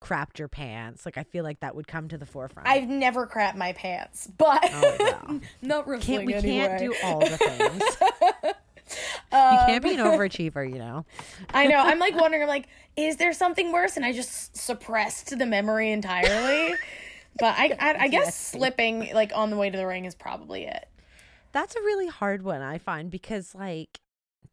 crapped 0.00 0.38
your 0.38 0.48
pants. 0.48 1.04
Like 1.04 1.18
I 1.18 1.22
feel 1.22 1.44
like 1.44 1.60
that 1.60 1.74
would 1.74 1.86
come 1.86 2.08
to 2.08 2.18
the 2.18 2.26
forefront. 2.26 2.68
I've 2.68 2.88
never 2.88 3.26
crapped 3.26 3.56
my 3.56 3.72
pants, 3.72 4.28
but 4.38 4.60
Oh, 4.72 4.96
wow. 4.98 5.40
not 5.62 5.86
wrestling 5.86 6.26
can't 6.26 6.44
we 6.44 6.50
can't 6.50 6.78
do 6.78 6.94
all 7.04 7.20
the 7.20 7.36
things. 7.36 7.82
you 9.32 9.58
can't 9.66 9.82
be 9.82 9.94
an 9.94 10.00
um, 10.00 10.12
overachiever, 10.12 10.68
you 10.68 10.78
know. 10.78 11.04
I 11.54 11.66
know. 11.66 11.78
I'm 11.78 11.98
like 11.98 12.14
wondering. 12.18 12.42
I'm 12.42 12.48
like, 12.48 12.68
is 12.96 13.16
there 13.16 13.32
something 13.32 13.72
worse? 13.72 13.96
And 13.96 14.04
I 14.04 14.12
just 14.12 14.56
suppressed 14.56 15.38
the 15.38 15.46
memory 15.46 15.92
entirely. 15.92 16.74
but 17.38 17.54
I, 17.56 17.76
I, 17.78 17.94
I 18.04 18.08
guess 18.08 18.36
slipping 18.38 19.12
like 19.14 19.32
on 19.34 19.50
the 19.50 19.56
way 19.56 19.70
to 19.70 19.76
the 19.76 19.86
ring 19.86 20.04
is 20.04 20.14
probably 20.14 20.64
it. 20.64 20.88
That's 21.52 21.74
a 21.76 21.80
really 21.80 22.06
hard 22.06 22.42
one 22.42 22.62
I 22.62 22.78
find 22.78 23.10
because 23.10 23.54
like 23.54 24.00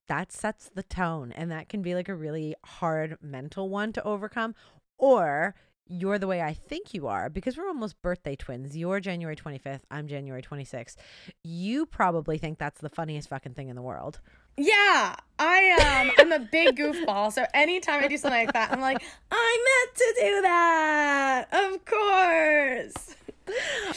that 0.07 0.31
sets 0.31 0.69
the 0.73 0.83
tone 0.83 1.31
and 1.33 1.51
that 1.51 1.69
can 1.69 1.81
be 1.81 1.93
like 1.93 2.09
a 2.09 2.15
really 2.15 2.55
hard 2.63 3.17
mental 3.21 3.69
one 3.69 3.91
to 3.93 4.03
overcome 4.03 4.55
or 4.97 5.55
you're 5.89 6.19
the 6.19 6.27
way 6.27 6.41
I 6.41 6.53
think 6.53 6.93
you 6.93 7.07
are 7.07 7.29
because 7.29 7.57
we're 7.57 7.67
almost 7.67 8.01
birthday 8.01 8.35
twins. 8.35 8.75
You're 8.75 8.99
January 8.99 9.35
25th, 9.35 9.81
I'm 9.89 10.07
January 10.07 10.41
26th. 10.41 10.95
You 11.43 11.85
probably 11.85 12.37
think 12.37 12.57
that's 12.57 12.81
the 12.81 12.89
funniest 12.89 13.29
fucking 13.29 13.53
thing 13.53 13.69
in 13.69 13.75
the 13.75 13.81
world. 13.81 14.19
Yeah, 14.57 15.15
I 15.37 16.01
um, 16.01 16.11
I'm 16.17 16.31
a 16.31 16.39
big 16.39 16.77
goofball. 16.77 17.31
So 17.31 17.45
anytime 17.53 18.03
I 18.03 18.07
do 18.07 18.17
something 18.17 18.45
like 18.45 18.53
that, 18.53 18.71
I'm 18.71 18.81
like, 18.81 19.03
I 19.31 19.85
meant 19.85 19.97
to 19.97 20.15
do 20.19 20.41
that. 20.41 21.47
Of 21.53 21.85
course. 21.85 23.15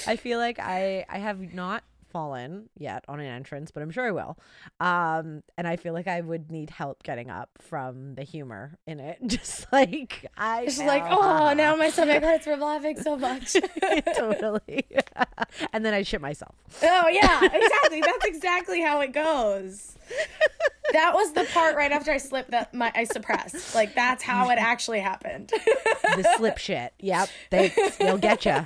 I 0.06 0.16
feel 0.16 0.38
like 0.38 0.58
I 0.58 1.06
I 1.08 1.18
have 1.18 1.54
not 1.54 1.82
fallen 2.10 2.68
yet 2.76 3.04
on 3.08 3.20
an 3.20 3.26
entrance, 3.26 3.70
but 3.70 3.82
I'm 3.82 3.90
sure 3.90 4.06
I 4.06 4.10
will. 4.10 4.38
Um, 4.80 5.42
and 5.56 5.66
I 5.66 5.76
feel 5.76 5.92
like 5.94 6.08
I 6.08 6.20
would 6.20 6.50
need 6.50 6.70
help 6.70 7.02
getting 7.02 7.30
up 7.30 7.50
from 7.60 8.14
the 8.14 8.22
humor 8.22 8.78
in 8.86 9.00
it. 9.00 9.18
Just 9.26 9.72
like 9.72 10.26
I 10.36 10.62
It's 10.62 10.78
like, 10.78 11.04
oh, 11.08 11.52
now 11.56 11.76
my 11.76 11.90
stomach 11.90 12.22
hurts 12.22 12.44
from 12.44 12.60
laughing 12.60 13.00
so 13.00 13.16
much. 13.16 13.56
totally. 14.16 14.84
and 15.72 15.84
then 15.84 15.94
I 15.94 16.02
shit 16.02 16.20
myself. 16.20 16.54
Oh 16.82 17.08
yeah, 17.08 17.44
exactly. 17.44 18.00
That's 18.00 18.24
exactly 18.24 18.80
how 18.80 19.00
it 19.00 19.12
goes. 19.12 19.96
That 20.92 21.14
was 21.14 21.32
the 21.32 21.44
part 21.52 21.76
right 21.76 21.92
after 21.92 22.10
I 22.10 22.18
slipped 22.18 22.50
that 22.50 22.74
my 22.74 22.90
I 22.94 23.04
suppressed. 23.04 23.74
Like 23.74 23.94
that's 23.94 24.22
how 24.22 24.50
it 24.50 24.58
actually 24.58 25.00
happened. 25.00 25.52
The 26.02 26.34
slip 26.36 26.58
shit. 26.58 26.92
Yep. 26.98 27.28
They 27.50 27.72
they'll 27.98 28.18
get 28.18 28.44
you. 28.44 28.64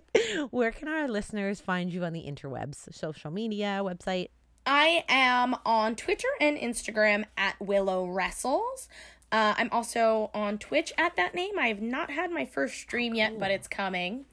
Where 0.50 0.72
can 0.72 0.88
our 0.88 1.08
listeners 1.08 1.60
find 1.60 1.92
you 1.92 2.04
on 2.04 2.12
the 2.12 2.24
interwebs, 2.24 2.92
social 2.94 3.30
media, 3.30 3.80
website? 3.82 4.28
I 4.66 5.04
am 5.08 5.56
on 5.66 5.96
Twitter 5.96 6.28
and 6.40 6.56
Instagram 6.56 7.24
at 7.36 7.60
Willow 7.60 8.06
Wrestles. 8.06 8.88
Uh, 9.32 9.54
I'm 9.56 9.70
also 9.72 10.30
on 10.34 10.58
Twitch 10.58 10.92
at 10.98 11.16
that 11.16 11.34
name. 11.34 11.58
I 11.58 11.68
have 11.68 11.80
not 11.80 12.10
had 12.10 12.30
my 12.30 12.44
first 12.44 12.74
stream 12.76 13.14
yet, 13.14 13.38
but 13.38 13.50
it's 13.50 13.66
coming. 13.66 14.26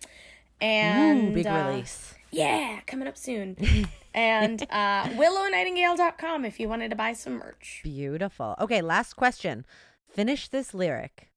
And 0.62 1.30
Ooh, 1.30 1.34
big 1.34 1.48
uh, 1.48 1.66
release. 1.70 2.14
Yeah, 2.32 2.82
coming 2.86 3.08
up 3.08 3.18
soon. 3.18 3.56
and 4.14 4.62
uh, 4.70 5.06
willownightingale.com 5.06 6.46
if 6.46 6.60
you 6.60 6.68
wanted 6.68 6.90
to 6.90 6.96
buy 6.96 7.14
some 7.14 7.34
merch. 7.34 7.82
Beautiful. 7.84 8.56
Okay, 8.60 8.82
last 8.82 9.16
question. 9.16 9.66
Finish 10.08 10.50
this 10.50 10.74
lyric. 10.74 11.30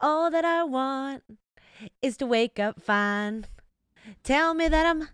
All 0.00 0.30
that 0.30 0.46
I 0.46 0.64
want 0.64 1.22
is 2.02 2.16
to 2.18 2.26
wake 2.26 2.58
up 2.58 2.80
fine. 2.80 3.46
Tell 4.24 4.54
me 4.54 4.68
that 4.68 4.86
I'm 4.86 5.02
All 5.02 5.08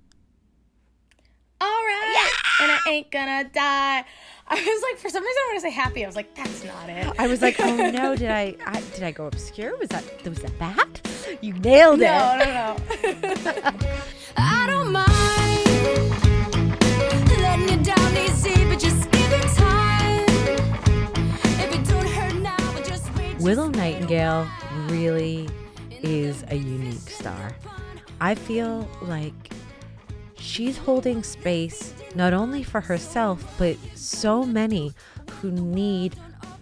right, 1.61 2.31
yeah! 2.61 2.65
and 2.65 2.73
I 2.73 2.91
ain't 2.91 3.11
gonna 3.11 3.45
die. 3.45 4.05
I 4.49 4.55
was 4.55 4.83
like, 4.83 4.99
for 4.99 5.09
some 5.09 5.25
reason, 5.25 5.39
I 5.39 5.49
want 5.49 5.57
to 5.57 5.61
say 5.63 5.71
happy. 5.71 6.05
I 6.05 6.07
was 6.07 6.17
like, 6.17 6.35
that's 6.35 6.65
not 6.65 6.89
it. 6.89 7.13
I 7.19 7.27
was 7.27 7.43
like, 7.43 7.59
oh 7.59 7.91
no, 7.91 8.15
did 8.15 8.31
I, 8.31 8.57
I 8.65 8.81
did 8.95 9.03
I 9.03 9.11
go 9.11 9.27
obscure? 9.27 9.77
Was 9.79 9.89
that 9.89 10.05
was 10.25 10.39
that 10.41 10.59
that? 10.59 11.39
You 11.41 11.53
nailed 11.55 12.01
it. 12.01 12.05
no, 12.05 12.39
no, 12.39 12.45
no. 12.45 12.77
I 14.37 14.67
don't 14.69 14.93
mind 14.93 15.67
letting 17.59 17.79
you 17.79 17.85
down 17.85 18.17
easy, 18.17 18.65
but 18.67 18.79
just 18.79 19.11
give 19.11 19.33
it 19.33 19.49
time. 19.57 20.25
If 21.63 21.75
it 21.75 21.85
don't 21.89 22.09
hurt 22.09 22.35
now, 22.37 22.73
but 22.73 22.85
just 22.85 23.15
wait. 23.17 23.39
Willow 23.41 23.69
Nightingale 23.69 24.49
really 24.89 25.49
is 26.03 26.45
a 26.49 26.57
unique 26.57 27.11
star. 27.11 27.53
I 28.21 28.35
feel 28.35 28.89
like 29.03 29.53
she's 30.39 30.79
holding 30.79 31.23
space 31.23 31.95
not 32.15 32.33
only 32.33 32.63
for 32.63 32.81
herself, 32.81 33.45
but 33.59 33.77
so 33.95 34.45
many 34.45 34.93
who 35.41 35.51
need 35.51 36.17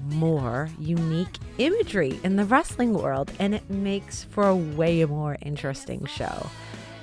more 0.08 0.68
unique 0.78 1.38
imagery 1.58 2.18
in 2.24 2.36
the 2.36 2.44
wrestling 2.44 2.92
world, 2.92 3.30
and 3.38 3.54
it 3.54 3.68
makes 3.70 4.24
for 4.24 4.48
a 4.48 4.56
way 4.56 5.04
more 5.04 5.38
interesting 5.42 6.04
show. 6.06 6.50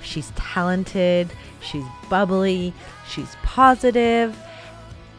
She's 0.02 0.30
talented, 0.32 1.30
she's 1.60 1.84
bubbly, 2.10 2.74
she's 3.08 3.34
positive, 3.42 4.36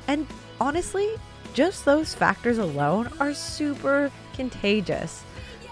and 0.08 0.28
honestly, 0.60 1.10
just 1.54 1.86
those 1.86 2.14
factors 2.14 2.58
alone 2.58 3.10
are 3.20 3.34
super 3.34 4.12
contagious. 4.34 5.24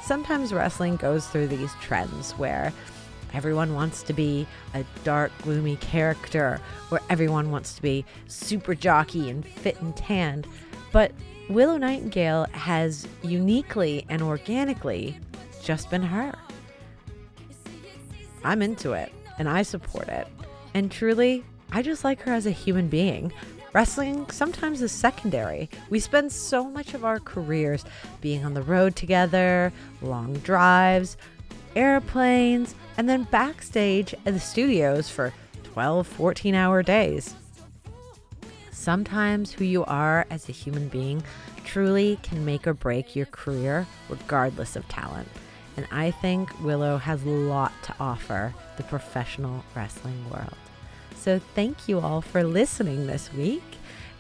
Sometimes 0.04 0.52
wrestling 0.52 0.96
goes 0.96 1.28
through 1.28 1.48
these 1.48 1.74
trends 1.80 2.32
where 2.34 2.74
everyone 3.34 3.74
wants 3.74 4.04
to 4.04 4.14
be 4.14 4.48
a 4.74 4.84
dark, 5.04 5.32
gloomy 5.44 5.78
character, 5.78 6.60
where 6.90 7.02
everyone 7.10 7.52
wants 7.52 7.74
to 7.76 7.82
be 7.82 8.04
super 8.28 8.76
jockey 8.76 9.30
and 9.30 9.46
fit 9.46 9.80
and 9.82 9.96
tanned. 9.96 10.48
But 10.92 11.12
Willow 11.50 11.78
Nightingale 11.78 12.48
has 12.52 13.08
uniquely 13.22 14.06
and 14.10 14.22
organically 14.22 15.18
just 15.64 15.90
been 15.90 16.04
her. 16.04 16.34
I'm 18.44 18.62
into 18.62 18.94
it 18.94 19.12
and 19.38 19.48
I 19.48 19.62
support 19.62 20.08
it. 20.08 20.28
And 20.74 20.92
truly, 20.92 21.44
I 21.72 21.82
just 21.82 22.04
like 22.04 22.22
her 22.22 22.34
as 22.34 22.46
a 22.46 22.52
human 22.52 22.88
being. 22.88 23.32
Wrestling 23.74 24.30
sometimes 24.30 24.82
is 24.82 24.92
secondary. 24.92 25.70
We 25.90 26.00
spend 26.00 26.32
so 26.32 26.66
much 26.66 26.94
of 26.94 27.06
our 27.06 27.20
careers 27.20 27.86
being 28.20 28.44
on 28.44 28.54
the 28.54 28.62
road 28.62 28.98
together, 28.98 29.72
long 30.02 30.34
drives, 30.40 31.16
airplanes, 31.76 32.76
and 32.98 33.08
then 33.08 33.24
backstage 33.24 34.14
at 34.26 34.34
the 34.34 34.40
studios 34.40 35.10
for 35.10 35.34
12, 35.64 36.06
14 36.06 36.54
hour 36.54 36.84
days. 36.84 37.34
Sometimes 38.72 39.54
who 39.54 39.64
you 39.64 39.86
are 39.86 40.26
as 40.30 40.50
a 40.50 40.54
human 40.54 40.90
being 40.90 41.24
truly 41.64 42.20
can 42.24 42.44
make 42.44 42.68
or 42.68 42.74
break 42.74 43.16
your 43.16 43.28
career 43.28 43.88
regardless 44.10 44.76
of 44.76 44.88
talent. 44.90 45.30
And 45.78 45.88
I 45.92 46.12
think 46.12 46.50
Willow 46.62 46.98
has 46.98 47.24
a 47.24 47.30
lot 47.30 47.72
to 47.84 47.96
offer 48.00 48.54
the 48.76 48.84
professional 48.84 49.64
wrestling 49.76 50.30
world. 50.30 50.58
So 51.22 51.40
thank 51.54 51.88
you 51.88 52.00
all 52.00 52.22
for 52.22 52.44
listening 52.44 53.06
this 53.06 53.32
week. 53.32 53.62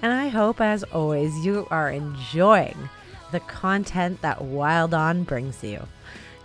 And 0.03 0.13
I 0.13 0.27
hope, 0.27 0.61
as 0.61 0.83
always, 0.83 1.35
you 1.43 1.65
are 1.71 1.89
enjoying 1.89 2.89
the 3.31 3.39
content 3.39 4.21
that 4.21 4.43
Wilde 4.43 4.93
On 4.93 5.23
brings 5.23 5.63
you. 5.63 5.87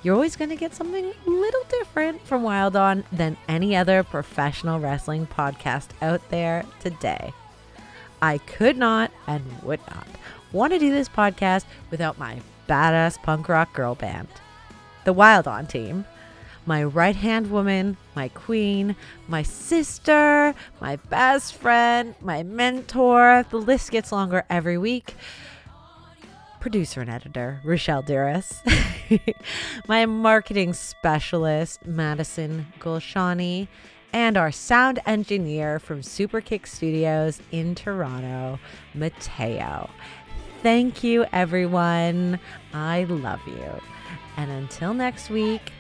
You're 0.03 0.15
always 0.15 0.35
going 0.35 0.49
to 0.49 0.57
get 0.57 0.75
something 0.75 1.05
a 1.05 1.31
little 1.31 1.65
different 1.69 2.23
from 2.27 2.43
Wilde 2.43 2.75
On 2.75 3.05
than 3.13 3.37
any 3.47 3.77
other 3.77 4.03
professional 4.03 4.81
wrestling 4.81 5.27
podcast 5.27 5.89
out 6.01 6.27
there 6.31 6.65
today. 6.81 7.35
I 8.23 8.39
could 8.39 8.79
not 8.79 9.11
and 9.27 9.45
would 9.63 9.81
not 9.89 10.07
want 10.53 10.73
to 10.73 10.79
do 10.79 10.91
this 10.91 11.11
podcast 11.11 11.67
without 11.91 12.19
my 12.19 12.41
badass 12.67 13.23
punk 13.23 13.51
rock 13.51 13.75
girl 13.75 13.95
band, 13.95 14.29
the 15.05 15.13
Wilde 15.13 15.49
On 15.49 15.67
team. 15.67 16.07
My 16.67 16.83
right 16.83 17.17
hand 17.17 17.51
woman, 17.51 17.97
my 18.15 18.29
queen, 18.29 18.97
my 19.29 19.43
sister, 19.43 20.55
my 20.81 20.97
best 20.97 21.55
friend, 21.55 22.15
my 22.21 22.43
mentor. 22.43 23.47
The 23.49 23.57
list 23.59 23.91
gets 23.91 24.13
longer 24.13 24.45
every 24.51 24.77
week. 24.77 25.15
Producer 26.61 27.01
and 27.01 27.11
editor, 27.11 27.61
Rochelle 27.65 28.03
Duras. 28.03 28.63
my 29.89 30.05
marketing 30.07 30.73
specialist, 30.73 31.87
Madison 31.87 32.67
Gulshani 32.81 33.69
and 34.13 34.39
our 34.39 34.51
sound 34.51 34.99
engineer 35.05 35.79
from 35.79 36.01
Superkick 36.01 36.67
Studios 36.67 37.41
in 37.51 37.75
Toronto, 37.75 38.59
Mateo. 38.95 39.91
Thank 40.63 41.05
you, 41.05 41.27
everyone. 41.33 42.41
I 42.73 43.05
love 43.05 43.41
you. 43.47 43.81
And 44.39 44.51
until 44.51 44.95
next 44.95 45.29
week, 45.29 45.71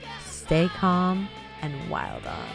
stay 0.47 0.69
calm 0.69 1.29
and 1.61 1.75
wild 1.91 2.25
on. 2.25 2.47